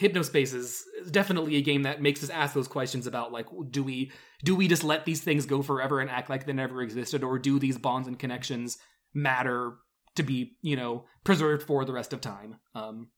[0.00, 4.10] Hypnospace is definitely a game that makes us ask those questions about like, do we
[4.44, 7.38] do we just let these things go forever and act like they never existed, or
[7.38, 8.78] do these bonds and connections
[9.14, 9.74] matter
[10.14, 12.56] to be you know preserved for the rest of time?
[12.74, 13.08] Um,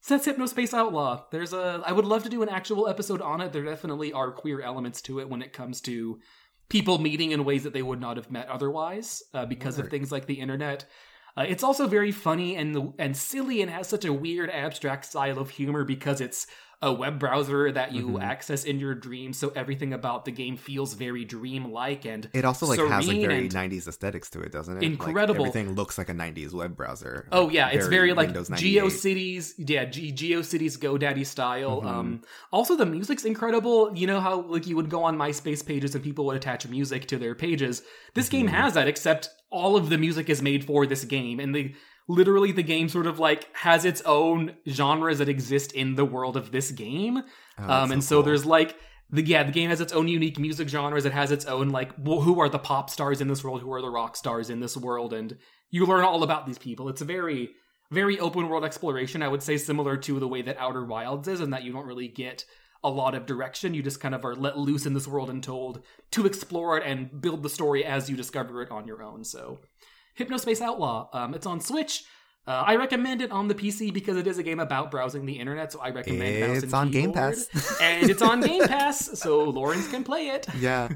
[0.00, 1.24] so that's Hypnospace Outlaw.
[1.32, 3.52] There's a I would love to do an actual episode on it.
[3.52, 6.20] There definitely are queer elements to it when it comes to
[6.68, 10.10] people meeting in ways that they would not have met otherwise uh, because of things
[10.10, 10.84] like the internet.
[11.36, 15.38] Uh, it's also very funny and and silly and has such a weird abstract style
[15.38, 16.46] of humor because it's
[16.84, 18.22] a web browser that you Mhm.
[18.22, 19.38] access in your dreams.
[19.38, 23.48] So everything about the game feels very dreamlike and It also like has like very
[23.48, 24.80] 90s aesthetics to it, doesn't it?
[24.82, 25.46] Like, incredible.
[25.46, 27.28] everything looks like a 90s web browser.
[27.32, 28.82] Oh like, yeah, it's very like Windows 98.
[28.82, 31.80] GeoCities, yeah, G- GeoCities GoDaddy style.
[31.82, 31.86] Mhm.
[31.86, 32.20] Um,
[32.52, 33.90] also the music's incredible.
[33.94, 37.06] You know how like you would go on MySpace pages and people would attach music
[37.08, 37.82] to their pages.
[38.14, 38.50] This game Mhm.
[38.50, 41.72] has that, except all of the music is made for this game, and the
[42.08, 46.36] literally the game sort of like has its own genres that exist in the world
[46.36, 47.22] of this game.
[47.58, 48.24] Oh, um, and so cool.
[48.24, 48.76] there's like
[49.10, 51.04] the yeah, the game has its own unique music genres.
[51.04, 53.72] It has its own like wh- who are the pop stars in this world, who
[53.72, 55.36] are the rock stars in this world, and
[55.70, 56.88] you learn all about these people.
[56.88, 57.50] It's a very
[57.90, 59.22] very open world exploration.
[59.22, 61.86] I would say similar to the way that Outer Wilds is, and that you don't
[61.86, 62.44] really get
[62.82, 63.72] a lot of direction.
[63.72, 65.82] You just kind of are let loose in this world and told
[66.12, 69.24] to explore it and build the story as you discover it on your own.
[69.24, 69.60] So,
[70.18, 71.08] Hypnospace Outlaw.
[71.12, 72.04] Um, it's on Switch.
[72.46, 75.38] Uh, I recommend it on the PC because it is a game about browsing the
[75.38, 75.72] internet.
[75.72, 77.12] So I recommend mouse it's and on Game.
[77.12, 77.48] Pass.
[77.80, 80.46] and it's on Game Pass, so Lawrence can play it.
[80.58, 80.88] yeah.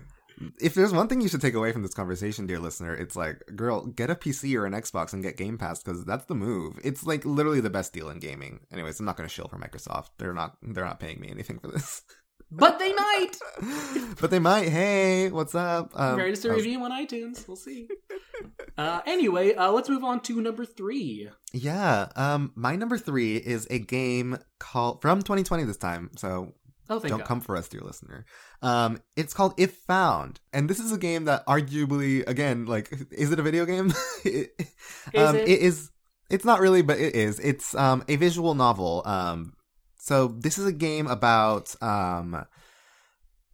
[0.61, 3.43] If there's one thing you should take away from this conversation, dear listener, it's like,
[3.57, 6.79] girl, get a PC or an Xbox and get Game Pass because that's the move.
[6.85, 8.61] It's like literally the best deal in gaming.
[8.73, 10.11] Anyways, I'm not going to shill for Microsoft.
[10.19, 10.57] They're not.
[10.63, 12.03] They're not paying me anything for this.
[12.51, 13.33] But they might.
[14.21, 14.69] but they might.
[14.71, 15.91] Hey, what's up?
[15.95, 17.47] Um, Rated to was- review on iTunes.
[17.47, 17.89] We'll see.
[18.77, 21.29] Uh, anyway, uh, let's move on to number three.
[21.53, 22.09] Yeah.
[22.17, 26.11] Um, my number three is a game called from 2020 this time.
[26.17, 26.55] So
[26.91, 27.27] Oh, don't God.
[27.27, 28.25] come for us, dear listener.
[28.63, 33.31] Um, it's called If Found, and this is a game that arguably, again, like, is
[33.31, 33.93] it a video game?
[34.25, 34.53] it,
[35.13, 35.49] Is um, it?
[35.49, 35.91] it is.
[36.31, 37.41] It's not really, but it is.
[37.41, 39.03] It's um a visual novel.
[40.09, 42.47] So this is a game about um.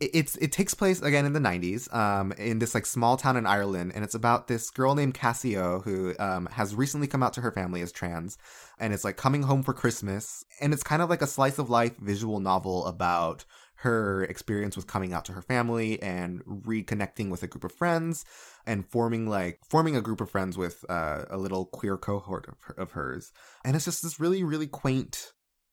[0.01, 3.37] it- It's it takes place again in the 90s um in this like small town
[3.41, 5.97] in Ireland and it's about this girl named Kasio who
[6.29, 8.37] um has recently come out to her family as trans
[8.83, 11.71] and it's like coming home for Christmas and it's kind of like a slice of
[11.71, 13.45] life visual novel about
[13.87, 18.25] her experience with coming out to her family and reconnecting with a group of friends
[18.67, 22.57] and forming like forming a group of friends with uh, a little queer cohort of,
[22.83, 23.33] of hers
[23.65, 25.33] and it's just this really really quaint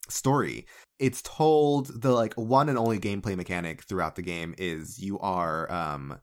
[0.10, 0.66] story
[1.00, 5.72] it's told the like one and only gameplay mechanic throughout the game is you are
[5.72, 6.20] um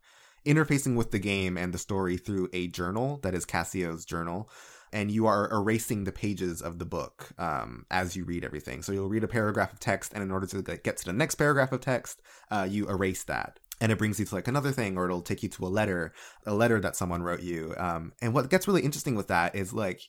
[0.47, 4.49] interfacing with the game and the story through a journal that is Kasio's journal
[4.93, 8.83] and you are erasing the pages of the book um, as you read everything.
[8.83, 11.35] So you'll read a paragraph of text, and in order to get to the next
[11.35, 14.97] paragraph of text, uh, you erase that, and it brings you to like another thing,
[14.97, 16.13] or it'll take you to a letter,
[16.47, 17.75] a letter that someone wrote you.
[17.77, 20.01] Um, and what gets really interesting with that is like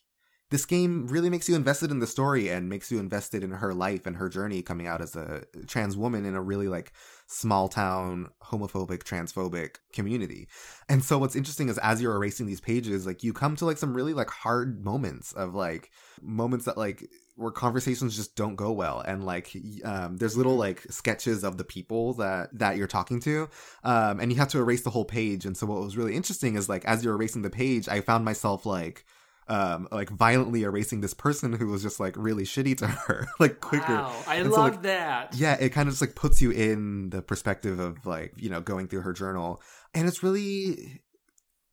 [0.50, 3.74] this game really makes you invested in the story and makes you invested in her
[3.74, 6.92] life and her journey coming out as a trans woman in a really like
[7.28, 10.48] small town homophobic transphobic community.
[10.88, 13.78] And so what's interesting is as you're erasing these pages like you come to like
[13.78, 15.92] some really like hard moments of like
[16.22, 19.02] moments that like where conversations just don't go well.
[19.02, 23.50] And like um, there's little like sketches of the people that that you're talking to
[23.84, 25.46] um, and you have to erase the whole page.
[25.46, 28.26] And so what was really interesting is like as you're erasing the page i found
[28.26, 29.06] myself like
[29.50, 33.60] um, like violently erasing this person who was just like really shitty to her, like
[33.60, 33.94] quicker.
[33.94, 35.36] Wow, I And love so, like, that.
[35.36, 38.62] Yeah, it kind of just like puts you in the perspective of like, you know,
[38.62, 39.62] going through her journal.
[39.94, 41.02] And it's really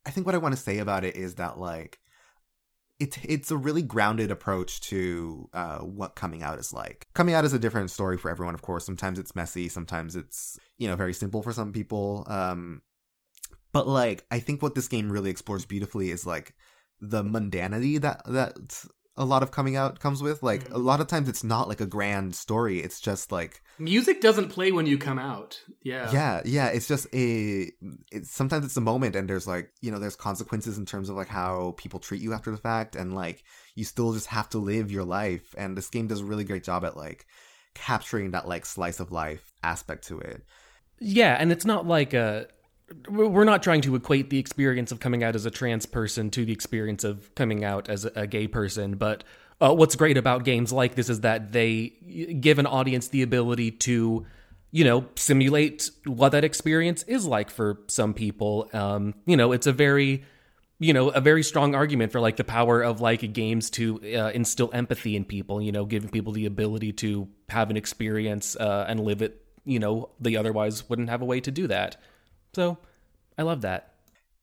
[0.07, 1.99] I think what I want to say about it is that like
[2.99, 7.07] it's it's a really grounded approach to uh, what coming out is like.
[7.13, 8.85] Coming out is a different story for everyone, of course.
[8.85, 12.25] Sometimes it's messy, sometimes it's you know very simple for some people.
[12.27, 12.81] Um,
[13.73, 16.55] but like I think what this game really explores beautifully is like
[16.99, 18.85] the mundanity that that
[19.17, 20.43] a lot of coming out comes with.
[20.43, 20.85] Like a mm-hmm.
[20.85, 22.79] lot of times it's not like a grand story.
[22.79, 25.61] It's just like Music doesn't play when you come out.
[25.83, 26.11] Yeah.
[26.11, 26.67] yeah, yeah.
[26.67, 27.71] It's just eh, a.
[28.11, 31.15] It's sometimes it's a moment, and there's like you know there's consequences in terms of
[31.15, 33.43] like how people treat you after the fact, and like
[33.75, 35.53] you still just have to live your life.
[35.57, 37.27] And this game does a really great job at like
[37.75, 40.43] capturing that like slice of life aspect to it.
[40.99, 42.47] Yeah, and it's not like a.
[43.09, 46.45] We're not trying to equate the experience of coming out as a trans person to
[46.45, 49.23] the experience of coming out as a gay person, but
[49.59, 51.89] uh, what's great about games like this is that they
[52.39, 54.25] give an audience the ability to,
[54.71, 58.69] you know, simulate what that experience is like for some people.
[58.71, 60.23] Um, you know, it's a very
[60.79, 64.29] you know a very strong argument for like the power of like games to uh,
[64.29, 68.85] instill empathy in people you know giving people the ability to have an experience uh,
[68.87, 71.97] and live it you know they otherwise wouldn't have a way to do that
[72.57, 72.75] so
[73.37, 73.93] i love that.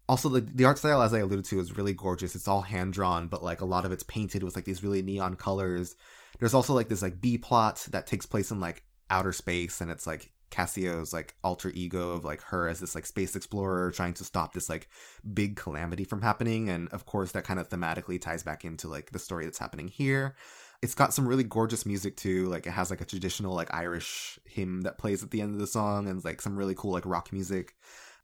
[0.08, 2.36] Also the, the art style as i alluded to is really gorgeous.
[2.36, 5.02] It's all hand drawn but like a lot of it's painted with like these really
[5.02, 5.96] neon colors.
[6.38, 9.90] There's also like this like b plot that takes place in like outer space and
[9.90, 14.14] it's like Kasio's like alter ego of like her as this like space explorer trying
[14.14, 14.88] to stop this like
[15.32, 16.68] big calamity from happening.
[16.68, 19.88] And of course that kind of thematically ties back into like the story that's happening
[19.88, 20.36] here.
[20.82, 22.46] It's got some really gorgeous music too.
[22.46, 25.60] Like it has like a traditional like irish hymn that plays at the end of
[25.60, 27.74] the song and like some really cool like rock music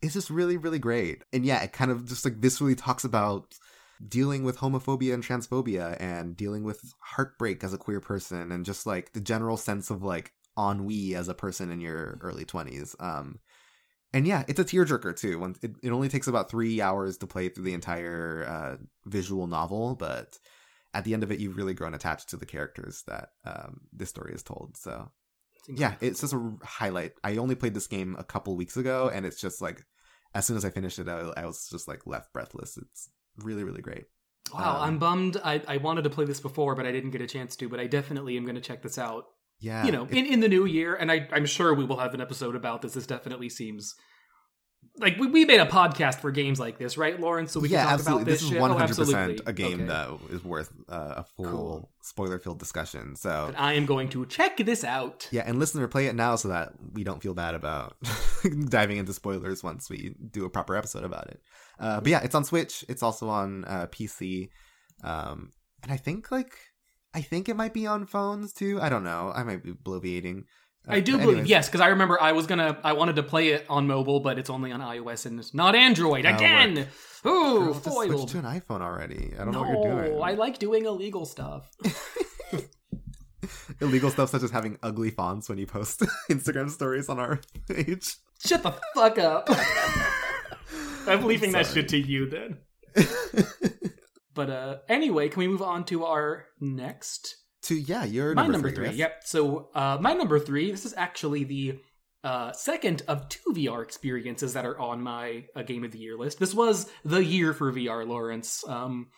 [0.03, 1.25] it's just really really great.
[1.33, 3.55] And yeah it kind of just like viscerally talks about
[4.07, 8.87] dealing with homophobia and transphobia and dealing with heartbreak as a queer person and just
[8.87, 13.39] like the general sense of like ennui as a person in your early 20s um
[14.13, 15.55] and yeah it's a tearjerker too.
[15.63, 18.77] It, it only takes about three hours to play through the entire uh
[19.07, 20.39] visual novel but
[20.93, 24.09] at the end of it you've really grown attached to the characters that um this
[24.09, 24.77] story is told.
[24.77, 25.11] So
[25.77, 29.25] yeah it's just a highlight i only played this game a couple weeks ago and
[29.27, 29.83] it's just like
[30.35, 33.65] as soon as i finished it i, I was just like left breathless it's really
[33.65, 34.05] really great
[34.53, 35.37] Wow, Um, I'm bummed.
[35.45, 37.69] I, I wanted to play this before, but I didn't get a chance to.
[37.69, 39.27] But I definitely am going to check this out.
[39.61, 41.99] yeah you know, it- in, in the new year, and I, I'm sure we will
[41.99, 42.95] have an episode about this.
[42.95, 43.95] This definitely seems
[45.01, 47.53] like we, we made a podcast for games like this, right, Lawrence?
[47.53, 48.41] So we yeah can talk absolutely about this.
[48.41, 48.61] this is shit?
[48.61, 49.85] 100% Oh, a game Okay.
[49.87, 51.91] that is worth uh, a full Cool.
[52.03, 55.27] spoiler filled discussion so But I am going to check this out.
[55.31, 57.97] Yeah, and listen listener, play it now so that we don't feel bad about
[58.69, 61.41] diving into spoilers once we do a proper episode about it.
[61.79, 62.85] Uh, but yeah, it's on Switch.
[62.89, 64.51] It's also on uh, PC,
[65.03, 65.51] um,
[65.83, 66.55] and I think like
[67.15, 68.79] I think it might be on phones too.
[68.81, 69.33] I don't know.
[69.35, 70.45] I might be bloviating.
[70.89, 73.23] Uh, I do but believe yes, because I remember I was gonna I wanted to
[73.23, 76.89] play it on mobile, but it's only on iOS and it's not Android Oh, again.
[77.23, 78.29] Girl, Ooh, just switch foiled.
[78.31, 79.35] to an iPhone already.
[79.39, 80.23] I don't know what you're doing.
[80.23, 81.71] I like doing illegal stuff.
[83.81, 86.01] Illegal stuff such as having ugly fonts when you post
[86.31, 88.15] Instagram stories on our page.
[88.45, 89.49] Shut the fuck up.
[91.07, 92.59] I'm leaving that shit to you then.
[94.35, 98.53] But uh anyway, can we move on to our next to yeah, you're my number,
[98.53, 98.89] number three.
[98.89, 98.97] three.
[98.97, 99.23] Yep.
[99.25, 100.71] So uh, my number three.
[100.71, 101.79] This is actually the
[102.25, 106.17] uh, second of two VR experiences that are on my uh, game of the year
[106.19, 106.39] list.
[106.39, 108.63] This was the year for VR, Lawrence.
[108.69, 109.09] Um,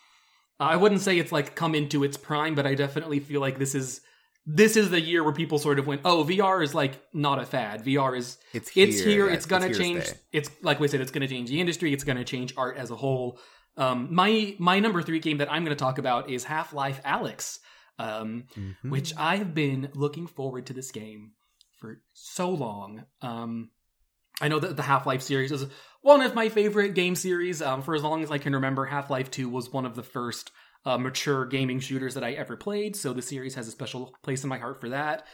[0.61, 3.75] I wouldn't say it's like come into its prime, but I definitely feel like this
[3.75, 4.01] is
[4.45, 7.47] this is the year where people sort of went, "Oh, VR is like not a
[7.47, 7.85] fad.
[7.85, 8.89] VR is It's here.
[8.89, 9.27] it's here.
[9.29, 10.05] yeah, it's gonna to change.
[10.05, 10.19] stay.
[10.33, 11.93] It's like we said, it's gonna change the industry.
[11.93, 13.39] It's gonna change art as a whole.
[13.77, 17.59] Um, my my number three game that I'm gonna talk about is Half Life Alyx,
[17.99, 18.91] um, Mhm.
[18.91, 21.33] which I have been looking forward to this game
[21.79, 23.05] for so long.
[23.21, 23.71] Um,
[24.41, 25.67] I know that the Half Life series is
[26.01, 27.63] one of my favorite game series.
[27.63, 30.03] Um, for as long as I can remember, Half Life Two was one of the
[30.03, 30.51] first
[30.85, 34.43] uh, mature gaming shooters that I ever played, so the series has a special place
[34.43, 35.27] in my heart for that.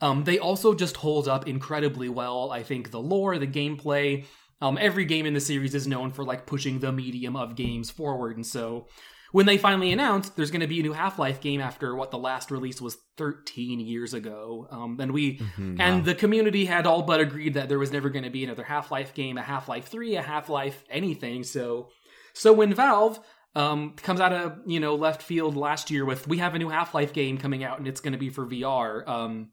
[0.00, 2.50] Um, they also just hold up incredibly well.
[2.50, 4.26] I think the lore, the gameplay,
[4.60, 7.90] um, every game in the series is known for like pushing the medium of games
[7.90, 8.88] forward, and so
[9.32, 12.18] when they finally announced there's going to be a new Half-Life game after what the
[12.18, 16.00] last release was 13 years ago, um, and we Mhm, and wow.
[16.04, 19.14] the community had all but agreed that there was never going to be another Half-Life
[19.14, 21.42] game, a Half-Life 3, a Half-Life anything.
[21.44, 21.88] So
[22.32, 23.18] so when Valve
[23.54, 26.68] um, comes out of you know left field last year with we have a new
[26.68, 29.06] Half-Life game coming out and it's going to be for VR.
[29.08, 29.48] Um,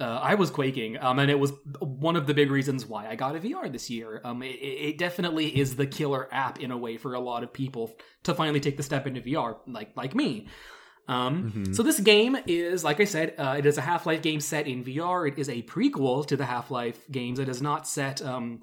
[0.00, 3.16] uh, I was quaking, um, and it was one of the big reasons why I
[3.16, 4.20] got a VR this year.
[4.24, 7.52] Um, it, it definitely is the killer app in a way for a lot of
[7.52, 10.46] people to finally take the step into VR, like like me.
[11.08, 11.74] Um, Mhm.
[11.74, 14.66] So this game is, like I said, uh, it is a Half Life game set
[14.68, 15.26] in VR.
[15.26, 17.38] It is a prequel to the Half Life games.
[17.38, 18.20] It is not set.
[18.22, 18.60] Um,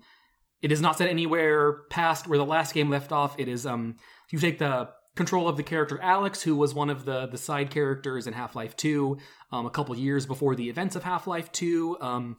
[0.62, 3.40] it is not set anywhere past where the last game left off.
[3.40, 3.66] It is.
[3.66, 3.96] Um,
[4.32, 7.70] you take the control of the character Alyx, who was one of the the side
[7.72, 9.18] characters in Half Life Two,
[9.51, 11.97] um, a couple years before the events of Half Life Two.
[12.01, 12.38] Um,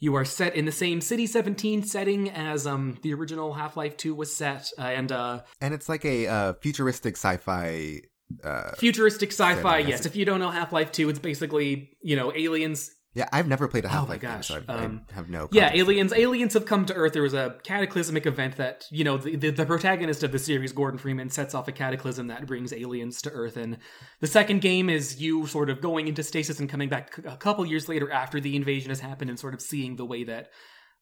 [0.00, 3.96] you are set in the same City 17 setting as um, the original Half Life
[3.96, 8.00] 2 was set, uh, and uh, and it's like a uh, futuristic sci-fi.
[8.42, 9.62] Uh, futuristic sci-fi.
[9.62, 13.28] Setting, Yes, if you don't know Half Life 2, it's basically you know aliens yeah,
[13.32, 15.48] I've never played a Oh my Half-Life game, so I, um, I have no.
[15.52, 16.12] Yeah, aliens.
[16.12, 17.12] Aliens have come to Earth.
[17.12, 20.72] There was a cataclysmic event that you know the, the the protagonist of the series,
[20.72, 23.56] Gordon Freeman, sets off a cataclysm that brings aliens to Earth.
[23.56, 23.78] And
[24.20, 27.64] the second game is you sort of going into stasis and coming back a couple
[27.64, 30.48] years later after the invasion has happened and sort of seeing the way that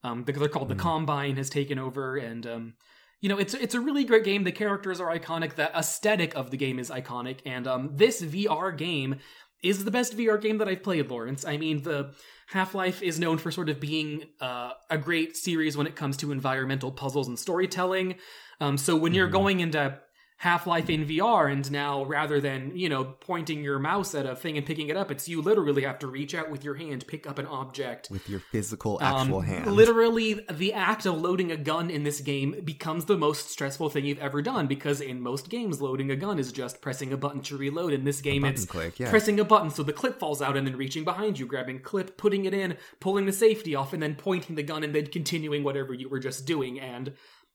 [0.03, 0.79] um they're called the Mhm.
[0.79, 2.73] Combine has taken over and um.
[3.21, 4.43] You know, it's it's a really great game.
[4.43, 5.55] The characters are iconic.
[5.55, 9.15] The aesthetic of the game is iconic, and um, this VR game
[9.63, 11.45] is the best VR game that I've played, Lawrence.
[11.45, 12.13] I mean, the
[12.47, 16.17] Half Life is known for sort of being uh, a great series when it comes
[16.17, 18.15] to environmental puzzles and storytelling.
[18.59, 19.31] Um, so when you're Mhm.
[19.31, 19.97] going into
[20.37, 24.35] Half Life in VR, and now rather than you know pointing your mouse at a
[24.35, 27.05] thing and picking it up, it's you literally have to reach out with your hand,
[27.07, 28.09] pick up an object.
[28.11, 29.71] with your physical actual Um, hand.
[29.71, 34.05] Literally, the act of loading a gun in this game becomes the most stressful thing
[34.05, 37.41] you've ever done because in most games, loading a gun is just pressing a button
[37.43, 37.93] to reload.
[37.93, 39.09] In this game, it's click, yeah.
[39.09, 42.17] pressing a button so the clip falls out and then reaching behind you, grabbing clip,
[42.17, 45.63] putting it in, pulling the safety off, and then pointing the gun and then continuing
[45.63, 46.79] whatever you were just doing.
[46.79, 47.13] And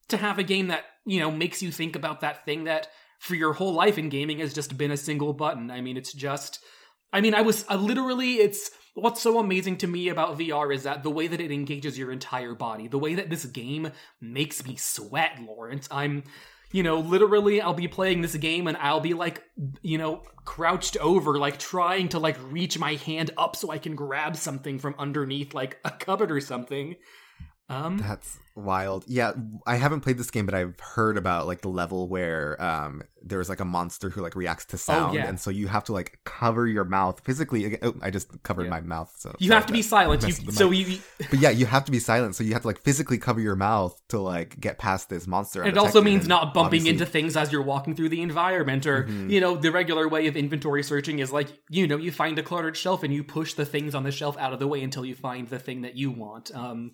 [0.09, 2.89] to have a game that, you know, makes you think about that thing that
[3.19, 5.71] for your whole life in gaming has just been a single button.
[5.71, 6.61] I mean, it's just.
[7.11, 10.83] I mean, I was I literally, it's what's so amazing to me about VR is
[10.83, 13.91] that the way that it engages your entire body, the way that this game
[14.21, 15.89] makes me sweat, Lawrence.
[15.91, 16.25] I'm,
[16.71, 19.43] you know, literally, I'll be playing this game and I'll be like,
[19.81, 23.95] you know, crouched over, like trying to like reach my hand up so I can
[23.95, 26.97] grab something from underneath like a cupboard or something.
[27.71, 29.05] Um, That's wild.
[29.07, 29.33] Yeah,
[29.67, 33.39] I haven't played this game, but I've heard about like the level where um there
[33.39, 35.29] was like a monster who like reacts to sound, Oh, yeah.
[35.29, 37.79] and so you have to like cover your mouth physically.
[37.83, 38.71] Oh, I just covered Yeah.
[38.71, 39.13] my mouth.
[39.19, 40.23] So you have to be silent.
[40.23, 40.99] You, messed with the so you,
[41.31, 42.37] but yeah, you have to be silent.
[42.37, 45.63] So you have to like physically cover your mouth to like get past this monster.
[45.65, 48.87] It also means and not bumping obviously- into things as you're walking through the environment,
[48.87, 49.31] or Mhm.
[49.31, 52.43] you know, the regular way of inventory searching is like you know, you find a
[52.43, 55.05] cluttered shelf and you push the things on the shelf out of the way until
[55.05, 56.51] you find the thing that you want.
[56.55, 56.93] Um,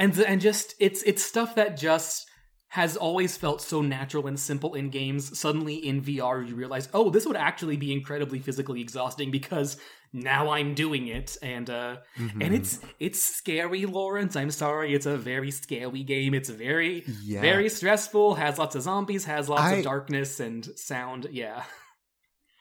[0.00, 2.26] and and just it's it's stuff that just
[2.68, 5.36] has always felt so natural and simple in games.
[5.38, 9.76] Suddenly in VR, you realize, oh, this would actually be incredibly physically exhausting because
[10.12, 12.44] now I'm doing it, and uh, Mhm.
[12.44, 14.36] and it's it's scary, Lawrence.
[14.36, 16.32] I'm sorry, it's a very scary game.
[16.34, 17.40] It's very yeah.
[17.40, 18.34] very stressful.
[18.36, 19.24] Has lots of zombies.
[19.24, 21.26] Has lots I- of darkness and sound.
[21.30, 21.64] Yeah.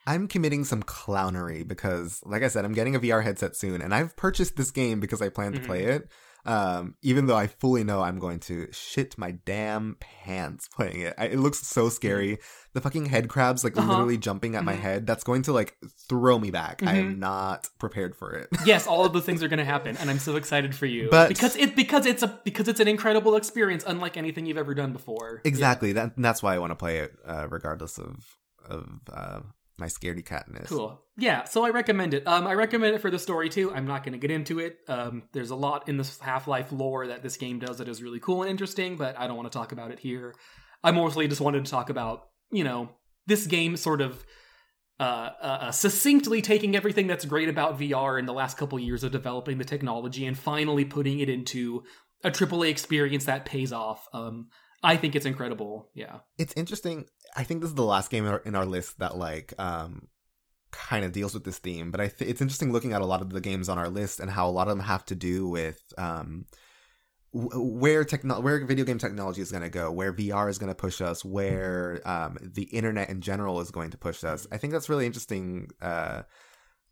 [0.08, 3.94] I'm committing some clownery because, like I said, I'm getting a VR headset soon, and
[3.94, 5.66] I've purchased this game because I plan to Mhm.
[5.66, 6.10] play it.
[6.46, 11.14] Um, even though I fully know I'm going to shit my damn pants playing it.
[11.18, 12.38] I, it looks so scary.
[12.74, 13.92] The fucking head crabs like Uh-huh.
[13.92, 14.80] literally jumping at my Mhm.
[14.80, 15.08] head.
[15.08, 15.76] That's going to like
[16.08, 16.82] throw me back.
[16.82, 17.00] I Mhm.
[17.00, 18.48] am not prepared for it.
[18.66, 21.10] yes, all of those things are going to happen, and I'm so excited for you.
[21.12, 24.74] But- because it because it's a because it's an incredible experience, unlike anything you've ever
[24.74, 25.42] done before.
[25.44, 25.92] exactly.
[25.94, 28.16] That that's why I want to play it, uh, regardless of
[28.68, 29.40] of uh,
[29.80, 30.68] my scaredy catness.
[30.68, 31.02] Cool.
[31.18, 32.28] Yeah, so I recommend it.
[32.28, 33.74] Um, I recommend it for the story too.
[33.74, 34.78] I'm not going to get into it.
[34.88, 38.20] Um, there's a lot in this Half-Life lore that this game does that is really
[38.20, 40.36] cool and interesting, but I don't want to talk about it here.
[40.84, 42.90] I mostly just wanted to talk about, you know,
[43.28, 44.24] this game sort of
[45.00, 49.04] uh, uh, uh, succinctly taking everything that's great about VR in the last couple years
[49.04, 51.84] of developing the technology and finally putting it into
[52.24, 54.08] a AAA experience that pays off.
[54.14, 54.50] Um,
[54.84, 55.90] I think it's incredible.
[55.94, 56.20] Yeah.
[56.38, 57.06] it's interesting.
[57.36, 60.08] I think this is the last game in our, in our list that like um
[60.72, 61.92] kind of deals with this theme.
[61.92, 64.20] But I th- it's interesting looking at a lot of the games on our list
[64.20, 66.46] and how a lot of them have to do with um
[67.32, 70.76] where techno- where video game technology is going to go, where VR is going to
[70.76, 74.48] push us, where um the internet in general is going to push us.
[74.52, 75.70] I think that's really interesting.
[75.82, 76.24] Uh,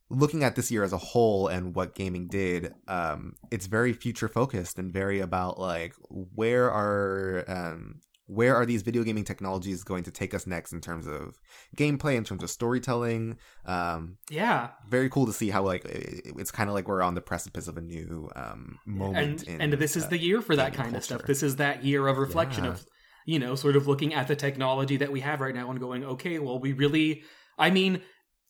[0.09, 4.29] looking at this year as a whole and what gaming did um it's very future
[4.29, 10.03] focused and very about like where are um where are these video gaming technologies going
[10.03, 11.39] to take us next in terms of
[11.75, 13.37] gameplay, in terms of storytelling.
[13.65, 14.69] Um, Yeah.
[14.89, 17.77] very cool to see how like it's kind of like we're on the precipice of
[17.77, 19.41] a new um, moment.
[19.41, 21.23] and in, and this is uh, the year for that kind of stuff.
[21.23, 22.71] This is that year of reflection Yeah.
[22.71, 22.85] of
[23.25, 26.01] you know, sort of looking at the technology that we have right now and going,
[26.05, 27.23] okay, well, we really,
[27.57, 28.01] I mean,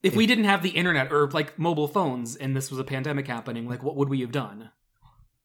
[0.04, 3.28] if we didn't have the internet or like mobile phones and this was a pandemic
[3.28, 4.70] happening, like what would we have done?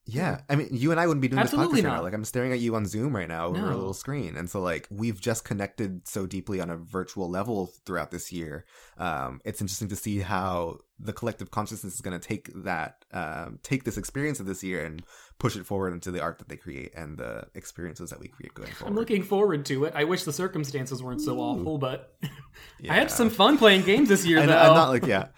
[0.04, 2.02] Yeah, I mean, you and I wouldn't be doing Absolutely this podcast right now.
[2.02, 4.60] Like, I'm staring at you on Zoom right now over a little screen, and so
[4.60, 8.64] like we've just connected so deeply on a virtual level throughout this year.
[8.98, 13.60] Um, it's interesting to see how the collective consciousness is going to take that, um,
[13.62, 15.02] take this experience of this year and
[15.38, 18.54] push it forward into the art that they create and the experiences that we create
[18.54, 18.90] going forward.
[18.90, 19.92] I'm looking forward to it.
[19.96, 22.16] I wish the circumstances weren't so awful, but
[22.90, 24.58] I had some fun playing games this year, I though.
[24.58, 25.28] I'm not like yeah.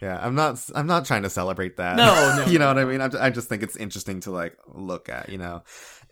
[0.00, 0.62] Yeah, I'm not.
[0.74, 1.96] I'm not trying to celebrate that.
[1.96, 3.00] No, no, you know what I mean.
[3.00, 5.28] I'm, I just think it's interesting to like look at.
[5.28, 5.62] You know,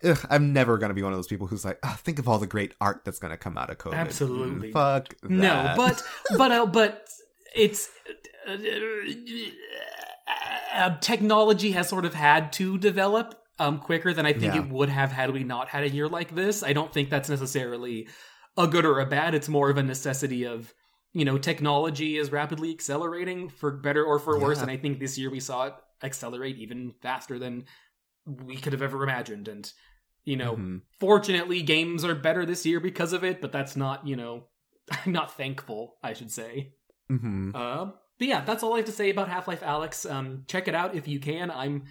[0.03, 2.37] Ugh, I'm never gonna be one of those people who's like, oh, think of all
[2.39, 3.93] the great art that's gonna come out of COVID.
[3.95, 4.69] Absolutely.
[4.69, 5.15] Mm, fuck.
[5.23, 5.77] No, that.
[5.77, 6.03] but
[6.37, 7.07] but uh, but
[7.55, 7.89] it's
[8.47, 8.57] uh,
[10.75, 14.61] uh, technology has sort of had to develop um quicker than I think Yeah.
[14.63, 16.63] it would have had we not had a year like this.
[16.63, 18.07] I don't think that's necessarily
[18.57, 19.33] a good or a bad.
[19.33, 20.73] It's more of a necessity of
[21.17, 24.63] you know technology is rapidly accelerating for better or for worse, Yeah.
[24.63, 27.65] and I think this year we saw it accelerate even faster than
[28.25, 29.47] we could have ever imagined.
[29.47, 29.71] And
[30.25, 30.81] you know, Mhm.
[30.99, 34.47] fortunately games are better this year because of it but that's not you know
[34.91, 36.73] i'm not thankful i should say
[37.09, 37.55] Mhm.
[37.55, 37.85] uh,
[38.19, 40.95] but yeah that's all i have to say about half-life alyx um, check it out
[40.95, 41.83] if you can i'm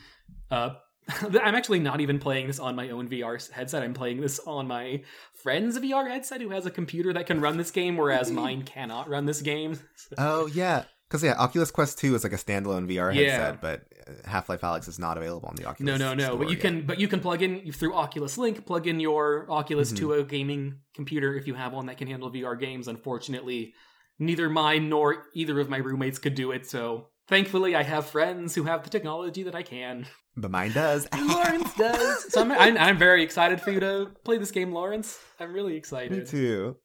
[0.51, 0.71] uh,
[1.43, 4.67] i'm actually not even playing this on my own vr headset i'm playing this on
[4.67, 5.01] my
[5.43, 9.09] friend's vr headset who has a computer that can run this game whereas mine cannot
[9.09, 9.79] run this game
[10.19, 13.31] Oh yeah, because yeah, Oculus Quest Two is like a standalone VR Yeah.
[13.31, 13.83] headset, but
[14.25, 15.99] Half Life Alyx is not available on the Oculus.
[15.99, 16.61] no no no but you yet.
[16.61, 19.97] can but you can plug in through oculus link plug in your oculus Mhm.
[19.99, 23.75] to a gaming computer if you have one that can handle vr games unfortunately
[24.19, 28.55] neither mine nor either of my roommates could do it so thankfully i have friends
[28.55, 30.07] who have the technology that i can
[30.37, 31.09] but mine does.
[31.19, 35.19] lawrence does so I'm, I'm, I'm very excited for you to play this game lawrence
[35.41, 36.13] i'm really excited.
[36.19, 36.77] Me too.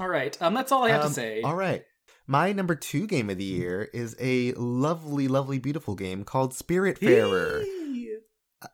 [0.00, 1.84] all right um that's all i have Um, to say All right.
[2.30, 7.64] My number two game of the year is a lovely, lovely, beautiful game called Spiritfarer.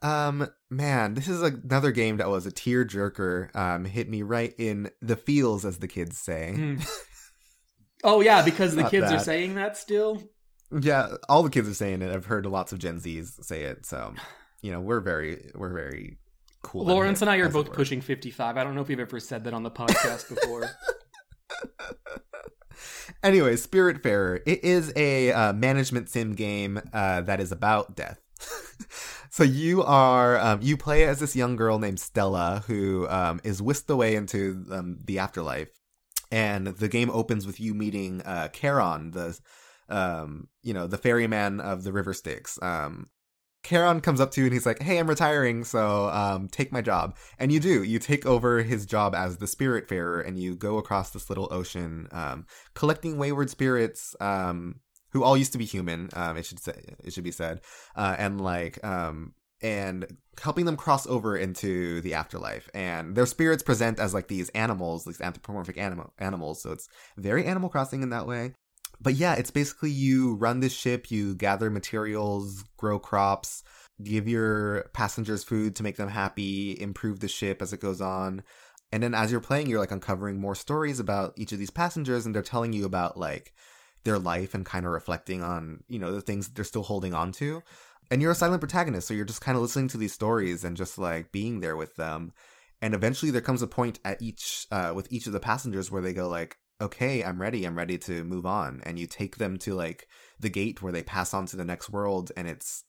[0.02, 3.54] Um, man, this is another game that was a tear jerker.
[3.54, 6.52] Um, hit me right in the feels, as the kids say.
[6.56, 6.76] Hmm.
[8.02, 10.20] oh yeah because the Not kids are saying that still
[10.72, 12.12] Yeah, all the kids are saying it.
[12.12, 13.86] I've heard lots of Gen Zs say it.
[13.86, 14.14] So,
[14.62, 16.18] you know, we're very, we're very
[16.62, 16.84] cool.
[16.84, 18.56] Lawrence and I are both pushing 55.
[18.56, 20.70] I don't know if we've ever said that on the podcast before.
[23.22, 24.40] anyway, Spiritfarer.
[24.46, 28.20] It is a uh, management sim game uh, that is about death.
[29.30, 33.62] so you are um, you play as this young girl named Stella who um, is
[33.62, 35.68] whisked away into um, the afterlife,
[36.32, 39.38] and the game opens with you meeting uh, Charon, the
[39.88, 42.58] um, you know the ferryman of the River Styx.
[42.62, 43.08] Um,
[43.64, 46.82] Charon comes up to you and he's like, "Hey, I'm retiring, so um, take my
[46.82, 47.82] job." And you do.
[47.82, 52.08] You take over his job as the Spiritfarer, and you go across this little ocean,
[52.12, 54.80] um, collecting wayward spirits, um,
[55.12, 56.10] who all used to be human.
[56.12, 57.62] Um, it should say, it should be said,
[57.96, 59.32] uh, and like, um,
[59.62, 60.06] and
[60.42, 62.68] helping them cross over into the afterlife.
[62.74, 66.62] And their spirits present as like these animals, these anthropomorphic animal animals.
[66.62, 68.52] So it's very Animal Crossing in that way
[69.00, 73.62] but yeah, it's basically you run this ship, you gather materials, grow crops,
[74.02, 78.42] give your passengers food to make them happy, improve the ship as it goes on.
[78.92, 82.26] And then as you're playing, you're like uncovering more stories about each of these passengers
[82.26, 83.52] and they're telling you about like
[84.04, 87.32] their life and kind of reflecting on, you know, the things they're still holding on
[87.32, 87.62] to.
[88.10, 90.76] And you're a silent protagonist, so you're just kind of listening to these stories and
[90.76, 92.32] just like being there with them.
[92.82, 96.02] And eventually there comes a point at each uh with each of the passengers where
[96.02, 97.64] they go like, okay, I'm ready.
[97.64, 98.82] I'm ready to move on.
[98.84, 100.06] And you take them to like
[100.38, 102.30] the gate where they pass on to the next world.
[102.36, 102.84] And it's,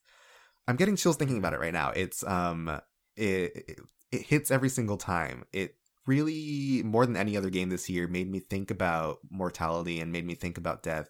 [0.67, 1.91] I'm getting chills thinking about it right now.
[1.91, 2.81] It's, um,
[3.15, 3.79] it, it,
[4.11, 5.45] it hits every single time.
[5.53, 10.11] It really, more than any other game this year, made me think about mortality and
[10.11, 11.09] made me think about death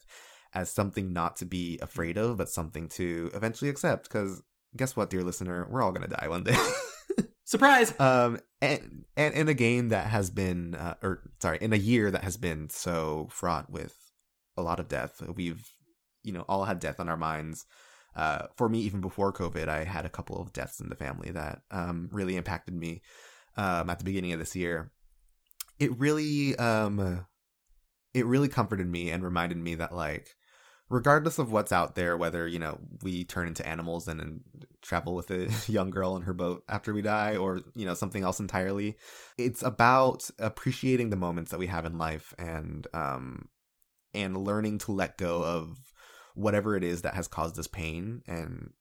[0.54, 4.04] as something not to be afraid of, but something to eventually accept.
[4.04, 4.42] Because
[4.78, 5.68] guess what, dear listener?
[5.70, 6.56] We're all to die one day.
[7.56, 8.00] Surprise!
[8.00, 12.12] um and and in a game that has been uh, or sorry in a year
[12.12, 13.96] that has been so fraught with
[14.58, 15.70] a lot of death we've
[16.24, 17.66] you know all had death on our minds
[18.16, 21.32] uh for me even before covid i had a couple of deaths in the family
[21.32, 23.02] that um really impacted me
[23.58, 24.92] um at the beginning of this year
[25.80, 27.26] it really um
[28.14, 30.36] it really comforted me and reminded me that like
[30.90, 34.42] regardless of what's out there, whether you know we turn into animals and, and
[34.82, 38.24] travel with a young girl on her boat after we die, or you know something
[38.24, 38.98] else entirely,
[39.38, 43.48] it's about appreciating the moments that we have in life and um
[44.14, 45.78] and learning to let go of
[46.36, 48.22] whatever it is that has caused us pain.
[48.28, 48.72] And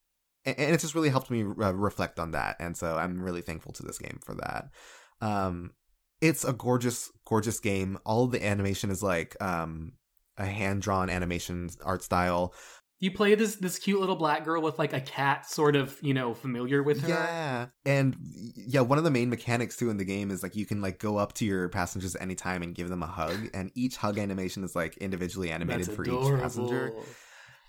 [0.44, 2.56] and it just really helped me uh, reflect on that.
[2.60, 4.68] And so i'm really thankful to this game for that.
[5.20, 5.72] Um
[6.20, 7.98] it's a gorgeous gorgeous game.
[8.04, 9.92] All the animation is like um
[10.36, 12.54] a hand drawn animation art style
[13.00, 16.14] You play this this cute little black girl with like a cat, sort of you
[16.14, 17.08] know familiar with her.
[17.08, 18.16] yeah and
[18.56, 20.98] yeah one of the main mechanics too in the game is like you can like
[20.98, 24.64] go up to your passengers anytime and give them a hug and each hug animation
[24.64, 26.34] is like individually animated That's for adorable.
[26.36, 26.92] each passenger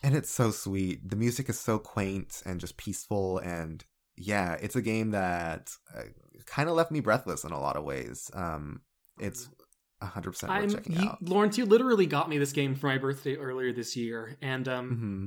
[0.04, 1.10] and it's so sweet.
[1.10, 3.84] The music is so quaint and just peaceful, and
[4.16, 6.04] yeah, it's a game that uh,
[6.46, 8.30] kind of left me breathless in a lot of ways.
[8.34, 8.82] Um,
[9.20, 9.50] it's
[10.06, 11.18] hundred percent worth I'm checking you, out.
[11.22, 11.58] Lawrence.
[11.58, 15.26] You literally got me this game for my birthday earlier this year, and um, hmm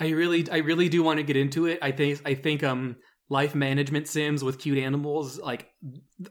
[0.00, 1.78] I really, I really do want to get into it.
[1.82, 2.96] I think, I think, um,
[3.28, 5.68] life management sims with cute animals, like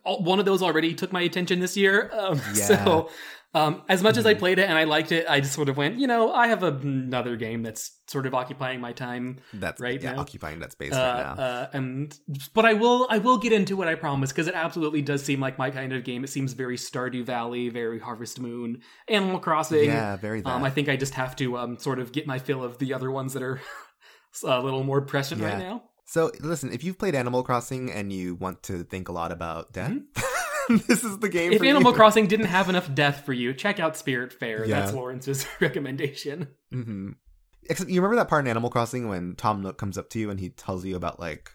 [0.03, 2.09] all, one of those already took my attention this year.
[2.11, 2.65] Um, Yeah.
[2.65, 3.09] So,
[3.53, 4.39] um, as much as I Mhm.
[4.39, 6.61] played it and I liked it, I just sort of went, you know, I have
[6.63, 10.21] another game that's sort of occupying my time That's Right yeah, now?
[10.21, 11.43] occupying that space uh, right now.
[11.43, 12.15] uh, and
[12.53, 13.87] but I will I will get into it.
[13.87, 16.23] I promise because it absolutely does seem like my kind of game.
[16.23, 19.85] It seems very Stardew Valley, very Harvest Moon, Animal Crossing.
[19.85, 20.43] yeah, very.
[20.45, 22.93] Um, I think I just have to um sort of get my fill of the
[22.93, 23.59] other ones that are
[24.43, 25.83] a little more prescient right now.
[26.05, 29.73] So listen, if you've played Animal Crossing and you want to think a lot about
[29.73, 30.21] death, Mm-hmm.
[30.87, 31.51] this is the game.
[31.51, 31.97] If Animal you.
[31.97, 34.67] Crossing didn't have enough death for you, check out Spiritfarer.
[34.67, 34.81] Yeah.
[34.81, 36.49] That's Lawrence's recommendation.
[36.71, 37.11] hmm
[37.69, 40.31] Except you remember that part in Animal Crossing when Tom Nook comes up to you
[40.31, 41.51] and he tells you about like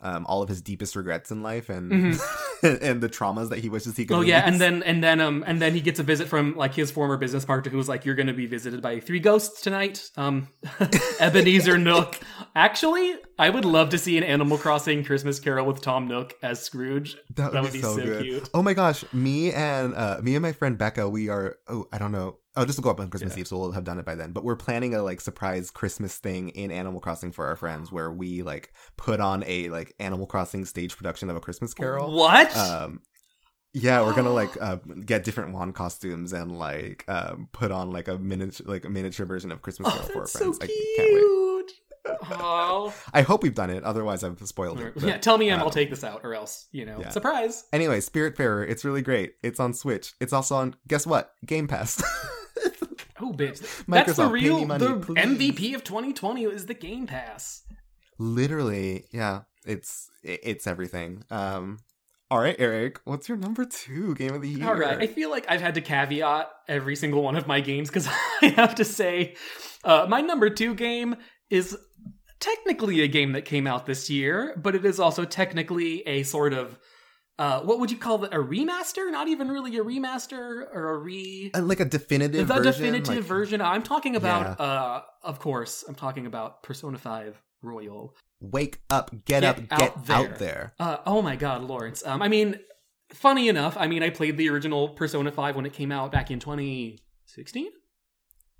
[0.00, 1.90] um, all of his deepest regrets in life and
[2.62, 4.16] and the traumas that he wishes he could.
[4.16, 6.74] Oh yeah, and then and then um and then he gets a visit from like
[6.74, 10.10] his former business partner who's like, "You're going to be visited by three ghosts tonight."
[10.16, 10.48] Um,
[11.20, 12.18] Ebenezer Nook.
[12.54, 16.62] Actually, I would love to see an Animal Crossing Christmas Carol with Tom Nook as
[16.62, 17.16] Scrooge.
[17.36, 18.22] that would, that be, would be so, so good.
[18.22, 18.50] cute.
[18.54, 21.56] Oh my gosh, me and uh, me and my friend Becca, we are.
[21.68, 22.38] Oh, I don't know.
[22.58, 23.40] Oh, this will go up on Christmas Yeah.
[23.42, 24.32] Eve, so we'll have done it by then.
[24.32, 28.10] But we're planning a like surprise Christmas thing in Animal Crossing for our friends, where
[28.10, 32.12] we like put on a like Animal Crossing stage production of a Christmas Carol.
[32.12, 32.54] What?
[32.56, 33.00] um
[33.74, 38.08] yeah we're gonna like uh, get different wand costumes and like um put on like
[38.08, 40.70] a miniature like a miniature version of christmas oh, carol for our so friends cute.
[40.72, 41.24] i can't wait
[42.30, 42.94] Oh.
[43.12, 45.66] i hope we've done it otherwise i've spoiled it but- yeah, tell me and I'll
[45.66, 47.10] um, take this out, or else you know, yeah.
[47.10, 47.64] surprise.
[47.72, 52.02] anyway Spiritfarer it's really great it's on switch it's also on guess what game pass
[53.20, 53.58] Oh, bitch,
[53.88, 55.16] that's the Microsoft, pay me real money, the please.
[55.16, 57.62] MVP of 2020 is the Game Pass.
[58.18, 61.78] literally yeah it's it's everything um
[62.30, 64.98] all right eric what's your number two game of the year All right.
[64.98, 68.06] I feel like I've had to caveat every single one of my games because
[68.42, 69.34] I have to say,
[69.84, 71.16] uh, my number two game
[71.50, 71.76] is
[72.40, 76.52] technically a game that came out this year, but it is also technically a sort
[76.52, 76.78] of.
[77.38, 78.34] Uh, what would you call it?
[78.34, 79.10] A remaster?
[79.12, 81.50] Not even really a remaster or a re.
[81.54, 83.60] Uh, like a definitive The version, definitive like- version.
[83.60, 84.64] I'm talking about, Yeah.
[84.66, 88.14] uh, of course, I'm talking about Persona 5 Royal.
[88.40, 90.16] wake up get, Get up out get there.
[90.16, 92.04] out there Uh, oh my god, Lawrence.
[92.06, 92.58] Um, I mean,
[93.12, 96.30] funny enough, I mean, I played the original Persona 5 when it came out back
[96.30, 97.70] in 2016?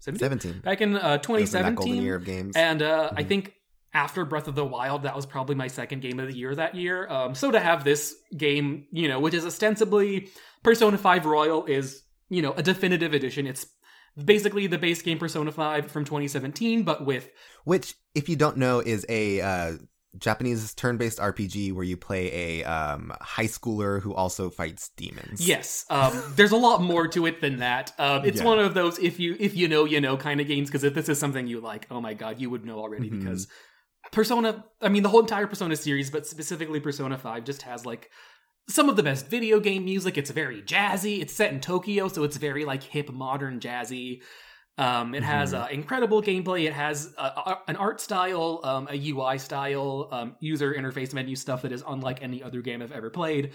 [0.01, 0.19] 17?
[0.19, 2.55] 17 Back in uh, It was in that golden year of games.
[2.57, 3.29] And uh, I Mhm.
[3.29, 3.55] think
[3.95, 6.75] after Breath of the Wild, that was probably my second game of the year that
[6.75, 7.09] year.
[7.09, 10.29] Um, so to have this game, you know, which is ostensibly
[10.63, 13.47] Persona 5 Royal, is, you know, a definitive edition.
[13.47, 13.67] It's
[14.23, 17.31] basically the base game Persona 5 from 2017, but with
[17.65, 19.73] Which, if you don't know, is a uh,
[20.19, 25.47] Japanese turn-based RPG where you play a um, high schooler who also fights demons.
[25.47, 27.93] Yes, um, there's a lot more to it than that.
[27.99, 28.45] Um, it's Yeah.
[28.45, 30.95] one of those if you if you know you know kind of games because if
[30.95, 33.21] this is something you like, oh my god, you would know already Mhm.
[33.21, 33.47] because
[34.13, 34.65] Persona.
[34.81, 38.11] I mean, the whole entire Persona series, but specifically Persona Five, just has like
[38.69, 40.19] some of the best video game music.
[40.19, 41.21] It's very jazzy.
[41.21, 44.23] It's set in Tokyo, so it's very like hip, modern, jazzy.
[44.77, 45.65] Um, it has Mhm.
[45.65, 46.65] uh, incredible gameplay.
[46.67, 51.63] It has uh, an art style, um, a UI style, um, user interface menu stuff
[51.63, 53.53] that is unlike any other game I've ever played.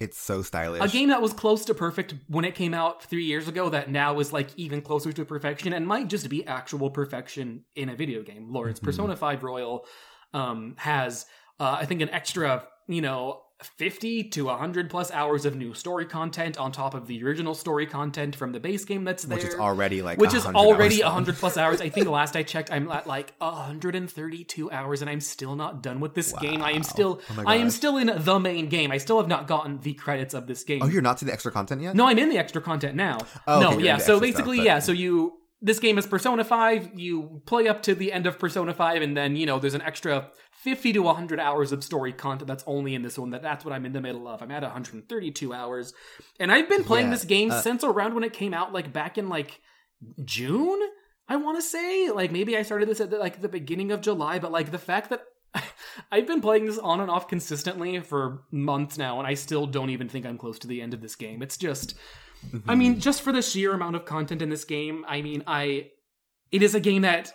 [0.00, 0.82] It's so stylish.
[0.82, 3.90] A game that was close to perfect when it came out three years ago, that
[3.90, 7.94] now is like even closer to perfection and might just be actual perfection in a
[7.94, 8.52] video game.
[8.52, 8.84] Lawrence, Mhm.
[8.84, 9.86] Persona 5 Royal
[10.32, 11.26] um, has,
[11.60, 16.04] uh, I think, an extra, you know, 50 to 100 plus hours of new story
[16.04, 19.38] content on top of the original story content from the base game that's there.
[19.38, 21.80] which is already like which is already hours 100 plus hours.
[21.80, 26.00] I think last I checked, I'm at like 132 hours, and I'm still not done
[26.00, 26.62] with this game.
[26.62, 28.90] I am still, Oh I am still in the main game.
[28.90, 30.82] I still have not gotten the credits of this oh, game.
[30.82, 31.94] Oh, you're not to the extra content yet?
[31.94, 33.18] No, I'm in the extra content now.
[33.46, 33.98] Oh, no, yeah.
[33.98, 34.78] So basically, stuff, but- yeah.
[34.80, 36.90] So you this game is Persona 5.
[36.94, 39.80] You play up to the end of Persona 5, and then, you know, there's an
[39.80, 40.30] extra
[40.62, 43.30] 50 to 100 hours of story content that's only in this one.
[43.30, 44.42] That That's what I'm in the middle of.
[44.42, 45.94] I'm at 132 hours.
[46.38, 48.92] And I've been playing Yeah, this game uh, since around when it came out, like
[48.92, 49.62] back in like
[50.22, 50.80] June,
[51.28, 52.10] I want to say.
[52.10, 54.78] Like maybe I started this at the, like the beginning of July, but like the
[54.78, 55.22] fact that
[56.12, 59.90] I've been playing this on and off consistently for months now, and I still don't
[59.90, 61.40] even think I'm close to the end of this game.
[61.40, 61.94] It's just,
[62.66, 65.90] I mean, just for the sheer amount of content in this game, I mean, I,
[66.50, 67.32] it is a game that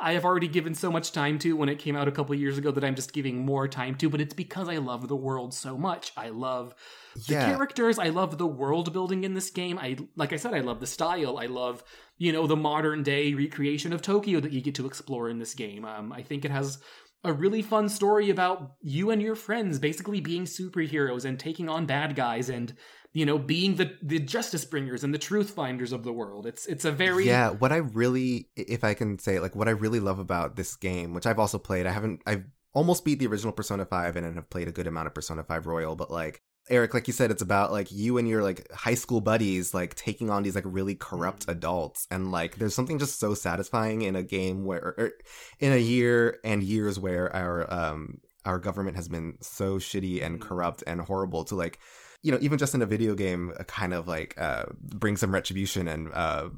[0.00, 2.58] I have already given so much time to when it came out a couple years
[2.58, 5.54] ago that I'm just giving more time to, but it's because I love the world
[5.54, 6.12] so much.
[6.16, 6.74] I love
[7.14, 7.46] the Yeah.
[7.46, 9.78] characters, I love the world building in this game.
[9.78, 11.38] I like I said, I love the style.
[11.38, 11.82] I love,
[12.18, 15.54] you know, the modern day recreation of Tokyo that you get to explore in this
[15.54, 15.84] game.
[15.84, 16.78] Um, I think it has
[17.24, 21.86] a really fun story about you and your friends basically being superheroes and taking on
[21.86, 22.74] bad guys and
[23.12, 26.46] you know being the the justice bringers and the truth finders of the world.
[26.46, 29.72] It's it's a very yeah what i really if i can say like what i
[29.72, 32.44] really love about this game which i've also played i haven't i've
[32.74, 35.66] almost beat the original persona 5 and have played a good amount of persona 5
[35.66, 38.94] royal but like eric like you said it's about like you and your like high
[38.94, 42.06] school buddies like taking on these like really corrupt adults.
[42.10, 45.12] And like there's something just so satisfying in a game where or
[45.60, 50.40] in a year and years where our um our government has been so shitty and
[50.40, 51.78] corrupt and horrible to like
[52.22, 55.32] you know even just in a video game uh, kind of like uh bring some
[55.32, 56.48] retribution and uh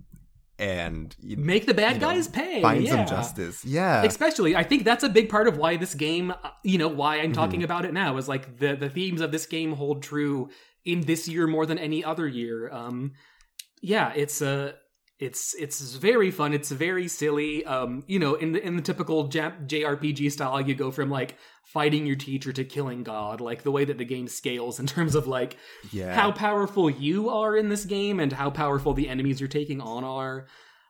[0.58, 2.90] and you make the bad you know, guys pay find yeah.
[3.04, 6.50] some justice yeah especially i think that's a big part of why this game uh,
[6.62, 7.26] you know why Mm-hmm.
[7.26, 10.48] i'm talking about it now is like the the themes of this game hold true
[10.84, 13.12] in this year more than any other year um
[13.80, 14.74] yeah it's a
[15.24, 19.28] it's it's very fun it's very silly um you know in the in the typical
[19.28, 23.84] jrpg style you go from like fighting your teacher to killing god like the way
[23.84, 25.56] that the game scales in terms of like
[25.90, 26.14] yeah.
[26.14, 30.04] how powerful you are in this game and how powerful the enemies you're taking on
[30.04, 30.46] are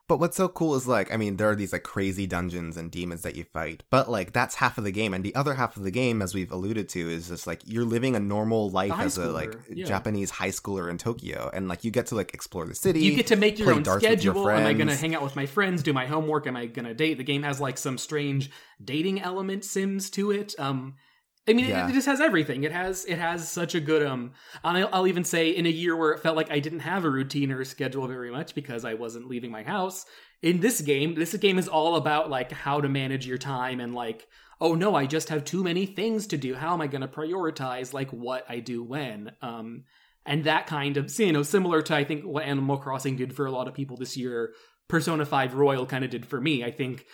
[0.07, 2.91] But what's so cool is like, I mean, there are these like crazy dungeons and
[2.91, 5.79] demons that you fight, but like that's half of the game, and the other half
[5.79, 8.93] of the game, as we've alluded to, is just like you're living a normal life
[8.99, 9.87] as a like yeah.
[9.87, 13.01] Japanese high schooler in Tokyo, and like you get to like explore the city.
[13.01, 14.51] you get to make your own with your schedule.
[14.51, 15.83] Am I going to hang out with my friends?
[15.83, 16.47] Do my homework?
[16.47, 17.17] Am I going to date?
[17.17, 18.51] The game has like some strange
[18.85, 20.55] dating element sims to it.
[20.59, 20.97] Um,
[21.47, 21.87] I mean, Yeah.
[21.87, 22.65] it, it just has everything.
[22.65, 24.33] It has it has such a good um.
[24.63, 27.11] I'll, I'll even say in a year where it felt like I didn't have a
[27.11, 30.07] routine or a schedule very much because I wasn't leaving my house.
[30.43, 33.95] In this game, this game is all about like how to manage your time and
[33.95, 34.27] like
[34.61, 36.55] oh no, I just have too many things to do.
[36.55, 39.33] How am I going to prioritize like what I do when?
[39.43, 39.85] Um,
[40.25, 43.45] and that kind of you know similar to I think what Animal Crossing did for
[43.47, 44.55] a lot of people this year.
[44.89, 46.63] Persona 5 Royal kind of did for me.
[46.63, 47.05] I think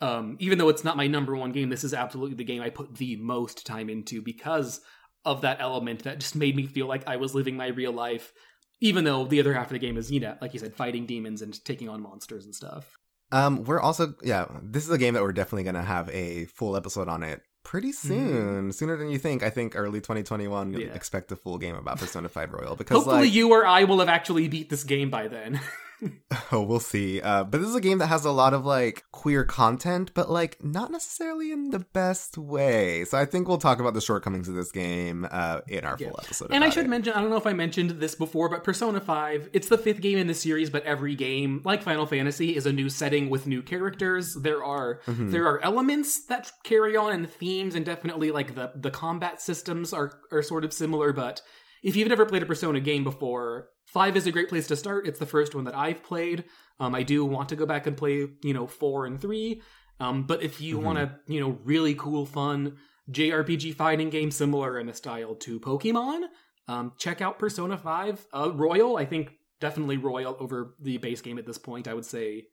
[0.00, 2.70] um, even though it's not my number one game, this is absolutely the game I
[2.70, 4.80] put the most time into because
[5.24, 8.32] of that element that just made me feel like I was living my real life.
[8.80, 11.06] Even though the other half of the game is, you know, like you said, fighting
[11.06, 12.98] demons and taking on monsters and stuff.
[13.32, 16.76] Um, we're also yeah, this is a game that we're definitely gonna have a full
[16.76, 19.42] episode on it pretty soon, sooner than you think.
[19.42, 20.72] I think early 2021.
[20.72, 20.80] Mm-hmm.
[20.80, 20.86] Yeah.
[20.94, 23.98] Expect a full game about Persona 5 Royal because Hopefully, like, you or I will
[23.98, 25.60] have actually beat this game by then.
[26.52, 27.20] Oh, we'll see.
[27.20, 30.30] Uh, but this is a game that has a lot of like queer content, but
[30.30, 33.04] like not necessarily in the best way.
[33.04, 36.10] So I think we'll talk about the shortcomings of this game uh, in our Yeah.
[36.10, 36.50] full episode.
[36.52, 36.88] And I should it.
[36.88, 40.00] mention, I don't know if I mentioned this before, but Persona 5, it's the fifth
[40.00, 43.46] game in the series, but every game, like Final Fantasy, is a new setting with
[43.46, 44.34] new characters.
[44.34, 45.30] There are Mhm.
[45.32, 49.92] there are elements that carry on and themes, and definitely like the the combat systems
[49.92, 51.12] are are sort of similar.
[51.12, 51.40] But
[51.82, 55.06] if you've never played a Persona game before, five is a great place to start.
[55.06, 56.44] It's the first one that I've played.
[56.78, 59.62] Um, I do want to go back and play, you know, four and three.
[59.98, 60.82] Um, but if you Mhm.
[60.82, 62.76] want to, you know, really cool, fun
[63.10, 66.24] JRPG fighting game similar in a style to Pokemon,
[66.68, 68.96] um, check out Persona 5 uh, Royal.
[68.96, 71.88] I think definitely Royal over the base game at this point.
[71.88, 72.48] I would say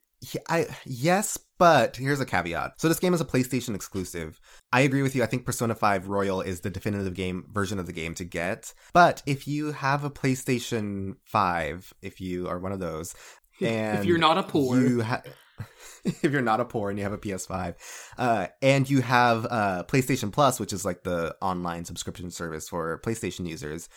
[0.49, 2.79] I yes, but here's a caveat.
[2.79, 4.39] So this game is a PlayStation exclusive.
[4.71, 5.23] I agree with you.
[5.23, 8.73] I think Persona 5 Royal is the definitive game version of the game to get.
[8.93, 13.15] But if you have a PlayStation 5, if you are one of those,
[13.61, 15.23] and if you're not a poor, you ha-
[16.05, 17.75] if you're not a poor and you have a PS5,
[18.17, 22.99] uh, and you have uh, PlayStation Plus, which is like the online subscription service for
[23.03, 23.89] PlayStation users,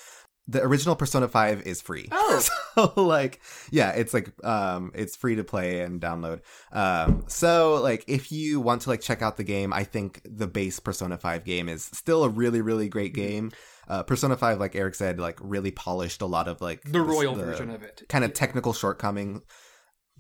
[0.48, 2.09] the original Persona 5 is free.
[2.12, 2.43] Oh.
[2.74, 3.40] so like,
[3.70, 6.40] yeah, it's like um, it's free to play and download.
[6.73, 10.47] Um, so like, if you want to like check out the game, I think the
[10.47, 13.23] base Persona 5 game is still a really really great Mm-hmm.
[13.28, 13.52] game.
[13.89, 17.35] Uh, Persona 5, like Eric said, like really polished a lot of like the Royal
[17.36, 18.02] version of it.
[18.09, 19.43] kind of technical shortcoming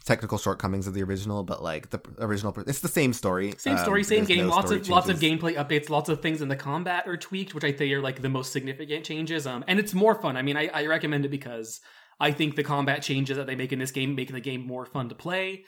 [0.06, 3.78] technical shortcomings of the original but like the original it's the same story Same Um,
[3.84, 4.46] story, same game.
[4.46, 5.90] no lots of lots of gameplay updates.
[5.90, 8.52] Lots of things in the combat are tweaked, which I think are like the most
[8.52, 9.46] significant changes.
[9.46, 10.36] Um, and it's more fun.
[10.36, 11.80] I mean, I, I recommend it because
[12.20, 14.86] I think the combat changes that they make in this game make the game more
[14.86, 15.64] fun to play.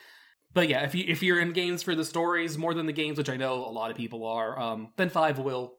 [0.55, 3.19] but yeah, if you if you're in games for the stories more than the games,
[3.19, 5.75] which I know a lot of people are, um, then five will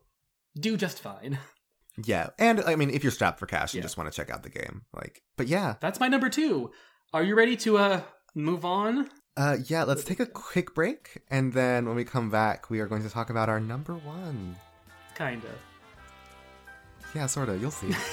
[0.59, 1.39] do just fine.
[2.05, 3.83] Yeah, and I mean, if you're strapped for cash and Yeah.
[3.83, 6.71] just want to check out the game, like, but yeah, That's my number two.
[7.13, 8.01] Are you ready to uh
[8.35, 9.09] move on?
[9.37, 9.83] uh, yeah.
[9.83, 13.09] Let's take a quick break, and then when we come back, we are going to
[13.09, 14.55] talk about our number one.
[15.15, 15.47] Kinda.
[17.15, 17.61] Yeah, sort of.
[17.61, 17.95] You'll see.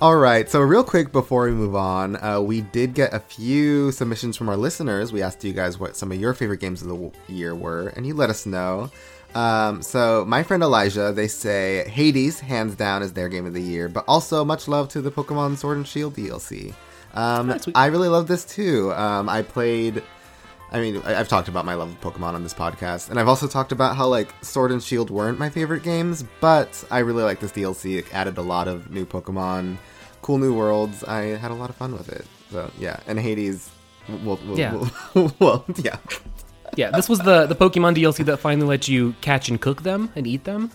[0.00, 3.90] All right, so real quick before we move on, uh, we did get a few
[3.90, 5.12] submissions from our listeners.
[5.12, 8.06] We asked you guys what some of your favorite games of the year were, and
[8.06, 8.92] you let us know.
[9.34, 13.62] Um, so, my friend Elijah, they say Hades, hands down, is their game of the
[13.62, 16.74] year, but also much love to the Pokemon Sword and Shield DLC.
[17.14, 17.76] Um, sweet.
[17.76, 18.92] I really love this too.
[18.94, 20.02] Um, I played
[20.70, 23.28] I mean, I- I've talked about my love of Pokemon on this podcast, and I've
[23.28, 27.22] also talked about how like Sword and Shield weren't my favorite games, but I really
[27.22, 27.96] like this DLC.
[27.98, 29.78] It added a lot of new Pokemon,
[30.20, 31.04] cool new worlds.
[31.04, 32.26] I had a lot of fun with it.
[32.50, 33.70] So yeah, and Hades.
[34.24, 34.88] Well, well, Yeah.
[35.14, 35.96] well, well, yeah.
[36.78, 40.12] Yeah, this was the the Pokemon DLC that finally let you catch and cook them
[40.14, 40.70] and eat them.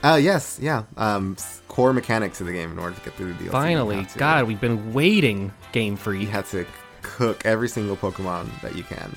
[0.00, 0.84] Uh, yes, yeah.
[0.96, 1.36] Um,
[1.66, 3.50] core mechanics of the game in order to get through the DLC.
[3.50, 5.52] Finally, to- God, we've been waiting.
[5.72, 6.20] Game free.
[6.20, 6.64] you had to
[7.02, 9.16] cook every single Pokemon that you can.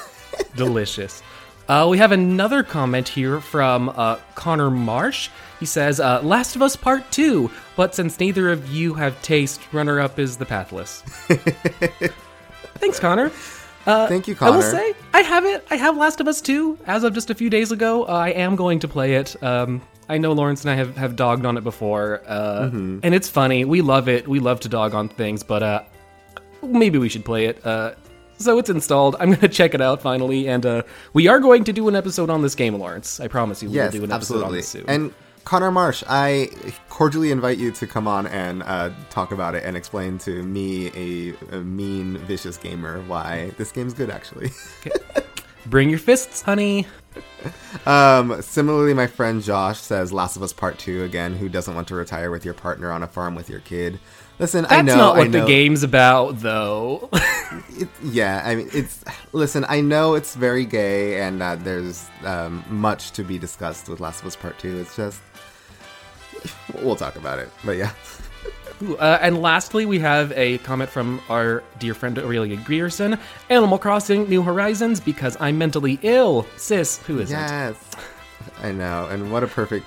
[0.56, 1.20] delicious.
[1.68, 5.30] Uh, we have another comment here from uh, Connor Marsh.
[5.58, 9.60] He says, uh, "Last of Us Part 2, but since neither of you have taste,
[9.72, 11.00] runner-up is the Pathless."
[12.78, 13.32] Thanks, Connor.
[13.86, 14.52] Thank you, Connor.
[14.52, 15.66] I will say I have it.
[15.70, 18.04] I have Last of Us 2 as of just a few days ago.
[18.04, 19.40] Uh, I am going to play it.
[19.42, 23.00] Um, I know Lawrence and I have, have dogged on it before, uh, Mm-hmm.
[23.02, 23.64] and it's funny.
[23.64, 24.28] We love it.
[24.28, 25.82] We love to dog on things, but uh,
[26.62, 27.64] maybe we should play it.
[27.66, 27.94] Uh,
[28.38, 29.16] so it's installed.
[29.18, 30.82] I'm going to check it out finally, and uh,
[31.12, 33.18] we are going to do an episode on this game, Lawrence.
[33.18, 34.58] I promise you, we Yes, will do an episode on absolutely.
[34.58, 34.84] this soon.
[34.88, 35.14] And
[35.46, 36.50] Connor Marsh, I
[36.88, 40.90] cordially invite you to come on and uh, talk about it and explain to me,
[40.96, 44.10] a, a mean, vicious gamer, why this game's good.
[44.10, 44.50] Actually,
[45.66, 46.88] Bring your fists, honey.
[47.86, 51.34] um, similarly, my friend Josh says Last of Us Part Two again.
[51.34, 54.00] Who doesn't want to retire with your partner on a farm with your kid?
[54.40, 57.08] Listen, That's I know, not I what the game's about, though.
[57.78, 59.04] It, yeah, I mean, it's.
[59.32, 64.00] Listen, I know it's very gay, and uh, there's um, much to be discussed with
[64.00, 64.78] Last of Us Part Two.
[64.78, 65.20] It's just.
[66.82, 67.92] We'll talk about it, but yeah.
[68.98, 73.18] Uh, and lastly, we have a comment from our dear friend Aurelia Grierson.
[73.48, 76.46] Animal Crossing New Horizons because I'm mentally ill.
[76.56, 77.36] Sis, who isn't?
[77.36, 77.76] Yes,
[78.62, 79.86] I know, and what a perfect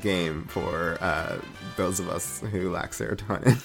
[0.00, 1.38] game for uh,
[1.76, 3.60] those of us who lack serotonin.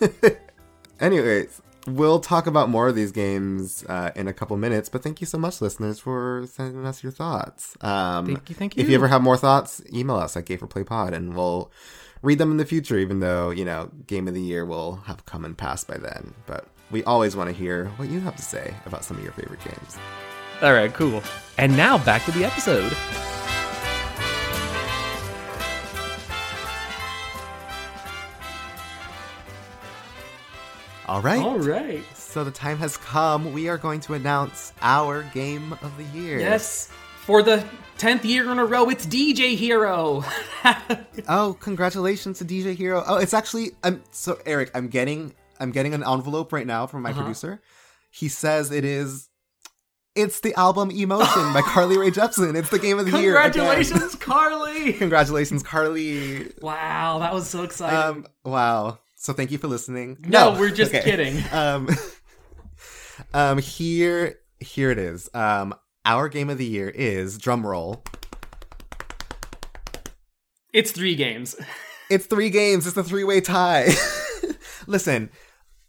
[1.00, 5.20] Anyways, we'll talk about more of these games uh, in a couple minutes, but thank
[5.20, 7.76] you so much, listeners, for sending us your thoughts.
[7.80, 8.82] Um, Thank you, thank you.
[8.82, 11.70] If you ever have more thoughts, email us at Gay4PlayPod, and we'll
[12.22, 15.24] read them in the future, even though, you know, Game of the Year will have
[15.26, 16.34] come and passed by then.
[16.46, 19.32] But we always want to hear what you have to say about some of your
[19.32, 19.98] favorite games.
[20.62, 21.22] All right, cool.
[21.58, 22.92] And now back to the episode.
[31.06, 31.40] All right.
[31.42, 32.02] All right.
[32.14, 33.52] So the time has come.
[33.52, 36.38] We are going to announce our game of the year.
[36.38, 36.90] Yes.
[37.24, 37.64] For the
[37.98, 40.24] tenth year in a row, it's DJ Hero.
[41.28, 43.02] Oh, congratulations to DJ Hero.
[43.06, 47.02] Oh, it's actually I'm so Eric, I'm getting I'm getting an envelope right now from
[47.02, 47.20] my Uh-huh.
[47.20, 47.60] producer.
[48.10, 49.28] He says it is
[50.14, 52.54] it's the album Emotion by Carly Rae Jepsen.
[52.56, 53.32] It's the game of the year.
[53.32, 54.92] Congratulations, Carly.
[55.04, 56.52] Congratulations, Carly.
[56.60, 57.98] Wow, that was so exciting.
[57.98, 58.98] Um wow.
[59.22, 60.18] So thank you for listening.
[60.26, 61.04] no, we're just Okay.
[61.04, 61.40] kidding.
[61.52, 61.88] um
[63.34, 65.72] um here here it is um
[66.04, 68.02] our game of the year is drum roll
[70.72, 71.54] It's three games.
[72.10, 73.88] it's three games it's a three-way tie
[74.86, 75.30] listen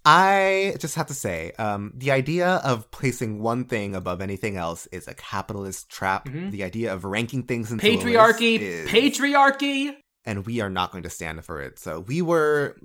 [0.05, 4.85] i just have to say um the idea of placing one thing above anything else
[4.91, 6.51] is a capitalist trap Mhm.
[6.51, 8.59] the idea of ranking things list Patriarchy.
[8.59, 9.95] is- Patriarchy.
[10.23, 11.77] and we are not going to stand for it.
[11.79, 12.77] So we were,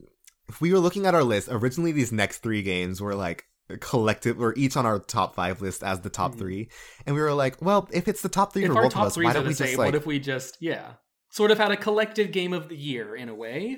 [0.48, 3.44] if we were looking at our list, originally these next three games were like
[3.80, 6.38] collective, were each on our top five list as the top Mhm.
[6.38, 6.68] three,
[7.06, 9.16] and we were like, well, if it's the top three If both of top us,
[9.16, 10.92] why don't the we same, just like, what if we just yeah,
[11.30, 13.76] sort of had a collective game of the year in a way?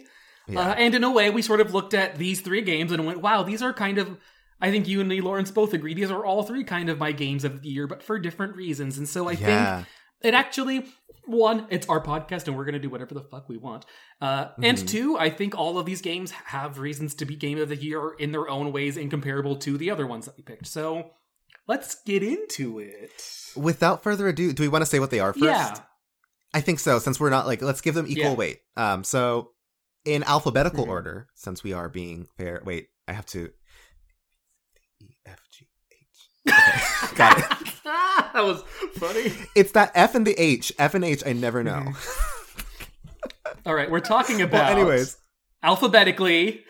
[0.49, 3.05] yeah, Uh, and in a way, we sort of looked at these three games and
[3.07, 4.17] went, wow, these are kind of.
[4.63, 7.13] I think you and me, Lawrence, both agree these are all three kind of my
[7.13, 8.99] games of the year, but for different reasons.
[8.99, 9.71] And so I think
[10.23, 10.85] it actually
[11.31, 13.87] one it's our podcast and we're going to do whatever the fuck we want
[14.21, 14.89] uh, and Mhm.
[14.89, 18.13] two i think all of these games have reasons to be game of the year
[18.19, 21.11] in their own ways incomparable to the other ones that we picked so
[21.69, 23.13] let's get into it
[23.57, 25.45] Without further ado, do we want to say what they are first?
[25.45, 25.75] yeah
[26.53, 26.99] I think so.
[26.99, 28.35] Since we're not like, let's give them equal Yeah.
[28.35, 28.59] weight.
[28.77, 29.53] Um, so
[30.05, 30.89] in alphabetical Mhm.
[30.89, 32.61] order, since we are being fair.
[32.65, 33.53] Wait, I have to.
[35.01, 36.29] E F G H.
[36.53, 37.69] Okay, got it.
[37.85, 38.63] that was
[38.97, 39.33] funny.
[39.55, 40.73] It's that F and the H.
[40.79, 41.23] F and H.
[41.27, 41.83] I never know.
[41.87, 42.31] Mm-hmm.
[43.67, 45.17] All right, we're talking well, about anyways,
[45.63, 46.65] alphabetically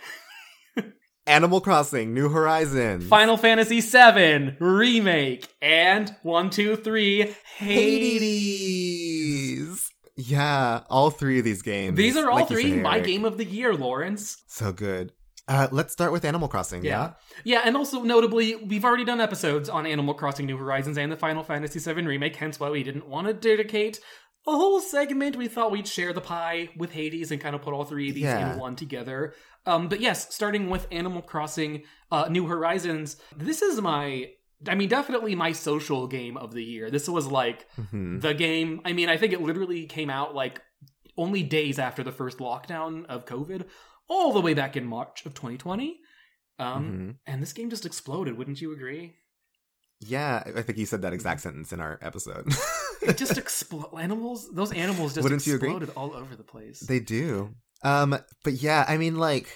[1.26, 3.06] Animal Crossing: New Horizons.
[3.06, 8.20] Final Fantasy VII remake and one, two, three, Hades.
[8.20, 9.90] Hades.
[10.16, 11.96] Yeah, all three of these games.
[11.96, 14.42] These are all like three said, my game of the year, Lawrence.
[14.48, 15.12] So good.
[15.50, 16.84] Uh, let's start with Animal Crossing.
[16.84, 17.14] Yeah.
[17.42, 21.16] Yeah, and also notably, we've already done episodes on Animal Crossing New Horizons and the
[21.16, 23.98] Final Fantasy VII Remake, hence why we didn't want to dedicate
[24.46, 25.34] a whole segment.
[25.34, 28.14] We thought we'd share the pie with Hades and kind of put all three of
[28.14, 28.52] these Yeah.
[28.52, 29.34] in one together.
[29.66, 31.82] Um, but yes, starting with Animal Crossing
[32.12, 34.30] uh, New Horizons, this is my,
[34.68, 36.90] I mean, definitely my social game of the year.
[36.92, 38.20] This was like Mhm.
[38.20, 38.80] the game.
[38.84, 40.62] I mean, I think it literally came out like
[41.18, 43.66] only days after the first lockdown of COVID,
[44.10, 46.00] all the way back in March of 2020.
[46.58, 47.16] Um, Mhm.
[47.26, 49.14] and this game just exploded, wouldn't you agree?
[50.00, 52.46] Yeah, I think you said that exact sentence in our episode.
[53.02, 53.98] It just exploded.
[53.98, 56.80] Animals, those animals just Wouldn't exploded all over the place.
[56.80, 57.54] They do.
[57.82, 58.10] Um,
[58.44, 59.48] but yeah, I mean, like,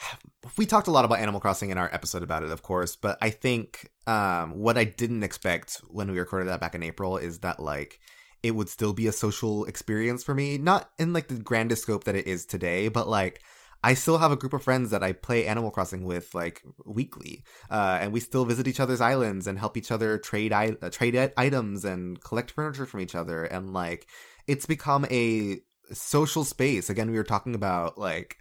[0.58, 2.96] we talked a lot about Animal Crossing in our episode about it, of course.
[2.96, 7.16] But I think um, what I didn't expect when we recorded that back in April
[7.16, 8.00] is that like
[8.42, 12.04] it would still be a social experience for me, not in like the grandest scope
[12.04, 13.40] that it is today, but like.
[13.82, 17.44] I still have a group of friends that I play Animal Crossing with like weekly,
[17.70, 20.90] uh, and we still visit each other's islands and help each other trade I- uh,
[20.90, 24.06] trade items and collect furniture from each other, and like
[24.46, 25.60] it's become a
[25.92, 26.90] social space.
[26.90, 28.36] Again, we were talking about like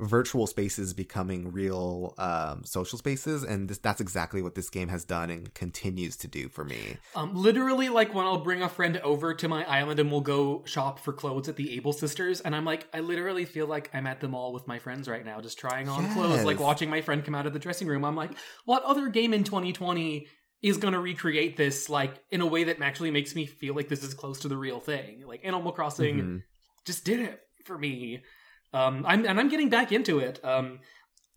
[0.00, 5.04] virtual spaces becoming real um, social spaces, and this, that's exactly what this game has
[5.04, 6.96] done and continues to do for me.
[7.14, 10.62] Um, literally, like when I'll bring a friend over to my island and we'll go
[10.66, 14.06] shop for clothes at the Able Sisters, and I'm like, I literally feel like I'm
[14.06, 17.00] at the mall with my friends right now, just trying on clothes, like watching my
[17.00, 18.04] friend come out of the dressing room.
[18.04, 18.32] I'm like,
[18.64, 20.26] what other game in 2020
[20.62, 23.88] is going to recreate this, like in a way that actually makes me feel like
[23.88, 25.24] this is close to the real thing?
[25.26, 26.42] Like Animal Crossing Mhm.
[26.84, 28.22] just did it for me.
[28.72, 30.44] Um, I'm and I'm getting back into it.
[30.44, 30.80] Um,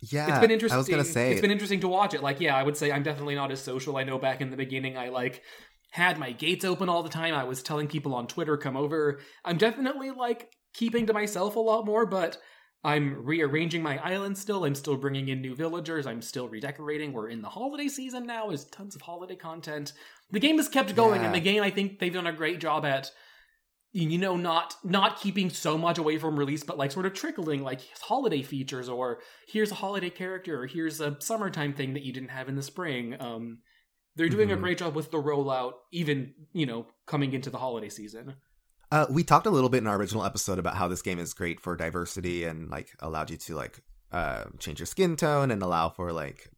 [0.02, 0.76] Yeah, it's been interesting.
[0.76, 2.22] I was gonna say it's been interesting to watch it.
[2.24, 3.98] Like, yeah, I would say I'm definitely not as social.
[3.98, 5.42] I know back in the beginning, I like
[5.92, 7.34] had my gates open all the time.
[7.34, 11.60] I was telling people on Twitter, "Come over." I'm definitely like keeping to myself a
[11.60, 12.38] lot more, but
[12.84, 14.66] I'm rearranging my island still.
[14.66, 16.08] I'm still bringing in new villagers.
[16.08, 17.14] I'm still redecorating.
[17.14, 18.48] We're in the holiday season now.
[18.48, 19.94] There's tons of holiday content.
[20.32, 21.40] The game has kept going, and Yeah.
[21.40, 23.12] the game I think they've done a great job at
[23.94, 27.62] you know not not keeping so much away from release but like sort of trickling
[27.62, 32.14] like holiday features or here's a holiday character or here's a summertime thing that you
[32.14, 33.60] didn't have in the spring um
[34.16, 34.62] they're doing a Mhm.
[34.62, 38.36] great job with the rollout even you know coming into the holiday season
[38.94, 41.34] Uh, we talked a little bit in our original episode about how this game is
[41.34, 43.82] great for diversity and like allowed you to like
[44.12, 46.50] uh, change your skin tone and allow for like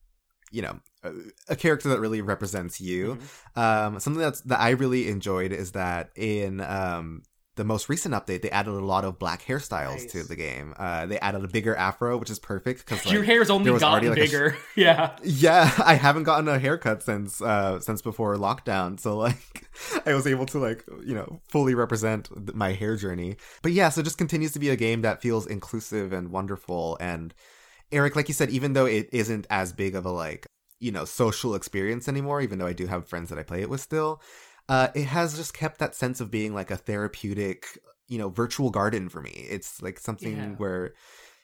[0.53, 1.11] you know a,
[1.49, 3.17] a character that really represents you.
[3.55, 3.61] Mhm.
[3.61, 7.23] Um, something that's that I really enjoyed is that in um
[7.55, 10.11] the most recent update they added a lot of black hairstyles Nice.
[10.13, 10.73] to the game.
[10.75, 14.07] Uh, they added a bigger afro, which is perfect because your hair's only was already,
[14.07, 18.01] gotten like, a sh- bigger yeah yeah, I haven't gotten a haircut since uh since
[18.01, 19.67] before lockdown, so like
[20.05, 23.38] I was able to like you know fully represent th- my hair journey.
[23.61, 26.97] But yeah, so it just continues to be a game that feels inclusive and wonderful.
[26.99, 27.34] And
[27.94, 30.45] Eric, like you said, even though it isn't as big of a like
[30.80, 33.70] you know social experience anymore, even though I do have friends that I play it
[33.70, 34.22] with still,
[34.68, 38.70] uh, it has just kept that sense of being like a therapeutic you know virtual
[38.70, 39.48] garden for me.
[39.49, 40.56] It's like something Yeah.
[40.57, 40.94] where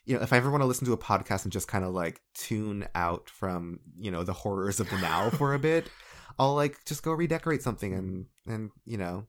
[0.05, 1.93] you know, if I ever want to listen to a podcast and just kind of
[1.93, 5.87] like tune out from, you know, the horrors of the now for a bit,
[6.39, 9.27] I'll like just go redecorate something and and you know,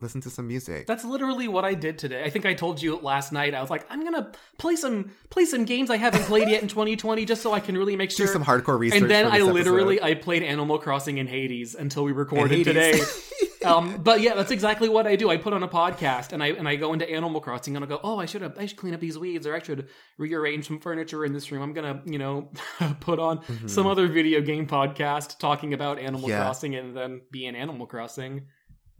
[0.00, 0.86] listen to some music.
[0.86, 2.22] That's literally what I did today.
[2.24, 3.54] I think I told you last night.
[3.54, 6.68] I was like, I'm gonna play some play some games I haven't played yet in
[6.68, 8.26] 2020, just so I can really make Do sure.
[8.26, 9.02] some hardcore research.
[9.02, 10.18] and then I literally episode.
[10.18, 13.00] I played Animal Crossing in Hades until we recorded today.
[13.64, 15.30] um, but yeah, that's exactly what I do.
[15.30, 17.88] I put on a podcast and I and I go into Animal Crossing and I
[17.88, 20.66] go, oh, I should have I should clean up these weeds or I should rearrange
[20.66, 21.62] some furniture in this room.
[21.62, 22.50] I'm gonna you know
[23.00, 23.70] put on Mhm.
[23.70, 26.40] some other video game podcast talking about Animal Yeah.
[26.42, 28.46] Crossing and then be in Animal Crossing.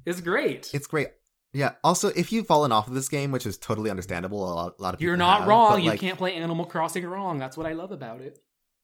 [0.07, 0.71] Is great.
[0.73, 1.09] It's great.
[1.53, 1.73] Yeah.
[1.85, 4.83] Also, if you've fallen off of this game, which is totally understandable, a lot, a
[4.83, 5.73] lot of people You're not have, wrong.
[5.73, 7.39] but, You like, can't play Animal Crossing wrong.
[7.39, 8.39] That's what I love about it.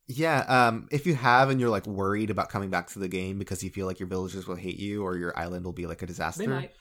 [0.08, 3.38] Yeah, um, if you have and you're like worried about coming back to the game
[3.38, 6.02] because you feel like your villagers will hate you or your island will be like
[6.02, 6.72] a disaster, They might.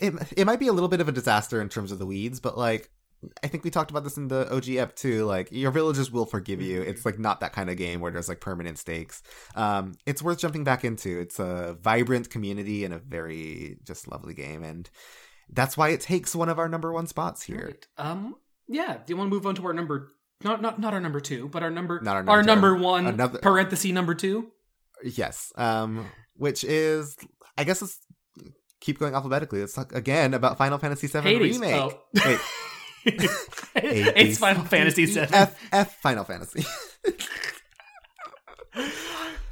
[0.00, 2.38] it it might be a little bit of a disaster in terms of the weeds,
[2.38, 2.88] but like
[3.44, 5.24] I think we talked about this in the OGF too.
[5.26, 6.80] Like your villagers will forgive you.
[6.80, 9.22] It's like not that kind of game where there's like permanent stakes.
[9.54, 11.20] Um, it's worth jumping back into.
[11.20, 14.88] It's a vibrant community and a very just lovely game, and
[15.50, 17.66] that's why it takes one of our number one spots here.
[17.66, 17.86] Right.
[17.98, 18.36] Um,
[18.68, 18.94] Yeah.
[18.94, 20.12] Do you want to move on to our number?
[20.42, 23.06] Not not not our number two, but our number Not our number, our number one
[23.06, 24.50] Another- parenthesis number two.
[25.04, 25.52] Yes.
[25.56, 26.06] Um,
[26.36, 27.16] which is,
[27.58, 27.98] I guess, let's
[28.80, 29.60] keep going alphabetically.
[29.60, 31.58] Let's talk again about Final Fantasy VII Hades.
[31.58, 31.74] remake.
[31.74, 32.00] Oh.
[32.24, 32.38] Wait,
[33.04, 35.20] it's Final Fantasy VII.
[35.32, 36.64] F F Final Fantasy.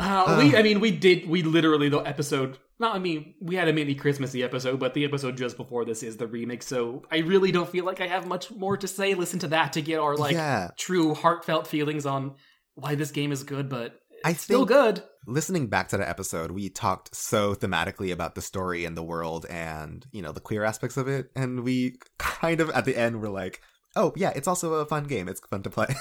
[0.01, 1.29] Uh, we, I mean, we did.
[1.29, 2.59] We literally the episode.
[2.79, 6.05] No, I mean, we had a mini Christmassy episode, but the episode just before this
[6.05, 6.63] is the remake.
[6.63, 9.15] So I really don't feel like I have much more to say.
[9.15, 12.37] Listen to that to get our like yeah, true heartfelt feelings on
[12.75, 15.03] why this game is good, but I still good.
[15.29, 19.47] Listening back to the episode, we talked so thematically about the story and the world
[19.51, 21.31] and, you know, the queer aspects of it.
[21.37, 23.61] And we kind of, at the end, were like,
[23.95, 25.29] oh, yeah, it's also a fun game.
[25.29, 25.95] It's fun to play.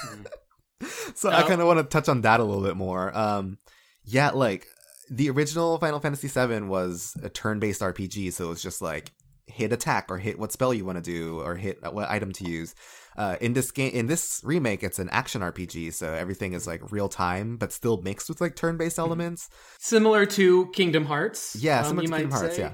[1.15, 3.15] so I kind of want to touch on that a little bit more.
[3.15, 3.57] Um,
[4.03, 4.67] yeah, like
[5.09, 8.33] the original Final Fantasy VII was a turn based RPG.
[8.33, 9.11] So it was just like
[9.57, 12.49] hit attack or hit what spell you want to do or hit what item to
[12.49, 12.75] use.
[13.17, 16.91] Uh, in this game, in this remake, it's an action RPG, so everything is like
[16.91, 19.49] real time, but still mixed with like turn-based elements.
[19.79, 21.55] Similar to Kingdom Hearts.
[21.55, 22.61] Yeah, um, similar you to Kingdom Hearts, say.
[22.61, 22.73] yeah.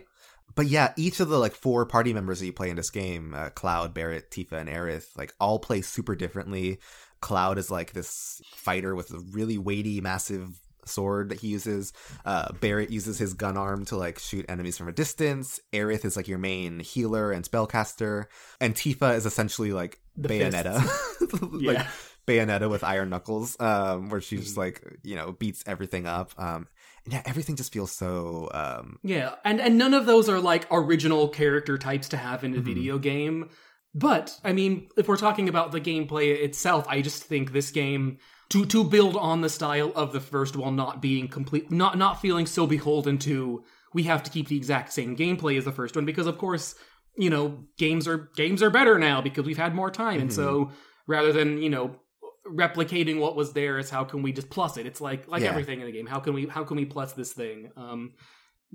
[0.55, 3.33] But yeah, each of the like four party members that you play in this game,
[3.33, 6.79] uh, Cloud, Barret, Tifa, and Aerith, like all play super differently.
[7.21, 11.93] Cloud is like this fighter with a really weighty, massive sword that he uses.
[12.25, 15.59] Uh, Barret uses his gun arm to like shoot enemies from a distance.
[15.71, 18.25] Aerith is like your main healer and spellcaster,
[18.59, 21.87] and Tifa is essentially like The Bayonetta, like Yeah.
[22.25, 24.43] Bayonetta with iron knuckles, um, where she Mm-hmm.
[24.43, 26.31] just like you know beats everything up.
[26.37, 26.67] Um,
[27.05, 31.27] yeah, everything just feels so um, Yeah, and and none of those are like original
[31.27, 32.63] character types to have in a Mhm.
[32.63, 33.49] video game.
[33.95, 38.17] But I mean, if we're talking about the gameplay itself, I just think this game
[38.53, 42.21] to to build on the style of the first while not being complete, not not
[42.21, 43.63] feeling so beholden to
[43.93, 46.73] we have to keep the exact same gameplay as the first one because of course
[47.15, 50.71] you know games are games are better now because we've had more time, and so
[51.07, 51.95] rather than you know
[52.47, 54.85] replicating what was there is how can we just plus it?
[54.85, 55.49] It's like like Yeah.
[55.49, 56.05] everything in the game.
[56.07, 57.71] How can we how can we plus this thing?
[57.77, 58.13] Um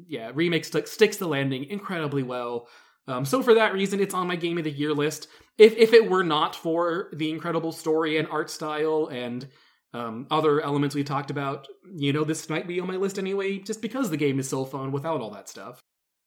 [0.07, 2.69] yeah remake st- sticks the landing incredibly well.
[3.07, 5.29] Um so for that reason it's on my game of the year list.
[5.59, 9.47] If if it were not for the incredible story and art style and
[9.95, 11.67] um other elements we talked about
[11.97, 14.65] you know this might be on my list anyway just because the game is so
[14.65, 15.81] fun without all that stuff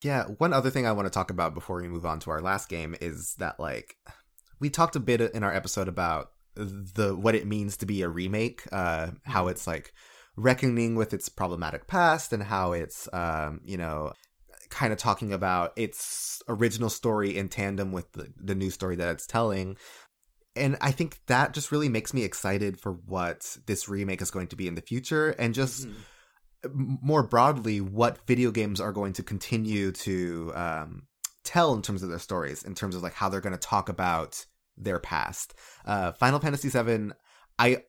[0.04, 2.42] Yeah, one other thing I want to talk about before we move on to our
[2.42, 3.98] last game is that like
[4.60, 8.10] we talked a bit in our episode about the what it means to be a
[8.10, 9.94] remake, uh how it's like
[10.36, 14.12] reckoning with its problematic past and how it's um you know
[14.72, 19.10] kind of talking about its original story in tandem with the, the new story that
[19.10, 19.78] it's telling.
[20.56, 24.48] And I think that just really makes me excited for what this remake is going
[24.48, 26.06] to be in the future and just Mhm.
[26.74, 31.04] more broadly what video games are going to continue to um,
[31.44, 33.90] tell in terms of their stories in terms of like how they're going to talk
[33.90, 34.46] about
[34.78, 35.54] their past
[35.86, 37.12] uh, final fantasy VII,
[37.58, 37.84] i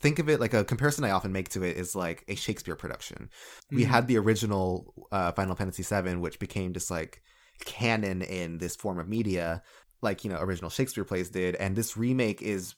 [0.00, 2.76] think of it like a comparison i often make to it is like a shakespeare
[2.76, 3.30] production
[3.70, 3.88] we Mhm.
[3.88, 7.22] had the original uh, final fantasy VII, which became just like
[7.64, 9.62] canon in this form of media
[10.02, 12.74] like you know original shakespeare plays did and this remake is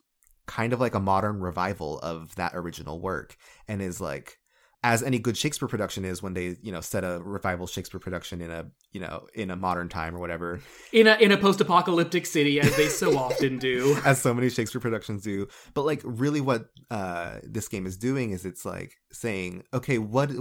[0.46, 3.36] kind of like a modern revival of that original work
[3.68, 4.38] and is like
[4.84, 8.40] as any good Shakespeare production is when they, you know, set a revival Shakespeare production
[8.40, 10.60] in a, you know, in a modern time or whatever,
[10.92, 14.80] in a in a post-apocalyptic city as they so often do as so many Shakespeare
[14.80, 15.46] productions do.
[15.74, 20.32] But like really what uh this game is doing is it's like saying, okay, what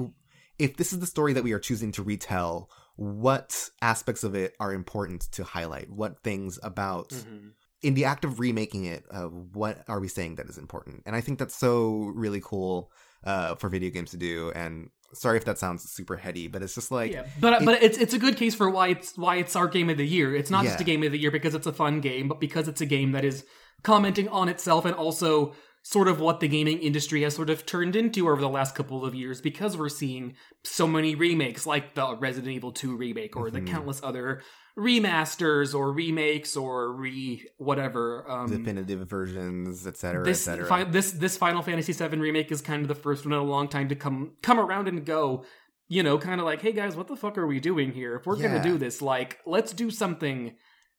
[0.58, 2.70] if this is the story that we are choosing to retell,
[3.02, 5.90] what aspects of it are important to highlight?
[5.90, 7.54] What things about Mhm.
[7.82, 11.02] in the act of remaking it, uh, what are we saying that is important?
[11.08, 12.92] And I think that's so really cool
[13.24, 14.52] uh, for video games to do.
[14.56, 17.82] And sorry if that sounds super heady, but it's just like, yeah, but it- but
[17.84, 20.36] it's it's a good case for why it's why it's our game of the year.
[20.36, 22.68] It's not just a game of the year because it's a fun game, but because
[22.68, 23.44] it's a game that is
[23.84, 27.96] commenting on itself and also sort of what the gaming industry has sort of turned
[27.96, 32.16] into over the last couple of years because we're seeing so many remakes like the
[32.18, 33.68] Resident Evil 2 remake or the Mhm.
[33.68, 34.42] countless other
[34.78, 40.66] remasters or remakes or re whatever um definitive versions, et cetera, this et cetera.
[40.68, 43.44] fi- this this Final Fantasy 7 remake is kind of the first one in a
[43.44, 45.44] long time to come come around and go.
[45.88, 48.16] You know, kind of like, hey guys, what the fuck are we doing here?
[48.16, 48.48] If we're Yeah.
[48.48, 50.56] gonna do this, like, let's do something.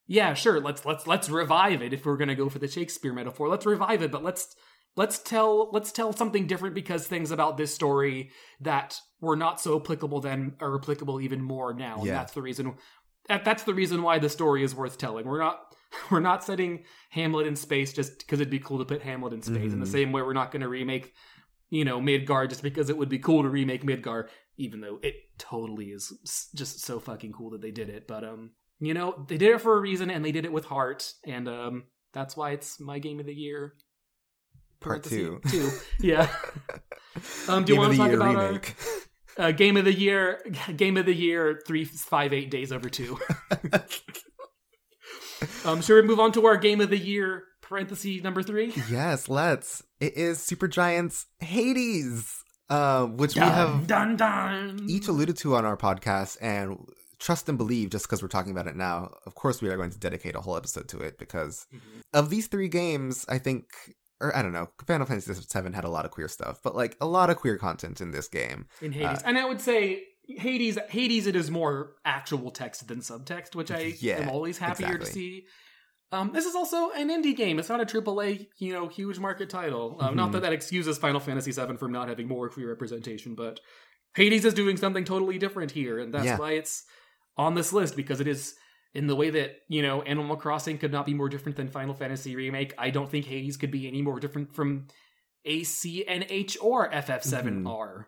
[0.07, 0.61] Yeah, sure.
[0.61, 1.95] Let's let's let's revive it.
[1.95, 4.11] If we're gonna go for the Shakespeare metaphor, let's revive it.
[4.11, 4.55] But let's
[4.97, 9.79] let's tell let's tell something different because things about this story that were not so
[9.81, 11.99] applicable then are applicable even more now.
[11.99, 12.75] And that's the reason.
[13.29, 15.27] That, that's the reason why the story is worth telling.
[15.27, 15.61] We're not
[16.11, 19.43] we're not setting Hamlet in space just because it'd be cool to put Hamlet in
[19.43, 19.73] space.
[19.73, 19.93] In the Mhm.
[19.93, 21.13] same way, we're not going to remake,
[21.71, 25.15] you know, Midgar just because it would be cool to remake Midgar, even though it
[25.39, 28.07] totally is just so fucking cool that they did it.
[28.09, 28.51] But um,
[28.81, 31.13] you know, they did it for a reason, and they did it with heart.
[31.25, 33.75] And um, That's why it's my game of the year.
[34.83, 35.41] Part two.
[35.49, 35.71] Two.
[36.01, 36.29] Yeah.
[37.47, 38.75] Um, do you Game of want to talk about remake.
[39.39, 40.43] our uh, game of the year?
[40.77, 41.61] Game of the year.
[41.67, 43.19] Three five eight days over two.
[45.65, 47.45] um, should we move on to our game of the year?
[47.61, 48.73] Parenthesis number three.
[48.91, 49.83] yes, let's.
[50.01, 54.87] It is Supergiant's Hades, uh, which we have dun dun.
[54.89, 56.79] each alluded to on our podcast and
[57.19, 59.91] trust and believe just because we're talking about it now of course we are going
[59.93, 61.79] to dedicate a whole episode to it because Mhm.
[62.15, 63.67] of these three games i think
[64.23, 66.97] or i don't know final fantasy VII had a lot of queer stuff but like
[67.01, 69.19] a lot of queer content in this game in Hades.
[69.19, 73.71] Uh, and I would say Hades Hades it is more actual text than subtext, which
[73.71, 75.47] I Yeah, am always happier to see.
[76.13, 77.59] Um, this is also an indie game.
[77.59, 79.97] It's not a AAA, you know, huge market title.
[79.99, 80.33] Um, Not Mhm.
[80.35, 83.61] that that excuses Final Fantasy VII from not having more queer representation, but
[84.15, 86.37] Hades is doing something totally different here, and that's Yeah.
[86.37, 86.85] why it's
[87.37, 88.55] on this list because it is
[88.95, 91.95] in the way that you know Animal Crossing could not be more different than Final
[91.95, 92.75] Fantasy remake.
[92.79, 94.87] I don't think Hades could be any more different from
[95.47, 98.07] ACNH or FF7R.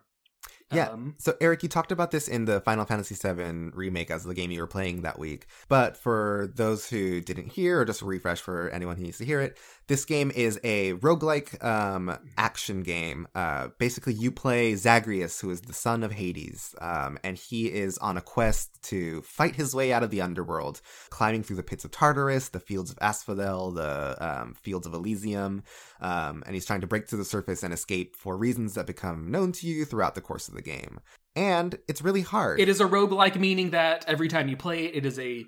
[0.71, 0.89] Yeah.
[0.89, 4.33] Um, So, Eric, you talked about this in the Final Fantasy VII remake as the
[4.33, 5.45] game you were playing that week.
[5.69, 9.25] But for those who didn't hear, or just a refresh for anyone who needs to
[9.25, 9.57] hear it,
[9.87, 13.27] this game is a roguelike um, action game.
[13.35, 17.97] Uh, basically, you play Zagreus, who is the son of Hades, um, and he is
[17.99, 21.85] on a quest to fight his way out of the underworld, climbing through the pits
[21.85, 25.63] of Tartarus, the fields of Asphodel, the um, fields of Elysium,
[26.01, 29.29] um, and he's trying to break to the surface and escape for reasons that become
[29.29, 30.99] known to you throughout the course of the game.
[31.35, 32.59] And it's really hard.
[32.59, 35.45] It is a roguelike, meaning that every time you play it, it is a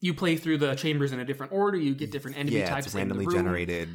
[0.00, 1.78] you play through the chambers in a different order.
[1.78, 3.88] You get different enemy yeah, types the randomly generated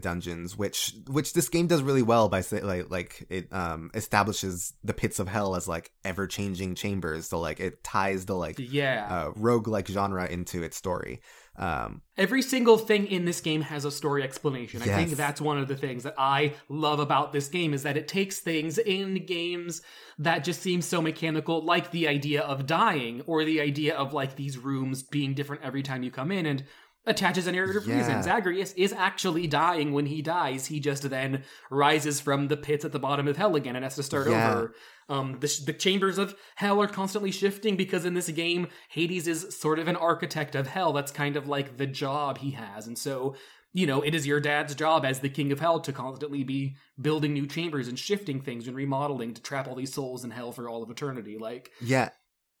[0.00, 4.72] dungeons, which which this game does really well by say like like it um establishes
[4.82, 7.28] the pits of hell as like ever changing chambers.
[7.28, 11.20] So like it ties the like Yeah, uh rogue like genre into its story.
[11.56, 14.82] Um every single thing in this game has a story explanation.
[14.82, 17.96] I think that's one of the things that I love about this game is that
[17.96, 19.80] it takes things in games
[20.18, 24.36] that just seem so mechanical, like the idea of dying or the idea of like
[24.36, 26.64] these rooms being different every time you come in and
[27.06, 27.98] attaches a narrative Yeah.
[27.98, 28.22] reason.
[28.22, 30.66] Zagreus is actually dying when he dies.
[30.66, 33.96] He just then rises from the pits at the bottom of hell again and has
[33.96, 34.54] to start Yeah.
[34.54, 34.74] over.
[35.08, 39.56] Um, the, the chambers of hell are constantly shifting because in this game, Hades is
[39.58, 40.92] sort of an architect of hell.
[40.92, 42.86] That's kind of like the job he has.
[42.86, 43.36] And so,
[43.72, 46.76] you know, it is your dad's job as the king of hell to constantly be
[47.00, 50.52] building new chambers and shifting things and remodeling to trap all these souls in hell
[50.52, 51.36] for all of eternity.
[51.38, 52.10] Like, yeah.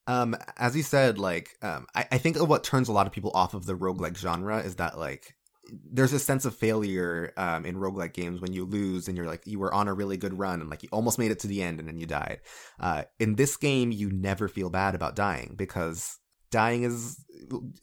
[0.06, 3.30] Um as you said, like um I, I think what turns a lot of people
[3.32, 5.34] off of the roguelike genre is that like
[5.70, 9.46] there's a sense of failure um, in roguelike games when you lose and you're like
[9.46, 11.62] you were on a really good run and like you almost made it to the
[11.62, 12.40] end and then you died.
[12.78, 16.18] Uh, in this game, you never feel bad about dying because
[16.50, 17.18] dying is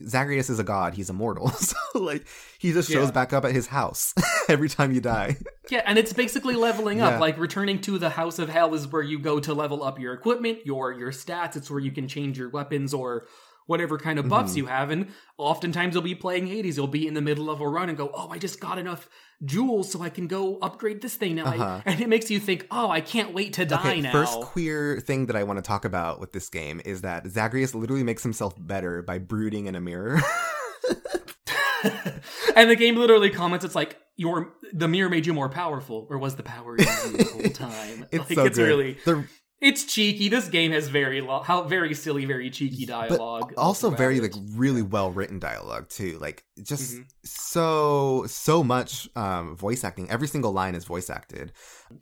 [0.07, 0.93] Zagreus is a god.
[0.93, 2.25] He's immortal, so like
[2.59, 3.11] he just shows Yeah.
[3.11, 4.13] back up at his house
[4.49, 5.37] every time you die.
[5.69, 7.09] Yeah, and it's basically leveling Yeah.
[7.09, 7.19] up.
[7.21, 10.13] Like returning to the House of Hell is where you go to level up your
[10.13, 11.55] equipment, your your stats.
[11.55, 13.27] It's where you can change your weapons or
[13.71, 14.57] whatever kind of buffs Mhm.
[14.57, 14.89] you have.
[14.91, 15.07] And
[15.37, 16.77] oftentimes you'll be playing Hades.
[16.77, 19.09] You'll be in the middle of a run and go, "Oh, I just got enough
[19.43, 21.81] jewels, so I can go upgrade this thing now." Uh-huh.
[21.85, 24.99] and it makes you think, "Oh, I can't wait to die Okay, now." first queer
[24.99, 28.23] thing that I want to talk about with this game is that Zagreus literally makes
[28.23, 30.21] himself better by brooding in a mirror.
[32.55, 36.17] and the game literally comments, "It's like your the mirror made you more powerful, or
[36.17, 38.67] was the power you the whole time?" it's like, so it's good.
[38.67, 39.25] really The-
[39.61, 40.27] It's cheeky.
[40.27, 43.49] This game has very lo- how very silly, very cheeky dialogue.
[43.55, 44.23] but also very it.
[44.23, 46.17] like really well written dialogue too.
[46.19, 47.05] Like just Mhm.
[47.23, 50.09] so so much um voice acting.
[50.09, 51.51] Every single line is voice acted.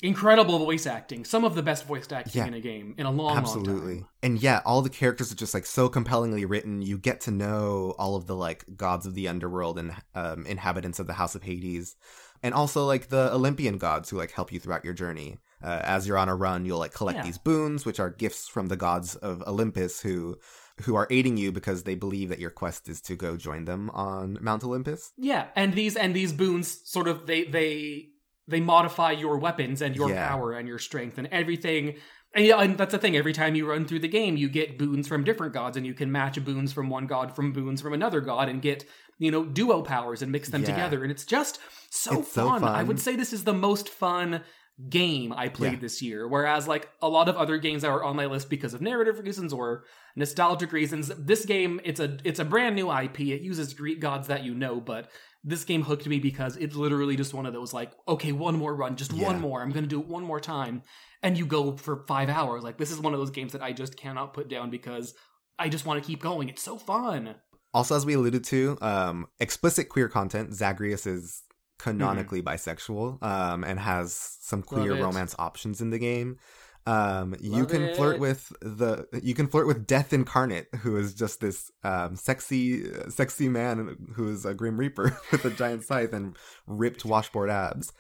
[0.04, 1.26] incredible voice acting.
[1.26, 2.48] Some of the best voice acting Yeah.
[2.48, 3.38] in a game in a long, time.
[3.40, 3.94] Absolutely.
[3.96, 4.08] long time.
[4.24, 6.82] And yeah, all the characters are just like so compellingly written.
[6.82, 11.00] You get to know all of the like gods of the underworld and um, inhabitants
[11.00, 11.96] of the House of Hades,
[12.44, 15.40] and also like the Olympian gods who like help you throughout your journey.
[15.62, 17.24] Uh, as you're on a run, you'll like collect Yeah.
[17.24, 20.38] these boons, which are gifts from the gods of Olympus, who
[20.84, 23.90] who are aiding you because they believe that your quest is to go join them
[23.90, 25.12] on Mount Olympus.
[25.18, 28.10] Yeah, and these and these boons sort of they they
[28.48, 30.28] they modify your weapons and your Yeah.
[30.30, 31.96] power and your strength and everything.
[32.34, 33.18] And yeah, and that's the thing.
[33.18, 35.94] Every time you run through the game, you get boons from different gods, and you
[35.94, 38.86] can match boons from one god from boons from another god, and get
[39.18, 40.68] you know duo powers and mix them Yeah.
[40.68, 41.04] together.
[41.04, 41.60] And it's just
[41.90, 42.64] so It's so fun.
[42.64, 44.44] I would say this is the most fun
[44.88, 45.80] game I played Yeah.
[45.80, 46.28] this year.
[46.28, 49.20] Whereas like a lot of other games that were on my list because of narrative
[49.20, 49.84] reasons or
[50.16, 53.20] nostalgic reasons, this game it's a it's a brand new IP.
[53.22, 55.12] It uses Greek gods that you know, but
[55.44, 58.76] this game hooked me because it's literally just one of those like, okay, one more
[58.76, 59.26] run, just Yeah.
[59.26, 59.62] one more.
[59.62, 60.84] I'm gonna do it one more time,
[61.24, 62.64] and you go for five hours.
[62.64, 65.14] Like this is one of those games that I just cannot put down because
[65.58, 66.48] I just want to keep going.
[66.48, 67.36] It's so fun.
[67.74, 70.54] Also, as we alluded to, um, explicit queer content.
[70.56, 71.44] Zagreus is
[71.80, 76.38] canonically bisexual um, and has some queer romance options in the game.
[76.86, 81.14] Um, you Love can flirt with the you can flirt with Death Incarnate, who is
[81.14, 86.14] just this um, sexy sexy man who is a Grim Reaper with a giant scythe
[86.14, 86.36] and
[86.68, 87.94] ripped washboard abs.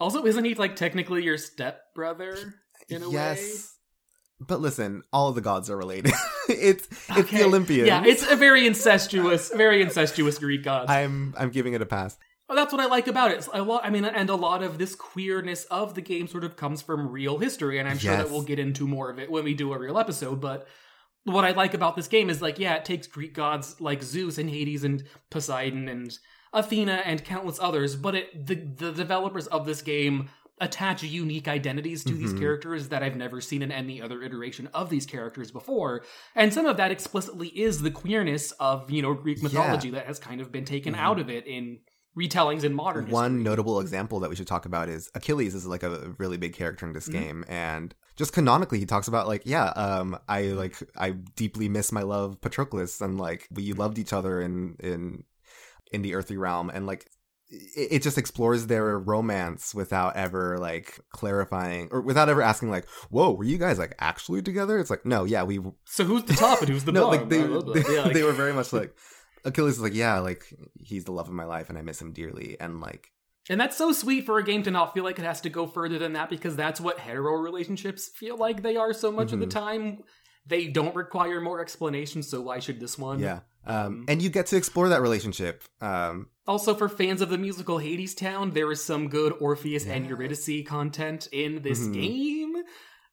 [0.00, 2.36] Also, isn't he like technically your stepbrother
[2.88, 3.14] in a way?
[3.14, 3.76] yes,
[4.40, 6.12] but listen, all of the gods are related.
[6.48, 7.86] it's it's the Olympians.
[7.86, 10.90] Yeah, it's a very incestuous, very incestuous Greek god.
[10.90, 12.18] I'm I'm giving it a pass.
[12.48, 13.48] Well, that's what I like about it.
[13.54, 13.84] A lot.
[13.84, 17.08] I mean, and a lot of this queerness of the game sort of comes from
[17.10, 18.24] real history, and I'm sure Yes.
[18.24, 20.40] that we'll get into more of it when we do a real episode.
[20.42, 20.68] But
[21.24, 24.36] what I like about this game is like, yeah, it takes Greek gods like Zeus
[24.36, 26.16] and Hades and Poseidon and
[26.52, 30.28] Athena and countless others, but it the the developers of this game
[30.60, 32.38] attach unique identities to these Mhm.
[32.38, 36.04] characters that I've never seen in any other iteration of these characters before.
[36.36, 40.20] And some of that explicitly is the queerness of, you know, Greek mythology that has
[40.20, 40.98] kind of been taken Mhm.
[40.98, 41.80] out of it in
[42.16, 45.82] retellings in modern One notable example that we should talk about is Achilles is like
[45.82, 47.12] a really big character in this Mhm.
[47.12, 51.90] game, and just canonically, he talks about like, yeah, um, I like I deeply miss
[51.92, 55.24] my love Patroclus, and like we loved each other in in
[55.92, 57.06] in the earthly realm, and like
[57.50, 62.86] it, it just explores their romance without ever like clarifying or without ever asking like,
[63.10, 64.78] whoa, were you guys like actually together?
[64.78, 67.20] It's like, no, yeah, we So who's the top and who's the no, bottom?
[67.20, 67.82] like they Blah, blah, blah.
[67.82, 68.94] they, Yeah, like- they were very much like
[69.44, 70.44] Achilles is like, yeah, like
[70.82, 73.10] he's the love of my life, and I miss him dearly, and like.
[73.50, 75.66] And that's so sweet for a game to not feel like it has to go
[75.66, 79.38] further than that because that's what hetero relationships feel like they are so much of
[79.40, 79.50] the Mhm.
[79.50, 79.98] time.
[80.46, 83.18] They don't require more explanation, so why should this one?
[83.18, 83.40] Yeah.
[83.66, 85.62] Um, Um, and you get to explore that relationship.
[85.80, 90.62] Um, Also, for fans of the musical Hadestown, there is some good Orpheus and Eurydice
[90.66, 91.92] content in this Mhm.
[91.94, 92.54] game.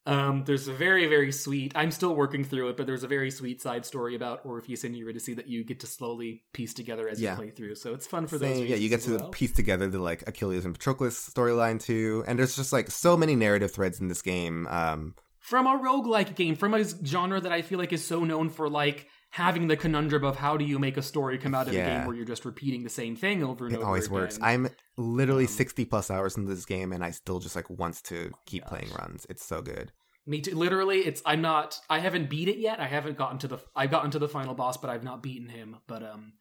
[0.08, 1.74] Um, there's a very, very sweet.
[1.76, 4.96] I'm still working through it, but there's a very sweet side story about Orpheus and
[4.96, 7.32] Eurydice that you get to slowly piece together as Yeah.
[7.32, 7.76] you play through.
[7.76, 8.70] So it's fun for saying- those.
[8.70, 9.30] yeah, you get to well.
[9.30, 12.24] piece together the like Achilles and Patroclus storyline too.
[12.28, 14.66] And there's just like so many narrative threads in this game.
[14.68, 18.50] Um, from a roguelike game, from a genre that I feel like is so known
[18.50, 21.74] for like having the conundrum of how do you make a story come out of
[21.74, 23.86] a game where you're just repeating the same thing over and it over.
[23.86, 24.38] It always works.
[24.42, 28.02] I'm literally Um, 60 plus hours into this game, and I still just like wants
[28.04, 28.70] to keep gosh.
[28.70, 29.26] playing runs.
[29.30, 29.92] It's so good.
[30.28, 30.56] Me too.
[30.56, 31.80] Literally, it's I'm not.
[31.90, 32.80] I haven't beat it yet.
[32.80, 33.58] I haven't gotten to the.
[33.76, 35.78] I've gotten to the final boss, but I've not beaten him.
[35.88, 36.34] But um,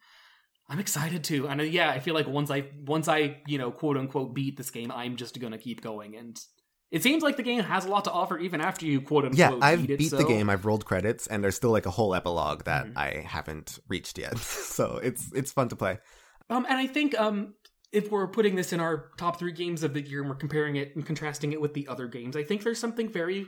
[0.69, 1.47] I'm excited to.
[1.47, 4.55] And uh, yeah, I feel like once I once I you know quote unquote beat
[4.57, 6.15] this game, I'm just gonna keep going.
[6.15, 6.39] And
[6.91, 9.37] it seems like the game has a lot to offer even after you quote unquote.
[9.39, 10.49] Yeah, I've beat, it, the game.
[10.49, 12.97] I've rolled credits, and there's still like a whole epilogue that Mhm.
[12.97, 14.37] I haven't reached yet.
[14.77, 15.99] so it's it's fun to play.
[16.49, 17.53] Um, and I think um,
[17.93, 20.75] if we're putting this in our top three games of the year and we're comparing
[20.75, 23.47] it and contrasting it with the other games, I think there's something very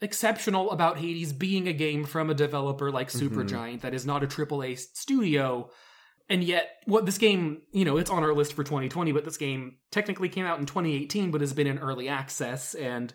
[0.00, 4.26] exceptional about Hades being a game from a developer like Supergiant that is not a
[4.26, 5.70] AAA studio.
[6.28, 9.36] And yet, what this game, you know, it's on our list for 2020, but this
[9.36, 13.12] game technically came out in 2018, but has been in early access and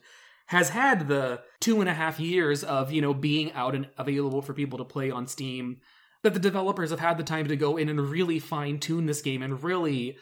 [0.47, 4.41] has had the two and a half years of, you know, being out and available
[4.41, 5.77] for people to play on Steam
[6.23, 9.21] that the developers have had the time to go in and really fine tune this
[9.21, 10.17] game and really,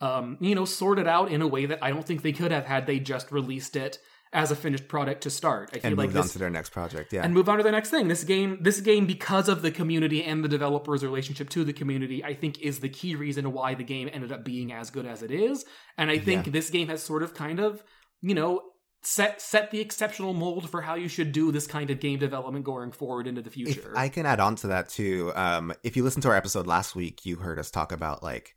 [0.00, 2.52] um, you know, sort it out in a way that I don't think they could
[2.52, 3.98] have had they just released it
[4.32, 5.70] as a finished product to start.
[5.72, 7.12] I feel And like moved on to their next project.
[7.12, 7.22] Yeah.
[7.24, 8.08] and move on to the next thing.
[8.08, 12.22] This game, this game, because of the community and the developers' relationship to the community,
[12.24, 15.22] I think is the key reason why the game ended up being as good as
[15.22, 15.64] it is.
[15.96, 16.52] And I think Yeah.
[16.52, 17.82] this game has sort of, kind of,
[18.20, 18.60] you know,
[19.00, 22.64] set set the exceptional mold for how you should do this kind of game development
[22.64, 23.92] going forward into the if future.
[23.96, 26.96] I can add on to that too, um, if you listened to our episode last
[26.96, 28.56] week, you heard us talk about like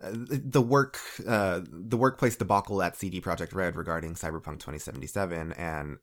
[0.00, 5.98] the work, uh, the workplace debacle at CD Projekt Red regarding Cyberpunk 2077, and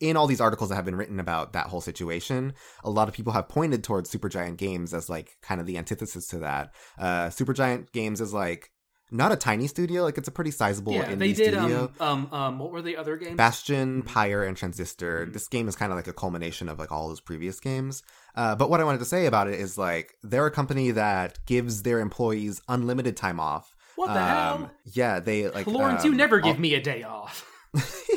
[0.00, 3.14] in all these articles that have been written about that whole situation, a lot of
[3.14, 6.72] people have pointed towards Supergiant Games as like kind of the antithesis to that.
[6.98, 8.70] Uh, Supergiant Games is like
[9.10, 11.54] not a tiny studio, like it's a pretty sizable yeah, indie they did.
[11.54, 11.92] studio.
[12.00, 13.36] Um, um, um, what were the other games?
[13.36, 15.26] Bastion, Pyre, and Transistor.
[15.26, 15.32] Mhm.
[15.32, 18.02] This game is kind of like a culmination of like all those previous games.
[18.38, 21.38] Uh, but what I wanted to say about it is like they're a company that
[21.46, 23.74] gives their employees unlimited time off.
[23.96, 24.70] what the Um, hell?
[24.84, 27.44] Yeah, they like Lawrence, um, you never give all- me a day off.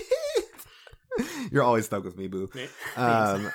[1.52, 2.50] You're always stuck with me, boo.
[2.96, 3.52] Um,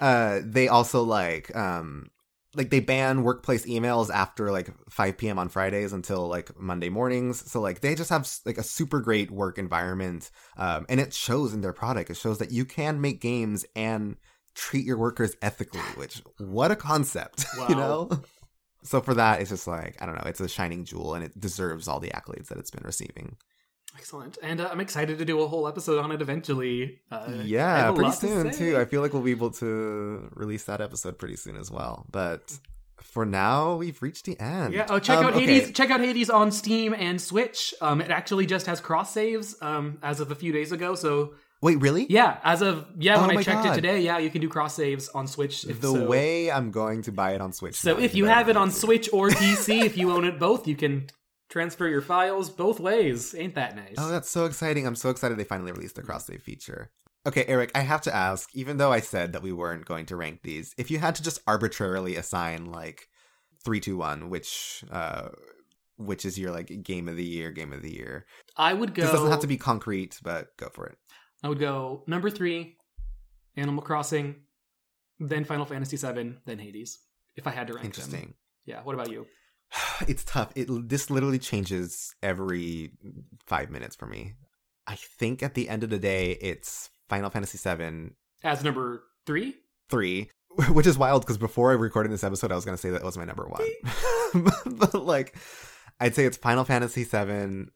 [0.00, 2.10] uh, they also like um
[2.54, 5.38] like they ban workplace emails after like 5 p.m.
[5.40, 7.50] on Fridays until like Monday mornings.
[7.50, 11.52] So like they just have like a super great work environment, um, and it shows
[11.52, 12.10] in their product.
[12.10, 14.16] It shows that you can make games and
[14.54, 15.80] treat your workers ethically.
[15.96, 18.10] Which what a concept, you know.
[18.82, 20.24] So for that, it's just like I don't know.
[20.26, 23.36] It's a shining jewel, and it deserves all the accolades that it's been receiving.
[23.96, 26.98] Excellent, and uh, I'm excited to do a whole episode on it eventually.
[27.12, 28.76] Uh, yeah, pretty lot to soon too.
[28.76, 32.04] I feel like we'll be able to release that episode pretty soon as well.
[32.10, 32.58] But
[33.00, 34.74] for now, we've reached the end.
[34.74, 34.86] Yeah.
[34.90, 35.46] Oh, check Um, out okay.
[35.46, 35.72] Hades.
[35.72, 37.72] Check out Hades on Steam and Switch.
[37.80, 39.54] Um, it actually just has cross saves.
[39.62, 40.96] Um, as of a few days ago.
[40.96, 42.04] So Wait, really?
[42.10, 44.50] yeah, as of yeah, when Oh I my checked it today, yeah, you can do
[44.50, 45.64] cross saves on Switch.
[45.64, 46.04] If The so.
[46.06, 47.74] way I'm going to buy it on Switch.
[47.74, 48.70] So if you have it on.
[48.70, 51.06] Switch or PC, if you own it both, you can
[51.48, 53.34] transfer your files both ways.
[53.34, 53.94] Ain't that nice?
[53.96, 54.86] Oh, that's so exciting.
[54.86, 56.90] I'm so excited they finally released the cross save feature.
[57.26, 60.16] Okay, Eric, I have to ask, even though I said that we weren't going to
[60.16, 63.08] rank these, if you had to just arbitrarily assign like
[63.64, 65.30] three, two, one, which uh
[65.96, 68.26] which is your like game of the year, game of the year.
[68.54, 69.02] I would go.
[69.02, 70.98] This doesn't have to be concrete, but go for it.
[71.44, 72.78] I would go number three,
[73.54, 74.36] Animal Crossing,
[75.20, 76.98] then Final Fantasy VII, then Hades.
[77.36, 77.88] If I had to rank them.
[77.90, 78.34] Interesting.
[78.64, 78.80] Yeah.
[78.82, 79.26] What about you?
[80.08, 80.50] It's tough.
[80.56, 82.90] It this literally changes every
[83.46, 84.34] five minutes for me.
[84.86, 88.10] I think at the end of the day, it's Final Fantasy VII
[88.42, 89.54] As number three.
[89.88, 90.30] three,
[90.70, 93.04] which is wild because before I recorded this episode, I was going to say that
[93.04, 94.52] was my number one.
[94.66, 95.36] but like,
[96.00, 97.66] I'd say it's Final Fantasy VII,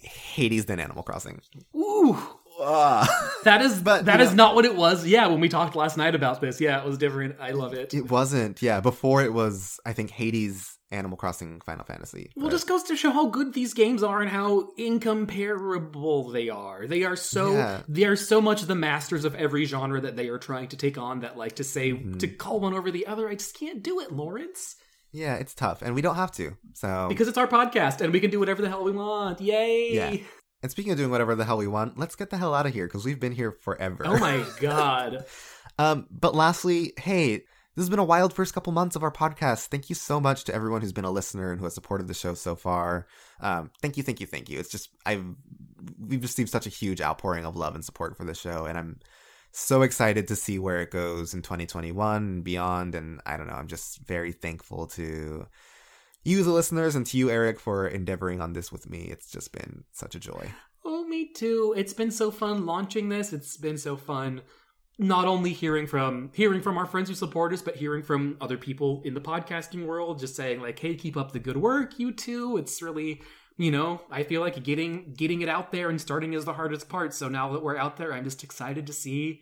[0.00, 1.40] Hades, then Animal Crossing.
[1.76, 2.18] Ooh.
[2.64, 3.08] Ugh.
[3.44, 5.06] That is But, that is know- not what it was.
[5.06, 7.36] Yeah, when we talked last night about this, yeah, it was different.
[7.40, 7.92] I love it.
[7.94, 8.62] it wasn't.
[8.62, 12.30] Yeah, before it was, I think Hades, Animal Crossing, Final Fantasy.
[12.36, 16.48] Well, But- just goes to show how good these games are and how incomparable they
[16.48, 16.86] are.
[16.86, 17.82] They are so Yeah.
[17.88, 20.96] they are so much the masters of every genre that they are trying to take
[20.98, 21.20] on.
[21.20, 22.18] That like to say Mhm.
[22.20, 24.76] to call one over the other, I just can't do it, Lawrence,
[25.12, 26.56] yeah, it's tough, and we don't have to.
[26.74, 29.40] So because it's our podcast and we can do whatever the hell we want.
[29.40, 29.94] Yay!
[29.94, 30.16] Yeah.
[30.64, 32.72] And speaking of doing whatever the hell we want, let's get the hell out of
[32.72, 34.02] here because we've been here forever.
[34.06, 35.26] Oh my god.
[35.78, 39.66] um, but lastly, hey, this has been a wild first couple months of our podcast.
[39.66, 42.14] Thank you so much to everyone who's been a listener and who has supported the
[42.14, 43.06] show so far.
[43.40, 44.58] Um, thank you, thank you, thank you.
[44.58, 45.26] It's just I've
[46.00, 49.00] we've received such a huge outpouring of love and support for the show, and I'm
[49.52, 52.94] so excited to see where it goes in 2021 and beyond.
[52.94, 55.46] And I don't know, I'm just very thankful to
[56.24, 59.08] you, the listeners, and to you, Eric, for endeavoring on this with me.
[59.10, 60.52] It's just been such a joy.
[60.84, 61.74] Oh, me too.
[61.76, 63.32] It's been so fun launching this.
[63.32, 64.42] It's been so fun
[64.98, 68.56] not only hearing from hearing from our friends who support us, but hearing from other
[68.56, 72.12] people in the podcasting world just saying like, "Hey, keep up the good work, you
[72.12, 73.20] two." It's really,
[73.56, 76.88] you know, I feel like getting getting it out there and starting is the hardest
[76.88, 77.12] part.
[77.12, 79.40] So now that we're out there, I'm just excited to see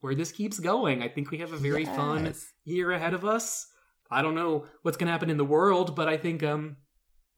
[0.00, 1.02] where this keeps going.
[1.02, 2.32] I think we have a very fun
[2.64, 3.66] year ahead of us.
[4.10, 6.76] I don't know what's going to happen in the world, but I think um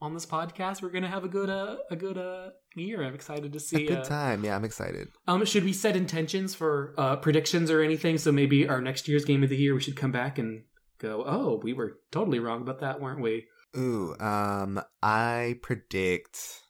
[0.01, 3.03] on this podcast we're going to have a good uh, a good uh year.
[3.03, 4.45] I'm excited to see A good uh, time.
[4.45, 5.09] Yeah, I'm excited.
[5.27, 8.19] um, should we set intentions for uh, predictions or anything?
[8.19, 10.65] So maybe our next year's game of the year, we should come back and
[10.99, 16.63] go, "Oh, we were totally wrong about that, weren't we?" Ooh, um, I predict.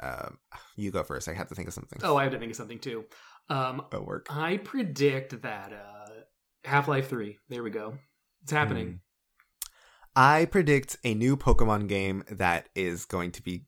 [0.00, 0.38] Um,
[0.76, 1.28] you go first.
[1.28, 2.00] I have to think of something.
[2.02, 3.04] Oh, I have to think of something too.
[3.50, 4.26] Um, work.
[4.30, 6.10] I predict that uh,
[6.64, 7.38] Half Life Three.
[7.50, 7.98] There we go.
[8.42, 9.00] It's happening.
[10.14, 13.64] I predict a new Pokemon game that is going to be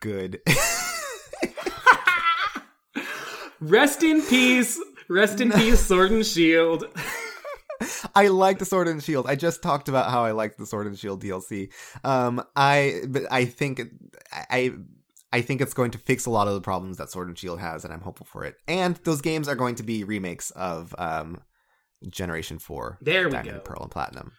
[0.00, 0.40] good.
[3.60, 4.80] Rest in peace.
[5.08, 6.84] Rest in peace, Sword and Shield.
[8.14, 9.26] I like the Sword and Shield.
[9.26, 11.72] I just talked about how I like the Sword and Shield DLC.
[12.04, 13.82] Um, I but I think
[14.32, 14.72] I
[15.32, 17.60] I think it's going to fix a lot of the problems that Sword and Shield
[17.60, 18.56] has, and I'm hopeful for it.
[18.68, 21.40] And those games are going to be remakes of um,
[22.08, 23.60] Generation Four, There we Diamond, go.
[23.60, 24.32] Pearl, and Platinum.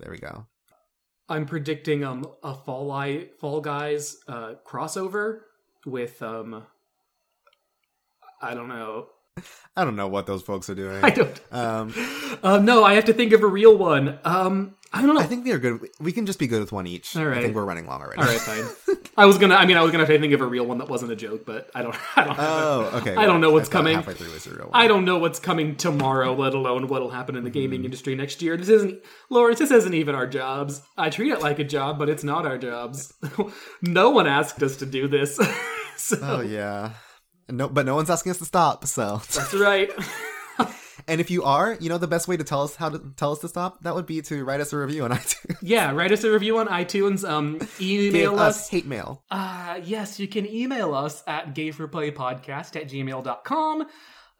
[0.00, 0.46] There we go.
[1.28, 5.40] I'm predicting um a Fall Guy Fall Guys uh crossover
[5.86, 6.64] with um
[8.40, 9.08] I don't know.
[9.76, 11.02] I don't know what those folks are doing.
[11.04, 11.94] I don't Um,
[12.42, 14.18] um, no, I have to think of a real one.
[14.24, 15.20] Um, I don't know.
[15.20, 15.88] I think they're good.
[15.98, 17.16] We can just be good with one each.
[17.16, 17.38] All right.
[17.38, 18.20] I think we're running long already.
[18.20, 18.96] All right, fine.
[19.16, 19.54] I was gonna.
[19.54, 21.16] I mean, I was gonna try to think of a real one that wasn't a
[21.16, 21.94] joke, but I don't.
[22.16, 22.36] I don't.
[22.38, 23.14] Oh, okay.
[23.14, 23.94] I don't know what's coming.
[23.94, 24.70] Halfway through was a real one.
[24.72, 27.84] I don't know what's coming tomorrow, let alone what'll happen in the gaming Mm-hmm.
[27.86, 28.56] industry next year.
[28.56, 29.58] This isn't, Lawrence.
[29.60, 30.82] This isn't even our jobs.
[30.96, 33.12] I treat it like a job, but it's not our jobs.
[33.82, 35.36] no one asked us to do this.
[35.96, 36.90] so Oh yeah.
[37.48, 38.86] No, but no one's asking us to stop.
[38.86, 39.90] So, that's right.
[41.08, 43.32] And if you are, you know, the best way to tell us how to tell
[43.32, 45.56] us to stop, that would be to write us a review on iTunes.
[45.62, 47.28] yeah, write us a review on iTunes.
[47.28, 49.22] Um, email us us hate mail.
[49.30, 53.86] Uh, yes, you can email us at gayforplaypodcast at gmail.com.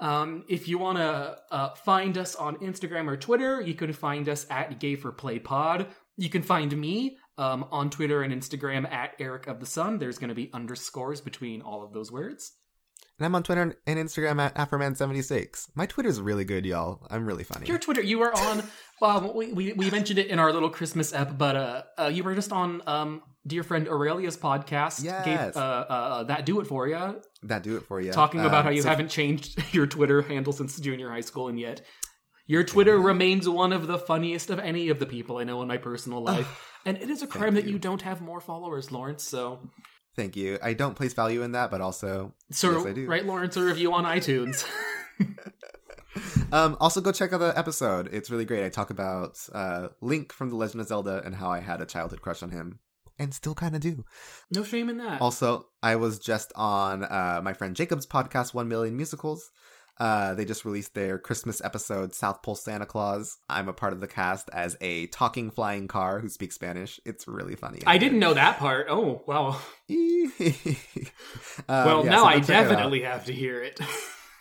[0.01, 4.29] Um, if you want to uh, find us on Instagram or Twitter, you can find
[4.29, 5.89] us at gayforplaypod.
[6.17, 9.99] You can find me um, on Twitter and Instagram at Eric of the Sun.
[9.99, 12.53] There's going to be underscores between all of those words.
[13.19, 15.69] And I'm on Twitter and Instagram at Afroman76.
[15.77, 17.07] My Twitter's really good, y'all.
[17.11, 17.67] I'm really funny.
[17.67, 18.65] Your Twitter, you were on.
[19.01, 22.25] Um, we, we we mentioned it in our little Christmas ep, but uh, uh you
[22.25, 25.05] were just on um dear friend Aurelia's podcast.
[25.05, 25.25] Yes.
[25.25, 27.21] Gave, uh, uh, that do it for you.
[27.45, 28.11] that do it for you.
[28.13, 31.61] talking about how you so- haven't changed your Twitter handle since junior high school, and
[31.61, 31.83] yet
[32.47, 35.69] Your Twitter remains one of the funniest of any of the people I know in
[35.69, 36.73] my personal life.
[36.85, 37.73] and it is a crime that you.
[37.73, 39.23] you don't have more followers, Lawrence.
[39.23, 39.61] So,
[40.17, 40.59] Thank you.
[40.63, 43.07] I don't place value in that, but also so Yes, I do.
[43.07, 44.65] write Lawrence a review on iTunes.
[46.53, 48.09] Um, also, go check out the episode.
[48.13, 48.65] It's really great.
[48.65, 51.87] I talk about uh, Link from The Legend of Zelda and how I had a
[51.87, 52.79] childhood crush on him,
[53.19, 54.05] and still kind of do.
[54.53, 55.21] no shame in that.
[55.21, 59.51] Also, I was just on uh, my friend Jacob's podcast, One Million Musicals.
[59.99, 63.39] Uh, they just released their Christmas episode, South Pole Santa Claus.
[63.49, 66.99] I'm a part of the cast as a talking flying car who speaks Spanish.
[67.05, 67.81] It's really funny.
[67.87, 68.87] I didn't know that part.
[68.91, 69.61] Oh, wow.
[71.69, 72.69] Um, well, yeah, now so I go check it out.
[72.71, 73.79] definitely have to hear it.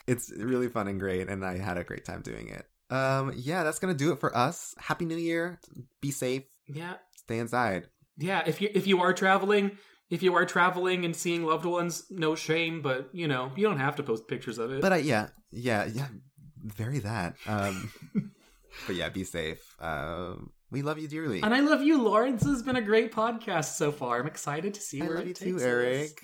[0.05, 2.65] It's really fun and great, and I had a great time doing it.
[2.93, 4.75] Um, yeah, that's gonna do it for us.
[4.77, 5.61] Happy New Year.
[6.01, 6.43] Be safe.
[6.67, 6.95] yeah.
[7.15, 7.87] Stay inside.
[8.17, 9.77] Yeah, if you if you are traveling,
[10.09, 13.79] if you are traveling and seeing loved ones, no shame, but you know, you don't
[13.79, 14.81] have to post pictures of it.
[14.81, 16.07] But I, yeah, yeah, yeah,
[16.63, 17.35] very that.
[17.47, 17.91] Um,
[18.87, 19.59] but yeah, be safe.
[19.79, 21.41] Um, we love you dearly.
[21.41, 22.41] and I love you, Lawrence.
[22.43, 24.19] This has been a great podcast so far.
[24.19, 25.63] I'm excited to see I where love it you takes too, us.
[25.63, 26.21] Eric.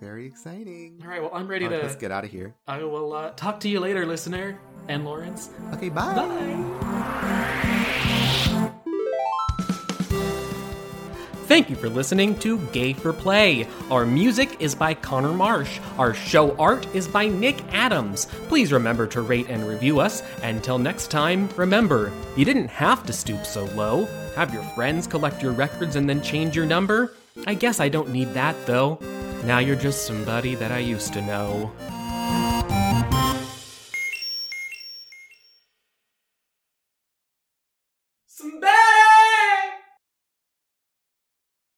[0.00, 0.98] Very exciting.
[1.02, 1.78] All right, well, I'm ready All to.
[1.78, 2.56] let's get out of here.
[2.66, 4.58] I will uh, talk to you later, listener
[4.88, 5.50] and Lawrence.
[5.74, 6.14] Okay, bye.
[6.14, 7.58] Bye.
[11.52, 13.68] Thank you for listening to Gay for Play.
[13.90, 15.80] Our music is by Connor Marsh.
[15.98, 18.24] Our show art is by Nick Adams.
[18.48, 20.22] Please remember to rate and review us.
[20.42, 24.06] Until next time, remember, you didn't have to stoop so low.
[24.34, 27.12] Have your friends collect your records and then change your number?
[27.46, 28.98] I guess I don't need that though.
[29.44, 31.70] Now you're just somebody that I used to know.